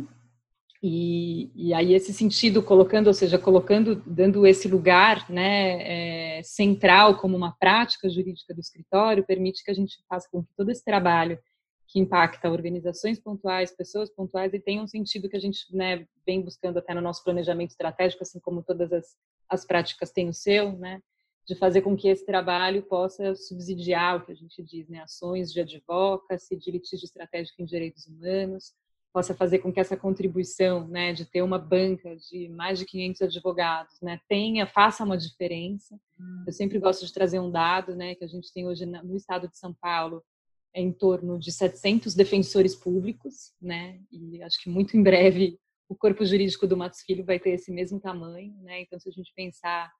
e, 0.81 1.51
e, 1.53 1.73
aí 1.73 1.93
esse 1.93 2.13
sentido 2.13 2.63
colocando, 2.63 3.07
ou 3.07 3.13
seja, 3.13 3.37
colocando, 3.37 4.01
dando 4.05 4.47
esse 4.47 4.67
lugar, 4.67 5.29
né, 5.29 6.37
é, 6.37 6.43
central 6.43 7.17
como 7.17 7.35
uma 7.35 7.51
prática 7.51 8.09
jurídica 8.09 8.53
do 8.53 8.61
escritório, 8.61 9.25
permite 9.25 9.63
que 9.63 9.71
a 9.71 9.73
gente 9.73 9.97
faça 10.07 10.29
com 10.31 10.41
que 10.41 10.53
todo 10.55 10.71
esse 10.71 10.83
trabalho 10.83 11.37
que 11.85 11.99
impacta 11.99 12.49
organizações 12.49 13.19
pontuais, 13.19 13.75
pessoas 13.75 14.09
pontuais, 14.09 14.53
e 14.53 14.59
tenha 14.59 14.81
um 14.81 14.87
sentido 14.87 15.27
que 15.27 15.35
a 15.35 15.39
gente 15.39 15.65
né, 15.75 16.07
vem 16.25 16.41
buscando 16.41 16.77
até 16.77 16.93
no 16.93 17.01
nosso 17.01 17.23
planejamento 17.23 17.71
estratégico, 17.71 18.23
assim 18.23 18.39
como 18.39 18.63
todas 18.63 18.93
as, 18.93 19.17
as 19.49 19.65
práticas 19.65 20.11
têm 20.11 20.29
o 20.29 20.33
seu, 20.33 20.73
né, 20.73 21.01
de 21.49 21.55
fazer 21.55 21.81
com 21.81 21.97
que 21.97 22.07
esse 22.07 22.23
trabalho 22.23 22.83
possa 22.83 23.33
subsidiar 23.33 24.17
o 24.17 24.23
que 24.23 24.31
a 24.31 24.35
gente 24.35 24.61
diz, 24.61 24.87
né, 24.87 24.99
ações 24.99 25.51
de 25.51 25.59
advocacy, 25.59 26.55
de 26.55 26.69
litígio 26.69 27.05
estratégico 27.05 27.59
em 27.59 27.65
direitos 27.65 28.05
humanos, 28.05 28.75
possa 29.11 29.33
fazer 29.33 29.57
com 29.57 29.73
que 29.73 29.79
essa 29.79 29.97
contribuição, 29.97 30.87
né, 30.87 31.11
de 31.11 31.25
ter 31.25 31.41
uma 31.41 31.57
banca 31.57 32.15
de 32.17 32.47
mais 32.49 32.77
de 32.77 32.85
500 32.85 33.23
advogados, 33.23 33.99
né, 33.99 34.21
tenha, 34.29 34.67
faça 34.67 35.03
uma 35.03 35.17
diferença. 35.17 35.99
Hum. 36.19 36.43
Eu 36.45 36.53
sempre 36.53 36.77
gosto 36.77 37.03
de 37.03 37.11
trazer 37.11 37.39
um 37.39 37.49
dado, 37.49 37.95
né, 37.95 38.13
que 38.13 38.23
a 38.23 38.27
gente 38.27 38.53
tem 38.53 38.67
hoje 38.67 38.85
no 38.85 39.15
estado 39.15 39.47
de 39.47 39.57
São 39.57 39.73
Paulo, 39.73 40.23
é 40.71 40.79
em 40.79 40.93
torno 40.93 41.39
de 41.39 41.51
700 41.51 42.13
defensores 42.13 42.75
públicos, 42.75 43.55
né, 43.59 43.99
e 44.11 44.39
acho 44.43 44.61
que 44.61 44.69
muito 44.69 44.95
em 44.95 45.01
breve 45.01 45.57
o 45.89 45.95
corpo 45.95 46.23
jurídico 46.23 46.67
do 46.67 46.77
Matos 46.77 47.01
Filho 47.01 47.25
vai 47.25 47.39
ter 47.39 47.49
esse 47.49 47.71
mesmo 47.71 47.99
tamanho, 47.99 48.53
né, 48.61 48.81
então 48.81 48.99
se 48.99 49.09
a 49.09 49.11
gente 49.11 49.33
pensar 49.35 49.91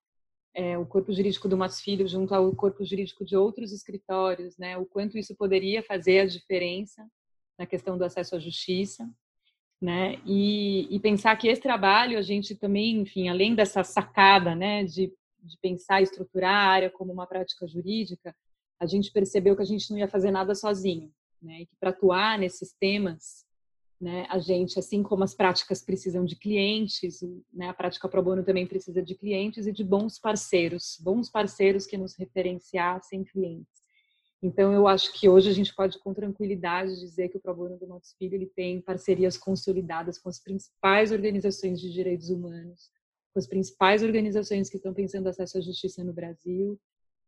é, 0.54 0.78
o 0.78 0.86
corpo 0.86 1.12
jurídico 1.14 1.48
do 1.48 1.58
Matos 1.58 1.80
Filho 1.82 2.08
junto 2.08 2.34
ao 2.34 2.54
corpo 2.56 2.84
jurídico 2.84 3.24
de 3.24 3.36
outros 3.36 3.72
escritórios, 3.72 4.58
né, 4.58 4.78
o 4.78 4.86
quanto 4.86 5.18
isso 5.18 5.36
poderia 5.36 5.84
fazer 5.84 6.20
a 6.20 6.26
diferença 6.26 7.08
na 7.58 7.66
questão 7.66 7.98
do 7.98 8.04
acesso 8.04 8.36
à 8.36 8.40
justiça, 8.40 9.10
né? 9.82 10.20
E, 10.26 10.94
e, 10.94 11.00
pensar 11.00 11.36
que 11.38 11.48
esse 11.48 11.62
trabalho 11.62 12.18
a 12.18 12.22
gente 12.22 12.54
também, 12.56 13.00
enfim, 13.00 13.30
além 13.30 13.56
dessa 13.56 13.84
sacada, 13.84 14.54
né, 14.56 14.84
de, 14.84 15.14
de 15.42 15.58
pensar 15.62 16.02
e 16.02 16.04
estruturar 16.04 16.54
a 16.54 16.70
área 16.70 16.90
como 16.90 17.14
uma 17.14 17.26
prática 17.26 17.66
jurídica, 17.66 18.36
a 18.80 18.86
gente 18.86 19.12
percebeu 19.12 19.56
que 19.56 19.62
a 19.62 19.66
gente 19.66 19.90
não 19.92 19.98
ia 19.98 20.08
fazer 20.08 20.32
nada 20.32 20.54
sozinho, 20.56 21.12
né? 21.42 21.62
E 21.62 21.66
que 21.66 21.76
para 21.78 21.90
atuar 21.92 22.38
nesses 22.38 22.74
temas, 22.74 23.46
né, 24.00 24.26
a 24.30 24.40
gente, 24.40 24.80
assim 24.80 25.04
como 25.04 25.24
as 25.24 25.34
práticas 25.34 25.82
precisam 25.82 26.24
de 26.24 26.36
clientes, 26.36 27.22
né, 27.54 27.68
a 27.68 27.74
prática 27.74 28.08
pro 28.08 28.24
bono 28.24 28.44
também 28.44 28.66
precisa 28.66 29.02
de 29.02 29.14
clientes 29.14 29.68
e 29.68 29.72
de 29.72 29.84
bons 29.84 30.18
parceiros, 30.18 30.98
bons 31.02 31.30
parceiros 31.30 31.86
que 31.86 31.98
nos 31.98 32.16
referenciassem 32.16 33.24
clientes. 33.24 33.80
Então, 34.42 34.72
eu 34.72 34.88
acho 34.88 35.12
que 35.20 35.28
hoje 35.28 35.50
a 35.50 35.54
gente 35.54 35.76
pode, 35.76 36.00
com 36.00 36.14
tranquilidade, 36.14 36.98
dizer 36.98 37.28
que 37.28 37.36
o 37.36 37.42
Pro 37.42 37.54
Bono 37.54 37.78
do 37.78 37.88
Matos 37.88 38.14
Filho 38.18 38.36
ele 38.36 38.46
tem 38.46 38.80
parcerias 38.80 39.38
consolidadas 39.38 40.18
com 40.18 40.30
as 40.30 40.40
principais 40.40 41.12
organizações 41.12 41.82
de 41.82 41.92
direitos 41.92 42.30
humanos, 42.30 42.90
com 43.34 43.40
as 43.40 43.48
principais 43.48 44.02
organizações 44.02 44.70
que 44.70 44.78
estão 44.78 44.94
pensando 44.94 45.28
acesso 45.28 45.58
à 45.58 45.62
justiça 45.62 46.06
no 46.06 46.14
Brasil. 46.14 46.80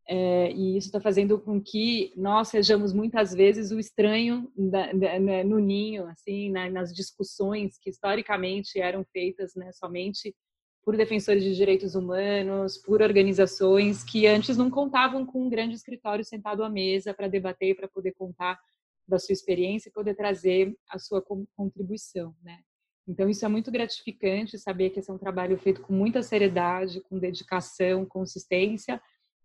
É, 0.07 0.51
e 0.51 0.77
isso 0.77 0.87
está 0.87 0.99
fazendo 0.99 1.39
com 1.39 1.61
que 1.61 2.11
nós 2.15 2.49
sejamos 2.49 2.91
muitas 2.91 3.33
vezes 3.33 3.71
o 3.71 3.79
estranho 3.79 4.51
da, 4.57 4.91
da, 4.91 5.19
né, 5.19 5.43
no 5.43 5.59
ninho, 5.59 6.05
assim, 6.07 6.49
na, 6.51 6.69
nas 6.69 6.93
discussões 6.93 7.77
que 7.77 7.89
historicamente 7.89 8.79
eram 8.79 9.05
feitas 9.05 9.53
né, 9.55 9.71
somente 9.71 10.35
por 10.83 10.97
defensores 10.97 11.43
de 11.43 11.55
direitos 11.55 11.93
humanos, 11.93 12.77
por 12.77 13.01
organizações 13.01 14.03
que 14.03 14.25
antes 14.25 14.57
não 14.57 14.69
contavam 14.69 15.25
com 15.25 15.45
um 15.45 15.49
grande 15.49 15.75
escritório 15.75 16.25
sentado 16.25 16.63
à 16.63 16.69
mesa 16.69 17.13
para 17.13 17.27
debater 17.27 17.69
e 17.69 17.75
para 17.75 17.87
poder 17.87 18.13
contar 18.13 18.59
da 19.07 19.19
sua 19.19 19.33
experiência 19.33 19.89
e 19.89 19.93
poder 19.93 20.15
trazer 20.15 20.75
a 20.89 20.97
sua 20.97 21.23
contribuição, 21.55 22.35
né? 22.41 22.59
Então 23.07 23.29
isso 23.29 23.45
é 23.45 23.47
muito 23.47 23.71
gratificante 23.71 24.57
saber 24.57 24.89
que 24.91 24.99
esse 24.99 25.09
é 25.09 25.13
um 25.13 25.17
trabalho 25.17 25.57
feito 25.57 25.81
com 25.81 25.93
muita 25.93 26.21
seriedade, 26.23 27.01
com 27.01 27.19
dedicação, 27.19 28.05
consistência 28.05 29.01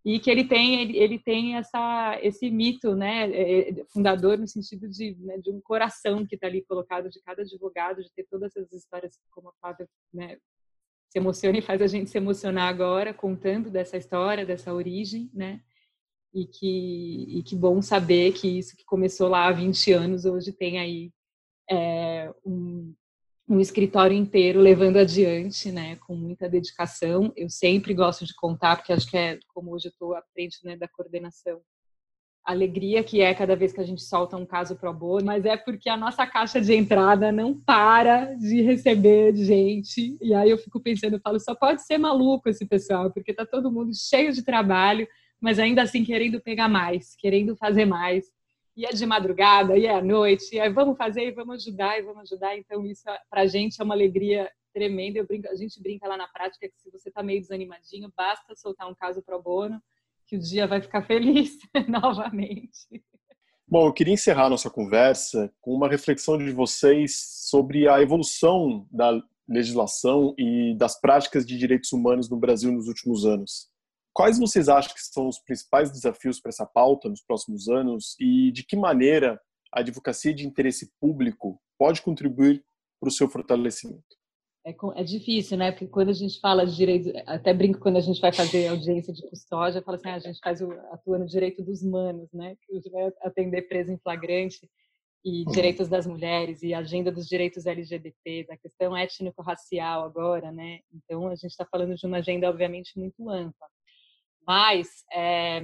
e 0.07 0.21
que 0.21 0.31
ele 0.31 0.45
tem 0.45 0.81
ele, 0.81 0.97
ele 0.97 1.19
tem 1.19 1.57
essa 1.57 2.17
esse 2.23 2.49
mito, 2.49 2.95
né, 2.95 3.29
é, 3.29 3.71
é, 3.71 3.85
fundador 3.87 4.39
no 4.39 4.47
sentido 4.47 4.89
de, 4.89 5.17
né, 5.17 5.37
de 5.39 5.51
um 5.51 5.61
coração 5.61 6.25
que 6.25 6.37
está 6.37 6.47
ali 6.47 6.63
colocado 6.63 7.11
de 7.11 7.21
cada 7.23 7.43
advogado, 7.43 8.05
de 8.05 8.13
ter 8.13 8.25
todas 8.31 8.57
essas 8.57 8.73
histórias 8.73 9.19
como 9.33 9.49
a 9.49 9.53
Flávia 9.61 9.89
né, 10.15 10.39
se 11.11 11.19
emociona 11.19 11.59
e 11.59 11.63
faz 11.63 11.83
a 11.83 11.89
gente 11.89 12.09
se 12.09 12.19
emocionar 12.19 12.69
agora, 12.69 13.13
contando 13.13 13.69
dessa 13.69 13.97
história, 13.97 14.47
dessa 14.47 14.73
origem, 14.73 15.29
né? 15.35 15.61
E 16.33 16.47
que, 16.47 17.39
e 17.39 17.43
que 17.43 17.57
bom 17.57 17.81
saber 17.81 18.33
que 18.33 18.47
isso 18.59 18.77
que 18.77 18.85
começou 18.85 19.29
lá 19.29 19.47
há 19.47 19.53
20 19.53 19.93
anos, 19.93 20.25
hoje 20.25 20.53
tem 20.53 20.79
aí 20.79 21.11
é, 21.71 22.33
um, 22.45 22.95
um 23.49 23.61
escritório 23.61 24.17
inteiro 24.17 24.61
levando 24.61 24.97
adiante, 24.97 25.71
né, 25.71 25.97
com 25.97 26.17
muita 26.17 26.49
dedicação. 26.49 27.33
Eu 27.37 27.49
sempre 27.49 27.95
gosto 27.95 28.25
de 28.25 28.35
contar, 28.35 28.77
porque 28.77 28.93
acho 28.93 29.09
que 29.09 29.17
é 29.17 29.39
como 29.49 29.73
hoje 29.73 29.87
eu 29.87 29.91
estou 29.91 30.15
à 30.15 30.23
frente 30.33 30.59
né, 30.65 30.77
da 30.77 30.89
coordenação 30.89 31.61
alegria 32.47 33.03
que 33.03 33.21
é 33.21 33.35
cada 33.35 33.57
vez 33.57 33.73
que 33.73 33.81
a 33.81 33.85
gente 33.85 34.03
solta 34.03 34.37
um 34.37 34.47
caso 34.47 34.77
pro 34.77 34.93
bono, 34.95 35.27
mas 35.27 35.45
é 35.45 35.57
porque 35.57 35.91
a 35.91 35.97
nossa 35.97 36.25
caixa 36.25 36.61
de 36.61 36.73
entrada 36.73 37.33
não 37.33 37.53
para 37.53 38.35
de 38.35 38.63
receber 38.63 39.35
gente. 39.35 40.17
E 40.23 40.33
aí 40.33 40.49
eu 40.49 40.57
fico 40.57 40.81
pensando, 40.81 41.15
eu 41.15 41.21
falo, 41.21 41.41
só 41.41 41.57
pode 41.57 41.85
ser 41.85 41.99
maluco 41.99 42.49
esse 42.49 42.65
pessoal, 42.65 43.11
porque 43.13 43.35
tá 43.35 43.45
todo 43.45 43.73
mundo 43.73 43.91
cheio 43.93 44.33
de 44.33 44.45
trabalho, 44.45 45.09
mas 45.41 45.59
ainda 45.59 45.83
assim 45.83 46.05
querendo 46.05 46.41
pegar 46.41 46.69
mais, 46.69 47.17
querendo 47.17 47.57
fazer 47.57 47.85
mais. 47.85 48.27
E 48.77 48.85
é 48.85 48.91
de 48.91 49.07
madrugada, 49.07 49.77
e 49.77 49.87
é 49.87 49.95
à 49.95 50.03
noite, 50.03 50.55
e 50.55 50.59
é 50.59 50.69
vamos 50.69 50.99
fazer, 50.99 51.29
e 51.29 51.33
vamos 51.33 51.67
ajudar, 51.67 51.99
e 51.99 52.03
vamos 52.03 52.31
ajudar. 52.31 52.57
Então 52.59 52.85
isso 52.85 53.03
pra 53.31 53.47
gente 53.47 53.81
é 53.81 53.85
uma 53.85 53.95
alegria 53.95 54.51
tremenda. 54.73 55.25
Brinco, 55.25 55.49
a 55.49 55.55
gente 55.55 55.81
brinca 55.83 56.07
lá 56.07 56.17
na 56.17 56.29
prática 56.29 56.69
que 56.69 56.79
se 56.79 56.91
você 56.91 57.11
tá 57.11 57.23
meio 57.23 57.41
desanimadinho, 57.41 58.13
basta 58.15 58.55
soltar 58.55 58.89
um 58.89 58.95
caso 58.95 59.23
pro 59.23 59.41
bono 59.41 59.81
que 60.27 60.37
o 60.37 60.41
dia 60.41 60.67
vai 60.67 60.83
ficar 60.83 61.07
feliz 61.07 61.57
novamente. 61.89 63.03
Bom, 63.69 63.87
eu 63.87 63.93
queria 63.93 64.15
encerrar 64.15 64.51
nossa 64.51 64.71
conversa 64.71 65.53
com 65.61 65.73
uma 65.73 65.89
reflexão 65.89 66.37
de 66.37 66.53
vocês 66.53 67.17
sobre 67.49 67.89
a 67.89 68.01
evolução 68.01 68.87
da 68.91 69.21
legislação 69.49 70.35
e 70.39 70.75
das 70.77 71.01
práticas 71.01 71.47
de 71.47 71.57
direitos 71.57 71.93
humanos 71.93 72.29
no 72.29 72.37
Brasil 72.37 72.71
nos 72.71 72.89
últimos 72.89 73.25
anos. 73.25 73.69
Quais 74.17 74.39
vocês 74.39 74.69
acham 74.69 74.95
que 74.95 75.01
são 75.01 75.29
os 75.29 75.39
principais 75.39 75.91
desafios 75.91 76.41
para 76.41 76.49
essa 76.49 76.65
pauta 76.65 77.07
nos 77.07 77.21
próximos 77.21 77.69
anos 77.69 78.17
e 78.19 78.51
de 78.51 78.65
que 78.65 78.75
maneira 78.75 79.39
a 79.71 79.81
advocacia 79.81 80.33
de 80.33 80.47
interesse 80.47 80.91
público 80.99 81.61
pode 81.79 82.01
contribuir 82.01 82.65
para 82.99 83.09
o 83.09 83.13
seu 83.13 83.29
fortalecimento? 83.29 84.17
é, 84.67 84.75
é 84.97 85.05
difícil, 85.05 85.57
né? 85.57 85.71
Porque 85.71 85.87
quando 85.87 86.09
a 86.09 86.15
gente 86.15 86.41
fala 86.41 86.67
de 86.67 86.75
direito, 86.75 87.13
até 87.25 87.55
brinco 87.55 87.79
quando 87.79 87.99
a 87.99 88.01
gente 88.01 88.21
vai 88.21 88.33
fazer 88.33 88.67
audiência 88.67 89.13
de 89.13 89.23
custódia, 89.29 89.81
fala 89.81 89.97
assim, 89.97 90.09
ah, 90.09 90.15
a 90.15 90.19
gente 90.19 90.41
faz 90.43 90.61
o, 90.61 90.73
atua 90.91 91.19
no 91.19 91.27
direito 91.27 91.63
dos 91.63 91.83
manos, 91.85 92.29
né? 92.33 92.57
Que 92.63 92.75
gente 92.75 92.91
vai 92.91 93.13
atender 93.23 93.69
preso 93.69 93.93
em 93.93 93.99
flagrante 93.99 94.69
e 95.25 95.45
uhum. 95.45 95.53
direitos 95.53 95.89
das 95.89 96.07
mulheres 96.07 96.63
e 96.63 96.75
agenda 96.75 97.13
dos 97.13 97.27
direitos 97.27 97.65
LGBT, 97.65 98.47
da 98.49 98.57
questão 98.57 98.97
étnico-racial 98.97 100.05
agora, 100.05 100.51
né? 100.51 100.81
Então 100.93 101.29
a 101.29 101.37
gente 101.37 101.53
está 101.53 101.65
falando 101.65 101.95
de 101.95 102.05
uma 102.05 102.19
agenda 102.19 102.51
obviamente 102.51 102.99
muito 102.99 103.31
ampla, 103.31 103.69
mas 104.47 105.05
é, 105.13 105.61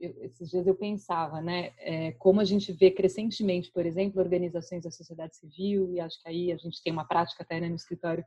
eu, 0.00 0.14
esses 0.24 0.50
dias 0.50 0.66
eu 0.66 0.74
pensava, 0.74 1.40
né, 1.40 1.72
é, 1.78 2.12
como 2.12 2.40
a 2.40 2.44
gente 2.44 2.72
vê 2.72 2.90
crescentemente, 2.90 3.70
por 3.70 3.86
exemplo, 3.86 4.20
organizações 4.20 4.82
da 4.82 4.90
sociedade 4.90 5.36
civil, 5.36 5.92
e 5.92 6.00
acho 6.00 6.20
que 6.22 6.28
aí 6.28 6.52
a 6.52 6.56
gente 6.56 6.82
tem 6.82 6.92
uma 6.92 7.04
prática 7.04 7.42
até 7.42 7.60
né, 7.60 7.68
no 7.68 7.76
escritório 7.76 8.24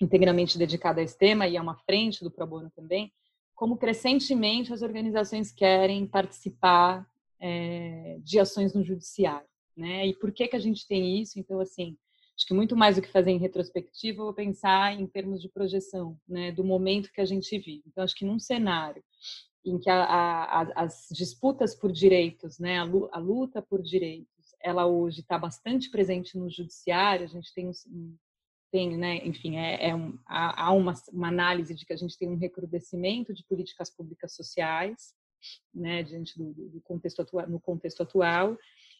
integralmente 0.00 0.56
dedicada 0.56 1.00
a 1.00 1.04
esse 1.04 1.18
tema, 1.18 1.46
e 1.46 1.56
é 1.56 1.60
uma 1.60 1.76
frente 1.76 2.24
do 2.24 2.30
Pro 2.30 2.46
Bono 2.46 2.70
também, 2.74 3.12
como 3.54 3.76
crescentemente 3.76 4.72
as 4.72 4.80
organizações 4.80 5.52
querem 5.52 6.06
participar 6.06 7.06
é, 7.38 8.18
de 8.22 8.38
ações 8.38 8.72
no 8.72 8.82
judiciário, 8.82 9.46
né? 9.76 10.06
E 10.06 10.14
por 10.14 10.32
que 10.32 10.48
que 10.48 10.56
a 10.56 10.60
gente 10.60 10.86
tem 10.86 11.20
isso? 11.20 11.38
Então, 11.38 11.60
assim, 11.60 11.98
acho 12.40 12.46
que 12.46 12.54
muito 12.54 12.74
mais 12.74 12.96
do 12.96 13.02
que 13.02 13.08
fazer 13.08 13.30
em 13.30 13.38
retrospectiva, 13.38 14.22
eu 14.22 14.24
vou 14.24 14.32
pensar 14.32 14.98
em 14.98 15.06
termos 15.06 15.42
de 15.42 15.48
projeção, 15.50 16.18
né? 16.26 16.50
Do 16.50 16.64
momento 16.64 17.12
que 17.12 17.20
a 17.20 17.24
gente 17.26 17.50
vive. 17.58 17.82
Então, 17.86 18.02
acho 18.02 18.16
que 18.16 18.24
num 18.24 18.38
cenário 18.38 19.04
em 19.62 19.78
que 19.78 19.90
a, 19.90 20.02
a, 20.04 20.62
as 20.74 21.06
disputas 21.12 21.74
por 21.74 21.92
direitos, 21.92 22.58
né? 22.58 22.78
A 22.78 23.18
luta 23.18 23.60
por 23.60 23.82
direitos, 23.82 24.54
ela 24.62 24.86
hoje 24.86 25.20
está 25.20 25.38
bastante 25.38 25.90
presente 25.90 26.38
no 26.38 26.48
judiciário. 26.48 27.26
A 27.26 27.28
gente 27.28 27.52
tem 27.52 27.70
tem, 28.72 28.96
né, 28.96 29.16
enfim, 29.26 29.56
é, 29.56 29.88
é 29.88 29.94
um, 29.96 30.16
há 30.24 30.72
uma, 30.72 30.94
uma, 31.12 31.26
análise 31.26 31.74
de 31.74 31.84
que 31.84 31.92
a 31.92 31.96
gente 31.96 32.16
tem 32.16 32.28
um 32.28 32.38
recrudescimento 32.38 33.34
de 33.34 33.44
políticas 33.44 33.90
públicas 33.90 34.32
sociais, 34.36 35.12
né, 35.74 36.04
diante 36.04 36.38
do, 36.38 36.52
do 36.52 36.80
contexto 36.82 37.20
atual, 37.20 37.48
no 37.48 37.58
contexto 37.58 38.00
atual, 38.04 38.56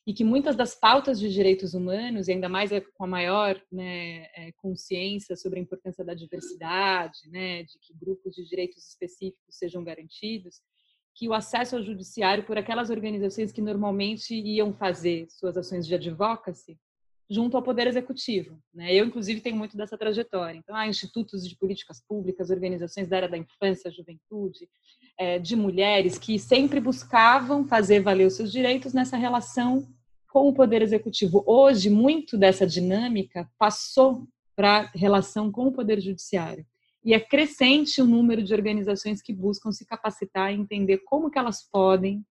e 0.06 0.14
que 0.14 0.24
muitas 0.24 0.56
das 0.56 0.74
pautas 0.74 1.20
de 1.20 1.32
direitos 1.32 1.74
humanos, 1.74 2.26
e 2.26 2.32
ainda 2.32 2.48
mais 2.48 2.72
é 2.72 2.80
com 2.80 3.04
a 3.04 3.06
maior 3.06 3.60
né, 3.70 4.26
é, 4.34 4.52
consciência 4.56 5.36
sobre 5.36 5.58
a 5.58 5.62
importância 5.62 6.04
da 6.04 6.14
diversidade, 6.14 7.18
né, 7.28 7.62
de 7.62 7.78
que 7.78 7.94
grupos 7.94 8.34
de 8.34 8.44
direitos 8.44 8.88
específicos 8.88 9.56
sejam 9.56 9.84
garantidos, 9.84 10.60
que 11.14 11.28
o 11.28 11.34
acesso 11.34 11.76
ao 11.76 11.82
judiciário 11.82 12.44
por 12.44 12.56
aquelas 12.56 12.88
organizações 12.88 13.52
que 13.52 13.60
normalmente 13.60 14.34
iam 14.34 14.72
fazer 14.72 15.26
suas 15.28 15.56
ações 15.56 15.86
de 15.86 15.94
advocacy 15.94 16.78
junto 17.28 17.56
ao 17.56 17.62
Poder 17.62 17.86
Executivo. 17.86 18.60
Né? 18.74 18.92
Eu, 18.92 19.06
inclusive, 19.06 19.40
tenho 19.40 19.56
muito 19.56 19.76
dessa 19.76 19.96
trajetória. 19.96 20.58
Então, 20.58 20.74
há 20.74 20.88
institutos 20.88 21.48
de 21.48 21.56
políticas 21.56 22.02
públicas, 22.06 22.50
organizações 22.50 23.08
da 23.08 23.16
área 23.16 23.28
da 23.28 23.38
infância, 23.38 23.90
juventude, 23.90 24.68
é, 25.20 25.38
de 25.38 25.54
mulheres, 25.54 26.18
que 26.18 26.38
sempre 26.38 26.80
buscavam 26.80 27.66
fazer 27.66 28.00
valer 28.00 28.26
os 28.26 28.36
seus 28.36 28.50
direitos 28.50 28.94
nessa 28.94 29.18
relação 29.18 29.86
com 30.26 30.48
o 30.48 30.54
Poder 30.54 30.80
Executivo. 30.80 31.44
Hoje, 31.46 31.90
muito 31.90 32.38
dessa 32.38 32.66
dinâmica 32.66 33.46
passou 33.58 34.26
para 34.56 34.78
a 34.78 34.90
relação 34.94 35.52
com 35.52 35.66
o 35.66 35.72
Poder 35.72 36.00
Judiciário. 36.00 36.64
E 37.04 37.12
é 37.12 37.20
crescente 37.20 38.00
o 38.00 38.06
número 38.06 38.42
de 38.42 38.54
organizações 38.54 39.20
que 39.20 39.34
buscam 39.34 39.70
se 39.72 39.84
capacitar 39.84 40.54
e 40.54 40.56
entender 40.56 41.02
como 41.04 41.30
que 41.30 41.38
elas 41.38 41.68
podem 41.70 42.24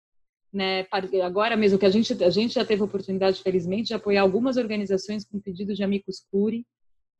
né, 0.52 0.86
agora 1.24 1.56
mesmo 1.56 1.80
que 1.80 1.86
a 1.86 1.90
gente, 1.90 2.22
a 2.22 2.30
gente 2.30 2.54
já 2.54 2.64
teve 2.64 2.82
a 2.82 2.84
oportunidade, 2.84 3.42
felizmente, 3.42 3.88
de 3.88 3.94
apoiar 3.94 4.22
algumas 4.22 4.56
organizações 4.56 5.24
com 5.24 5.40
pedido 5.40 5.74
de 5.74 5.82
amicus 5.82 6.20
curi, 6.30 6.64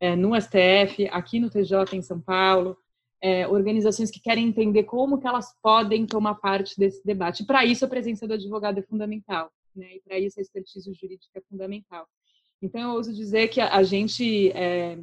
é, 0.01 0.15
no 0.15 0.41
STF, 0.41 1.09
aqui 1.11 1.41
no 1.41 1.51
TJ 1.51 1.97
em 1.97 2.03
São 2.03 2.21
Paulo, 2.21 2.77
é, 3.23 3.47
organizações 3.49 4.11
que 4.11 4.21
querem 4.21 4.47
entender 4.47 4.85
como 4.85 5.19
que 5.19 5.27
elas 5.27 5.55
podem 5.63 6.07
tomar 6.07 6.37
parte 6.37 6.79
desse 6.79 7.05
debate. 7.05 7.45
Para 7.45 7.65
isso, 7.65 7.85
a 7.85 7.89
presença 7.89 8.27
do 8.27 8.35
advogado 8.35 8.79
é 8.79 8.83
fundamental, 8.83 9.51
né, 9.75 9.97
e 9.97 10.01
para 10.01 10.19
isso 10.19 10.39
a 10.39 10.43
expertise 10.43 10.93
jurídica 10.93 11.39
é 11.39 11.43
fundamental. 11.49 12.07
Então, 12.63 12.81
eu 12.81 12.91
ouso 12.91 13.13
dizer 13.13 13.49
que 13.49 13.61
a, 13.61 13.83
gente, 13.83 14.51
é, 14.53 14.99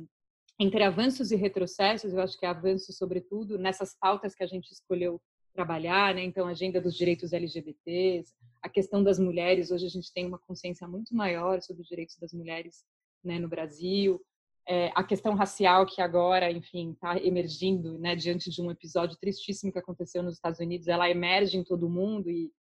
entre 0.59 0.83
avanços 0.83 1.31
e 1.31 1.35
retrocessos, 1.35 2.13
eu 2.13 2.19
acho 2.19 2.37
que 2.37 2.45
é 2.45 2.49
avanço, 2.49 2.91
sobretudo, 2.91 3.59
nessas 3.59 3.95
pautas 3.99 4.33
que 4.33 4.43
a 4.43 4.47
gente 4.47 4.71
escolheu 4.71 5.21
trabalhar, 5.53 6.15
né? 6.15 6.23
Então, 6.23 6.47
a 6.47 6.51
agenda 6.51 6.81
dos 6.81 6.97
direitos 6.97 7.31
LGBTs, 7.31 8.33
a 8.61 8.69
questão 8.69 9.03
das 9.03 9.19
mulheres. 9.19 9.69
Hoje 9.69 9.85
a 9.85 9.89
gente 9.89 10.11
tem 10.11 10.25
uma 10.25 10.39
consciência 10.39 10.87
muito 10.87 11.15
maior 11.15 11.61
sobre 11.61 11.83
os 11.83 11.87
direitos 11.87 12.17
das 12.17 12.33
mulheres 12.33 12.83
né, 13.23 13.37
no 13.37 13.47
Brasil. 13.47 14.19
É, 14.67 14.91
a 14.95 15.03
questão 15.03 15.35
racial 15.35 15.85
que 15.85 16.01
agora, 16.01 16.49
enfim, 16.49 16.91
está 16.91 17.17
emergindo, 17.17 17.97
né, 17.99 18.15
diante 18.15 18.49
de 18.49 18.61
um 18.61 18.71
episódio 18.71 19.17
tristíssimo 19.17 19.71
que 19.71 19.79
aconteceu 19.79 20.23
nos 20.23 20.35
Estados 20.35 20.59
Unidos, 20.59 20.87
ela 20.87 21.09
emerge 21.09 21.57
em 21.57 21.63
todo 21.63 21.89
mundo 21.89 22.29
e 22.29 22.51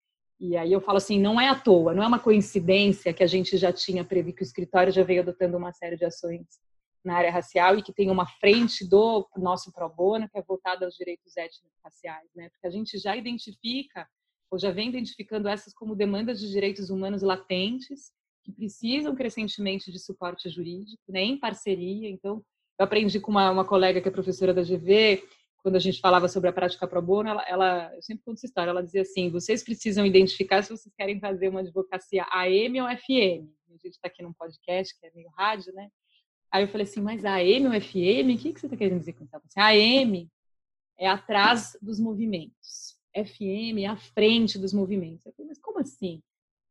e 0.43 0.57
aí 0.57 0.73
eu 0.73 0.81
falo 0.81 0.99
assim, 0.99 1.21
não 1.21 1.41
é 1.41 1.49
à 1.49 1.55
toa, 1.55 1.95
não 1.95 2.03
é 2.03 2.07
uma 2.07 2.19
coincidência 2.19 3.15
que 3.15 3.23
a 3.23 3.29
gente 3.29 3.57
já 3.57 3.73
tinha 3.73 4.05
previsto 4.05 4.39
que 4.39 4.43
o 4.43 4.45
escritório 4.45 4.93
já 4.93 5.05
veio 5.05 5.23
adotando 5.23 5.57
uma 5.57 5.73
série 5.73 5.97
de 5.97 6.05
ações 6.05 6.45
na 7.05 7.15
área 7.15 7.31
racial 7.31 7.79
e 7.79 7.83
que 7.83 7.93
tem 7.93 8.11
uma 8.11 8.27
frente 8.27 8.85
do 8.85 9.25
nosso 9.37 9.71
pro 9.73 9.89
bono 9.89 10.29
que 10.29 10.37
é 10.37 10.43
voltada 10.43 10.85
aos 10.85 10.97
direitos 10.97 11.37
étnicos 11.37 11.79
raciais, 11.85 12.29
né? 12.35 12.49
Porque 12.49 12.67
a 12.67 12.71
gente 12.71 12.99
já 12.99 13.17
identifica 13.17 14.05
ou 14.51 14.59
já 14.59 14.73
vem 14.73 14.89
identificando 14.89 15.49
essas 15.49 15.73
como 15.73 15.95
demandas 15.95 16.41
de 16.41 16.51
direitos 16.51 16.91
humanos 16.91 17.23
latentes 17.23 18.11
que 18.43 18.53
precisam 18.53 19.15
crescentemente 19.15 19.91
de 19.91 19.99
suporte 19.99 20.49
jurídico, 20.49 21.03
né, 21.09 21.23
em 21.23 21.39
parceria. 21.39 22.09
Então, 22.09 22.43
eu 22.79 22.85
aprendi 22.85 23.21
com 23.21 23.31
uma, 23.31 23.51
uma 23.51 23.65
colega 23.65 24.01
que 24.01 24.09
é 24.09 24.11
professora 24.11 24.53
da 24.53 24.63
GV, 24.63 25.23
quando 25.63 25.77
a 25.77 25.79
gente 25.79 26.01
falava 26.01 26.29
sobre 26.29 26.51
a 26.51 26.53
prática 26.53 26.89
pro 26.89 27.01
bono, 27.01 27.29
ela, 27.29 27.45
ela 27.49 27.95
eu 27.95 28.03
sempre 28.03 28.25
conto 28.25 28.39
essa 28.39 28.47
história, 28.47 28.71
ela 28.71 28.83
dizia 28.83 29.03
assim, 29.03 29.31
vocês 29.31 29.63
precisam 29.63 30.05
identificar 30.05 30.63
se 30.63 30.71
vocês 30.71 30.93
querem 30.97 31.21
fazer 31.21 31.49
uma 31.49 31.61
advocacia 31.61 32.27
AM 32.33 32.81
ou 32.81 32.89
FM. 32.89 33.49
A 33.69 33.77
gente 33.77 33.95
está 33.95 34.09
aqui 34.09 34.23
num 34.23 34.33
podcast, 34.33 34.99
que 34.99 35.07
é 35.07 35.13
meio 35.15 35.31
rádio, 35.31 35.73
né? 35.73 35.89
Aí 36.51 36.65
eu 36.65 36.69
falei 36.69 36.85
assim, 36.85 37.01
mas 37.01 37.25
AM 37.25 37.69
ou 37.69 37.81
FM? 37.81 38.35
O 38.35 38.39
que, 38.39 38.53
que 38.53 38.61
você 38.61 38.67
está 38.67 38.77
querendo 38.77 38.99
dizer 38.99 39.13
com 39.13 39.25
isso? 39.25 39.37
Assim, 39.37 39.61
AM 39.61 40.29
é 40.99 41.09
atrás 41.09 41.79
dos 41.81 42.01
movimentos. 42.01 42.99
FM 43.15 43.79
é 43.83 43.87
à 43.87 43.97
frente 43.97 44.59
dos 44.59 44.73
movimentos. 44.73 45.25
Eu 45.25 45.33
falei, 45.33 45.49
mas 45.49 45.59
como 45.59 45.79
assim? 45.79 46.21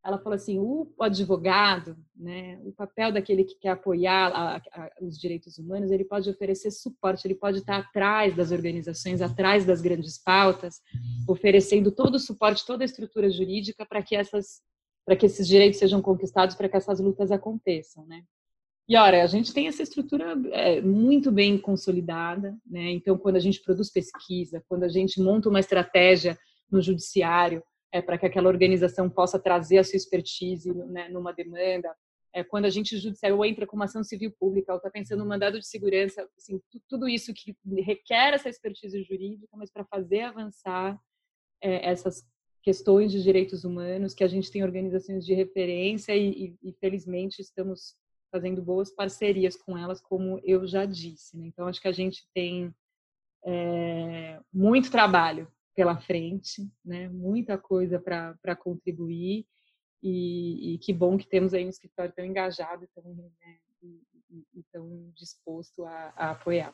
Ela 0.03 0.17
falou 0.17 0.35
assim, 0.35 0.57
o 0.57 0.91
advogado, 0.99 1.95
né, 2.15 2.59
o 2.63 2.71
papel 2.71 3.11
daquele 3.11 3.43
que 3.43 3.55
quer 3.55 3.69
apoiar 3.69 4.27
a, 4.29 4.55
a, 4.57 4.91
os 5.01 5.19
direitos 5.19 5.59
humanos, 5.59 5.91
ele 5.91 6.03
pode 6.03 6.27
oferecer 6.29 6.71
suporte, 6.71 7.27
ele 7.27 7.35
pode 7.35 7.59
estar 7.59 7.77
atrás 7.77 8.35
das 8.35 8.51
organizações, 8.51 9.21
atrás 9.21 9.63
das 9.63 9.79
grandes 9.79 10.17
pautas, 10.17 10.81
oferecendo 11.27 11.91
todo 11.91 12.15
o 12.15 12.19
suporte, 12.19 12.65
toda 12.65 12.83
a 12.83 12.85
estrutura 12.85 13.29
jurídica 13.29 13.85
para 13.85 14.01
que 14.01 14.15
essas 14.15 14.61
para 15.03 15.15
que 15.15 15.25
esses 15.25 15.47
direitos 15.47 15.79
sejam 15.79 15.99
conquistados, 15.99 16.55
para 16.55 16.69
que 16.69 16.77
essas 16.77 16.99
lutas 16.99 17.31
aconteçam, 17.31 18.05
né? 18.05 18.23
E 18.87 18.95
olha, 18.97 19.23
a 19.23 19.27
gente 19.27 19.53
tem 19.53 19.67
essa 19.67 19.81
estrutura 19.81 20.35
é, 20.51 20.81
muito 20.81 21.31
bem 21.31 21.57
consolidada, 21.57 22.57
né? 22.65 22.91
Então, 22.91 23.17
quando 23.17 23.37
a 23.37 23.39
gente 23.39 23.61
produz 23.61 23.91
pesquisa, 23.91 24.63
quando 24.67 24.83
a 24.83 24.89
gente 24.89 25.21
monta 25.21 25.49
uma 25.49 25.59
estratégia 25.59 26.37
no 26.69 26.81
judiciário 26.81 27.63
é, 27.91 28.01
para 28.01 28.17
que 28.17 28.25
aquela 28.25 28.49
organização 28.49 29.09
possa 29.09 29.39
trazer 29.39 29.77
a 29.77 29.83
sua 29.83 29.97
expertise 29.97 30.73
né, 30.73 31.09
numa 31.09 31.33
demanda, 31.33 31.93
é, 32.33 32.43
quando 32.43 32.65
a 32.65 32.69
gente 32.69 32.97
judiciário 32.97 33.37
ou 33.37 33.45
entra 33.45 33.67
com 33.67 33.75
uma 33.75 33.85
ação 33.85 34.03
civil 34.03 34.31
pública 34.39 34.71
ou 34.71 34.77
está 34.77 34.89
pensando 34.89 35.19
no 35.19 35.29
mandado 35.29 35.59
de 35.59 35.67
segurança, 35.67 36.27
assim, 36.37 36.61
tudo 36.87 37.07
isso 37.07 37.33
que 37.33 37.55
requer 37.81 38.33
essa 38.33 38.49
expertise 38.49 39.03
jurídica, 39.03 39.55
mas 39.57 39.69
para 39.69 39.83
fazer 39.83 40.21
avançar 40.21 40.97
é, 41.61 41.89
essas 41.89 42.25
questões 42.63 43.11
de 43.11 43.21
direitos 43.21 43.65
humanos, 43.65 44.13
que 44.13 44.23
a 44.23 44.27
gente 44.27 44.51
tem 44.51 44.63
organizações 44.63 45.25
de 45.25 45.33
referência 45.33 46.15
e, 46.15 46.55
e, 46.63 46.69
e 46.69 46.73
felizmente 46.73 47.41
estamos 47.41 47.95
fazendo 48.31 48.61
boas 48.61 48.89
parcerias 48.89 49.57
com 49.57 49.77
elas, 49.77 49.99
como 49.99 50.39
eu 50.43 50.65
já 50.65 50.85
disse. 50.85 51.37
Né? 51.37 51.47
Então, 51.47 51.67
acho 51.67 51.81
que 51.81 51.87
a 51.87 51.91
gente 51.91 52.25
tem 52.33 52.73
é, 53.43 54.39
muito 54.53 54.89
trabalho 54.89 55.51
pela 55.75 55.99
frente, 55.99 56.69
né? 56.83 57.07
muita 57.09 57.57
coisa 57.57 57.99
para 57.99 58.55
contribuir, 58.55 59.45
e, 60.03 60.73
e, 60.73 60.77
que 60.79 60.91
bom 60.91 61.15
que 61.15 61.27
temos 61.27 61.53
aí 61.53 61.63
um 61.63 61.69
escritório 61.69 62.11
tão 62.15 62.25
engajado 62.25 62.87
tão, 62.95 63.03
né? 63.13 63.57
e, 63.83 64.01
e, 64.31 64.47
e, 64.55 64.63
tão 64.71 65.11
disposto 65.15 65.85
a, 65.85 66.13
a 66.15 66.31
apoiar. 66.31 66.73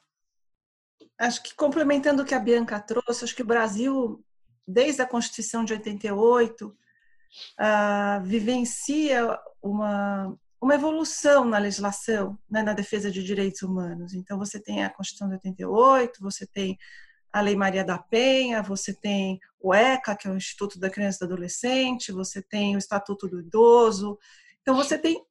Acho 1.19 1.43
que 1.43 1.53
complementando 1.53 2.23
o 2.23 2.25
que 2.25 2.33
a 2.33 2.39
Bianca 2.39 2.79
trouxe, 2.79 3.25
acho 3.25 3.35
que 3.35 3.41
o 3.41 3.47
Brasil, 3.47 4.23
desde 4.65 5.01
a 5.01 5.07
Constituição 5.07 5.65
de 5.65 5.73
88, 5.73 6.67
uh, 6.67 6.75
ah, 7.57 8.21
vivencia 8.23 9.37
uma, 9.61 10.37
uma 10.61 10.75
evolução 10.75 11.45
na 11.45 11.57
legislação, 11.57 12.37
né, 12.49 12.63
na 12.63 12.73
defesa 12.73 13.11
de 13.11 13.23
direitos 13.23 13.61
humanos. 13.61 14.13
Então, 14.13 14.37
você 14.37 14.59
tem 14.59 14.83
a 14.83 14.89
Constituição 14.89 15.27
de 15.27 15.35
88, 15.35 16.19
você 16.21 16.47
tem 16.47 16.77
a 17.37 17.41
Lei 17.41 17.55
Maria 17.55 17.83
da 17.83 17.97
Penha, 17.97 18.61
você 18.61 18.93
tem 18.93 19.39
o 19.59 19.73
ECA, 19.73 20.15
que 20.15 20.27
é 20.27 20.31
o 20.31 20.37
Instituto 20.37 20.79
da 20.79 20.89
Criança 20.89 21.23
e 21.23 21.27
do 21.27 21.33
Adolescente, 21.33 22.11
você 22.11 22.41
tem 22.41 22.75
o 22.75 22.79
Estatuto 22.79 23.27
do 23.27 23.39
Idoso. 23.39 24.17
Então, 24.61 24.75
você 24.75 24.97
tem 24.97 25.23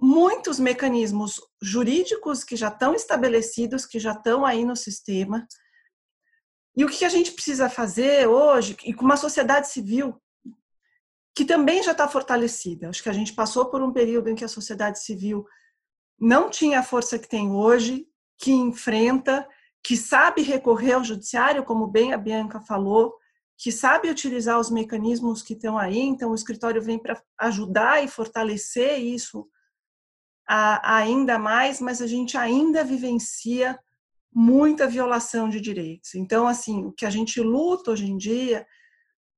muitos 0.00 0.58
mecanismos 0.58 1.40
jurídicos 1.60 2.44
que 2.44 2.56
já 2.56 2.68
estão 2.68 2.94
estabelecidos, 2.94 3.86
que 3.86 3.98
já 3.98 4.12
estão 4.12 4.44
aí 4.44 4.64
no 4.64 4.76
sistema. 4.76 5.46
E 6.76 6.84
o 6.84 6.88
que 6.88 7.04
a 7.04 7.08
gente 7.08 7.32
precisa 7.32 7.70
fazer 7.70 8.28
hoje, 8.28 8.76
e 8.84 8.92
com 8.92 9.04
uma 9.04 9.16
sociedade 9.16 9.68
civil 9.68 10.20
que 11.34 11.44
também 11.44 11.82
já 11.82 11.92
está 11.92 12.08
fortalecida. 12.08 12.88
Acho 12.88 13.02
que 13.02 13.10
a 13.10 13.12
gente 13.12 13.34
passou 13.34 13.66
por 13.66 13.82
um 13.82 13.92
período 13.92 14.30
em 14.30 14.34
que 14.34 14.44
a 14.44 14.48
sociedade 14.48 15.02
civil 15.02 15.46
não 16.18 16.48
tinha 16.48 16.80
a 16.80 16.82
força 16.82 17.18
que 17.18 17.28
tem 17.28 17.50
hoje, 17.50 18.08
que 18.38 18.50
enfrenta, 18.50 19.46
que 19.86 19.96
sabe 19.96 20.42
recorrer 20.42 20.94
ao 20.94 21.04
judiciário, 21.04 21.62
como 21.62 21.86
bem 21.86 22.12
a 22.12 22.18
Bianca 22.18 22.60
falou, 22.60 23.14
que 23.56 23.70
sabe 23.70 24.10
utilizar 24.10 24.58
os 24.58 24.68
mecanismos 24.68 25.42
que 25.42 25.52
estão 25.52 25.78
aí, 25.78 26.00
então 26.00 26.32
o 26.32 26.34
escritório 26.34 26.82
vem 26.82 26.98
para 26.98 27.22
ajudar 27.38 28.02
e 28.02 28.08
fortalecer 28.08 28.98
isso 28.98 29.46
a, 30.44 30.96
ainda 30.96 31.38
mais, 31.38 31.80
mas 31.80 32.02
a 32.02 32.06
gente 32.08 32.36
ainda 32.36 32.82
vivencia 32.82 33.78
muita 34.34 34.88
violação 34.88 35.48
de 35.48 35.60
direitos. 35.60 36.16
Então, 36.16 36.48
assim, 36.48 36.84
o 36.84 36.90
que 36.90 37.06
a 37.06 37.10
gente 37.10 37.40
luta 37.40 37.92
hoje 37.92 38.10
em 38.10 38.16
dia, 38.16 38.66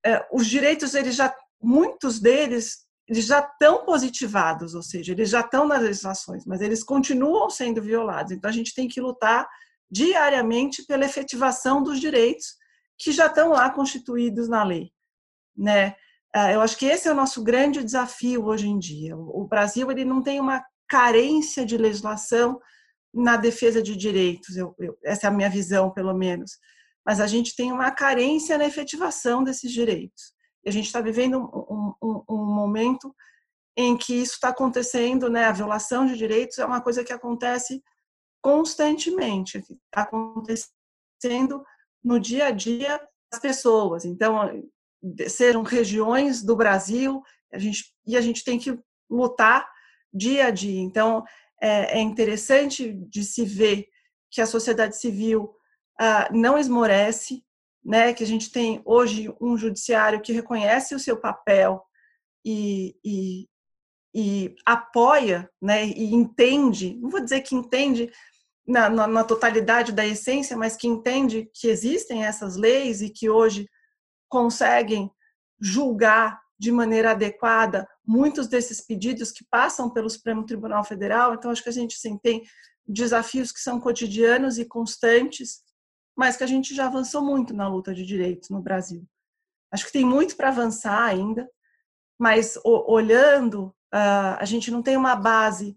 é, 0.05 0.27
os 0.33 0.47
direitos, 0.47 0.95
eles 0.95 1.15
já, 1.15 1.31
muitos 1.63 2.19
deles, 2.19 2.87
eles 3.07 3.27
já 3.27 3.41
estão 3.41 3.85
positivados, 3.85 4.75
ou 4.75 4.83
seja, 4.83 5.13
eles 5.13 5.29
já 5.29 5.41
estão 5.41 5.69
nas 5.69 5.83
legislações, 5.83 6.47
mas 6.47 6.63
eles 6.63 6.83
continuam 6.83 7.51
sendo 7.51 7.83
violados. 7.83 8.33
Então, 8.33 8.49
a 8.49 8.55
gente 8.55 8.75
tem 8.75 8.89
que 8.89 8.99
lutar 8.99 9.47
diariamente 9.91 10.85
pela 10.85 11.05
efetivação 11.05 11.83
dos 11.83 12.01
direitos 12.01 12.57
que 12.99 13.13
já 13.13 13.27
estão 13.27 13.51
lá 13.51 13.71
constituídos 13.71 14.49
na 14.49 14.65
lei, 14.65 14.91
né? 15.57 15.95
Ah, 16.35 16.53
eu 16.53 16.61
acho 16.61 16.77
que 16.77 16.87
esse 16.87 17.09
é 17.09 17.13
o 17.13 17.17
nosso 17.17 17.43
grande 17.43 17.83
desafio 17.83 18.45
hoje 18.45 18.69
em 18.69 18.79
dia. 18.79 19.17
O 19.17 19.47
Brasil 19.49 19.91
ele 19.91 20.05
não 20.05 20.23
tem 20.23 20.41
uma 20.41 20.63
carência 20.87 21.65
de 21.65 21.77
legislação 21.77 22.61
na 23.13 23.37
defesa 23.37 23.83
de 23.83 23.97
direitos, 23.97 24.57
eu, 24.57 24.75
eu, 24.79 24.97
essa 25.03 25.27
é 25.27 25.29
a 25.29 25.33
minha 25.33 25.49
visão, 25.49 25.91
pelo 25.91 26.15
menos. 26.15 26.53
Mas 27.05 27.21
a 27.21 27.27
gente 27.27 27.57
tem 27.57 27.73
uma 27.73 27.91
carência 27.91 28.59
na 28.59 28.67
efetivação 28.67 29.43
desses 29.43 29.73
direitos. 29.73 30.35
E 30.65 30.69
a 30.69 30.73
gente 30.73 30.87
está 30.87 31.01
vivendo 31.01 31.39
um, 31.39 31.95
um, 32.03 32.25
um, 32.29 32.55
momento 32.55 33.15
em 33.77 33.97
que 33.97 34.15
isso 34.15 34.35
está 34.35 34.49
acontecendo, 34.49 35.31
né? 35.31 35.45
A 35.45 35.53
violação 35.53 36.05
de 36.05 36.17
direitos 36.17 36.59
é 36.59 36.67
uma 36.67 36.83
coisa 36.83 37.03
que 37.03 37.13
acontece 37.13 37.83
constantemente, 38.49 39.59
está 39.59 40.03
acontecendo 40.03 41.63
no 42.03 42.19
dia 42.19 42.47
a 42.47 42.51
dia 42.51 42.99
das 43.31 43.39
pessoas. 43.43 44.07
Então, 44.07 44.65
sejam 45.29 45.63
regiões 45.63 46.43
do 46.43 46.57
Brasil, 46.57 47.23
a 47.53 47.59
gente, 47.59 47.95
e 48.07 48.17
a 48.17 48.23
gente 48.23 48.43
tem 48.43 48.59
que 48.59 48.79
lutar 49.11 49.69
dia 50.15 50.47
a 50.47 50.51
dia. 50.51 50.81
Então, 50.81 51.23
é, 51.61 51.99
é 51.99 52.01
interessante 52.01 52.91
de 52.91 53.23
se 53.23 53.45
ver 53.45 53.87
que 54.31 54.41
a 54.41 54.47
sociedade 54.47 54.97
civil 54.97 55.55
ah, 56.01 56.31
não 56.33 56.57
esmorece, 56.57 57.45
né? 57.85 58.15
Que 58.15 58.25
a 58.25 58.27
gente 58.27 58.51
tem 58.51 58.81
hoje 58.87 59.31
um 59.39 59.59
judiciário 59.59 60.23
que 60.23 60.33
reconhece 60.33 60.95
o 60.95 60.99
seu 60.99 61.19
papel 61.21 61.83
e, 62.43 62.97
e, 63.05 63.47
e 64.15 64.57
apoia, 64.65 65.51
né? 65.61 65.85
E 65.87 66.15
entende, 66.15 66.97
não 66.97 67.11
vou 67.11 67.21
dizer 67.21 67.43
que 67.43 67.55
entende 67.55 68.11
na, 68.69 68.91
na, 68.91 69.07
na 69.07 69.25
totalidade 69.25 69.93
da 69.93 70.07
essência, 70.07 70.55
mas 70.57 70.77
que 70.77 70.87
entende 70.87 71.51
que 71.55 71.69
existem 71.69 72.27
essas 72.27 72.55
leis 72.55 73.01
e 73.01 73.09
que 73.09 73.31
hoje 73.31 73.67
conseguem 74.29 75.11
julgar 75.59 76.39
de 76.59 76.71
maneira 76.71 77.13
adequada 77.13 77.89
muitos 78.07 78.47
desses 78.47 78.81
pedidos 78.81 79.33
que 79.33 79.45
passam 79.51 79.89
pelo 79.89 80.11
Supremo 80.11 80.45
Tribunal 80.45 80.85
Federal. 80.85 81.35
Então, 81.35 81.51
acho 81.51 81.63
que 81.63 81.69
a 81.69 81.73
gente 81.73 81.97
sim, 81.97 82.19
tem 82.19 82.43
desafios 82.87 83.51
que 83.51 83.61
são 83.61 83.81
cotidianos 83.81 84.59
e 84.59 84.65
constantes, 84.65 85.63
mas 86.17 86.37
que 86.37 86.45
a 86.45 86.47
gente 86.47 86.75
já 86.75 86.87
avançou 86.87 87.23
muito 87.23 87.55
na 87.55 87.69
luta 87.69 87.95
de 87.95 88.05
direitos 88.05 88.51
no 88.51 88.61
Brasil. 88.61 89.07
Acho 89.73 89.87
que 89.87 89.93
tem 89.93 90.05
muito 90.05 90.37
para 90.37 90.49
avançar 90.49 91.05
ainda, 91.05 91.49
mas 92.19 92.59
olhando, 92.65 93.75
ah, 93.93 94.37
a 94.41 94.45
gente 94.45 94.71
não 94.71 94.83
tem 94.83 94.97
uma 94.97 95.15
base, 95.15 95.77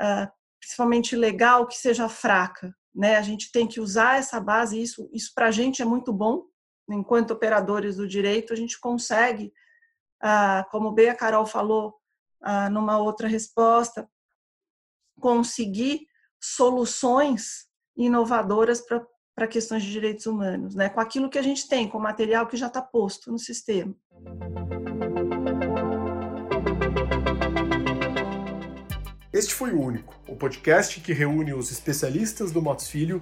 ah, 0.00 0.32
principalmente 0.62 1.16
legal, 1.16 1.66
que 1.66 1.76
seja 1.76 2.08
fraca. 2.08 2.72
Né? 2.94 3.16
A 3.16 3.22
gente 3.22 3.50
tem 3.50 3.66
que 3.66 3.80
usar 3.80 4.18
essa 4.18 4.40
base, 4.40 4.80
isso, 4.80 5.10
isso 5.12 5.32
para 5.34 5.48
a 5.48 5.50
gente 5.50 5.82
é 5.82 5.84
muito 5.84 6.12
bom, 6.12 6.44
enquanto 6.88 7.32
operadores 7.32 7.96
do 7.96 8.06
direito, 8.06 8.52
a 8.52 8.56
gente 8.56 8.78
consegue 8.78 9.52
ah, 10.22 10.64
como 10.70 10.92
bem 10.92 11.08
a 11.08 11.16
Carol 11.16 11.44
falou 11.44 11.94
ah, 12.40 12.70
numa 12.70 12.98
outra 12.98 13.26
resposta, 13.26 14.08
conseguir 15.20 16.06
soluções 16.40 17.66
inovadoras 17.96 18.80
para 19.34 19.48
questões 19.48 19.82
de 19.82 19.90
direitos 19.90 20.26
humanos, 20.26 20.76
né? 20.76 20.88
com 20.88 21.00
aquilo 21.00 21.28
que 21.28 21.38
a 21.38 21.42
gente 21.42 21.68
tem, 21.68 21.88
com 21.88 21.98
o 21.98 22.02
material 22.02 22.46
que 22.46 22.56
já 22.56 22.68
está 22.68 22.80
posto 22.80 23.32
no 23.32 23.38
sistema. 23.38 23.94
Este 29.42 29.54
foi 29.54 29.72
o 29.72 29.80
Único, 29.80 30.14
o 30.28 30.36
podcast 30.36 31.00
que 31.00 31.12
reúne 31.12 31.52
os 31.52 31.72
especialistas 31.72 32.52
do 32.52 32.62
Matos 32.62 32.86
Filho 32.86 33.20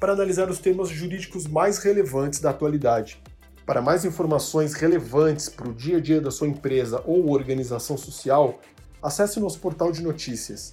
para 0.00 0.14
analisar 0.14 0.48
os 0.48 0.58
temas 0.58 0.88
jurídicos 0.88 1.46
mais 1.46 1.76
relevantes 1.76 2.40
da 2.40 2.48
atualidade 2.48 3.22
para 3.66 3.82
mais 3.82 4.06
informações 4.06 4.72
relevantes 4.72 5.46
para 5.46 5.68
o 5.68 5.74
dia 5.74 5.98
a 5.98 6.00
dia 6.00 6.22
da 6.22 6.30
sua 6.30 6.48
empresa 6.48 7.02
ou 7.04 7.30
organização 7.30 7.98
social, 7.98 8.58
acesse 9.02 9.38
nosso 9.38 9.60
portal 9.60 9.92
de 9.92 10.02
notícias. 10.02 10.72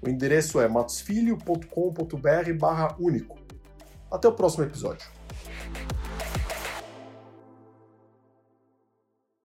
O 0.00 0.08
endereço 0.08 0.58
é 0.58 0.66
matosfilho.com.br/único. 0.66 3.38
Até 4.10 4.26
o 4.26 4.32
próximo 4.32 4.64
episódio. 4.64 5.06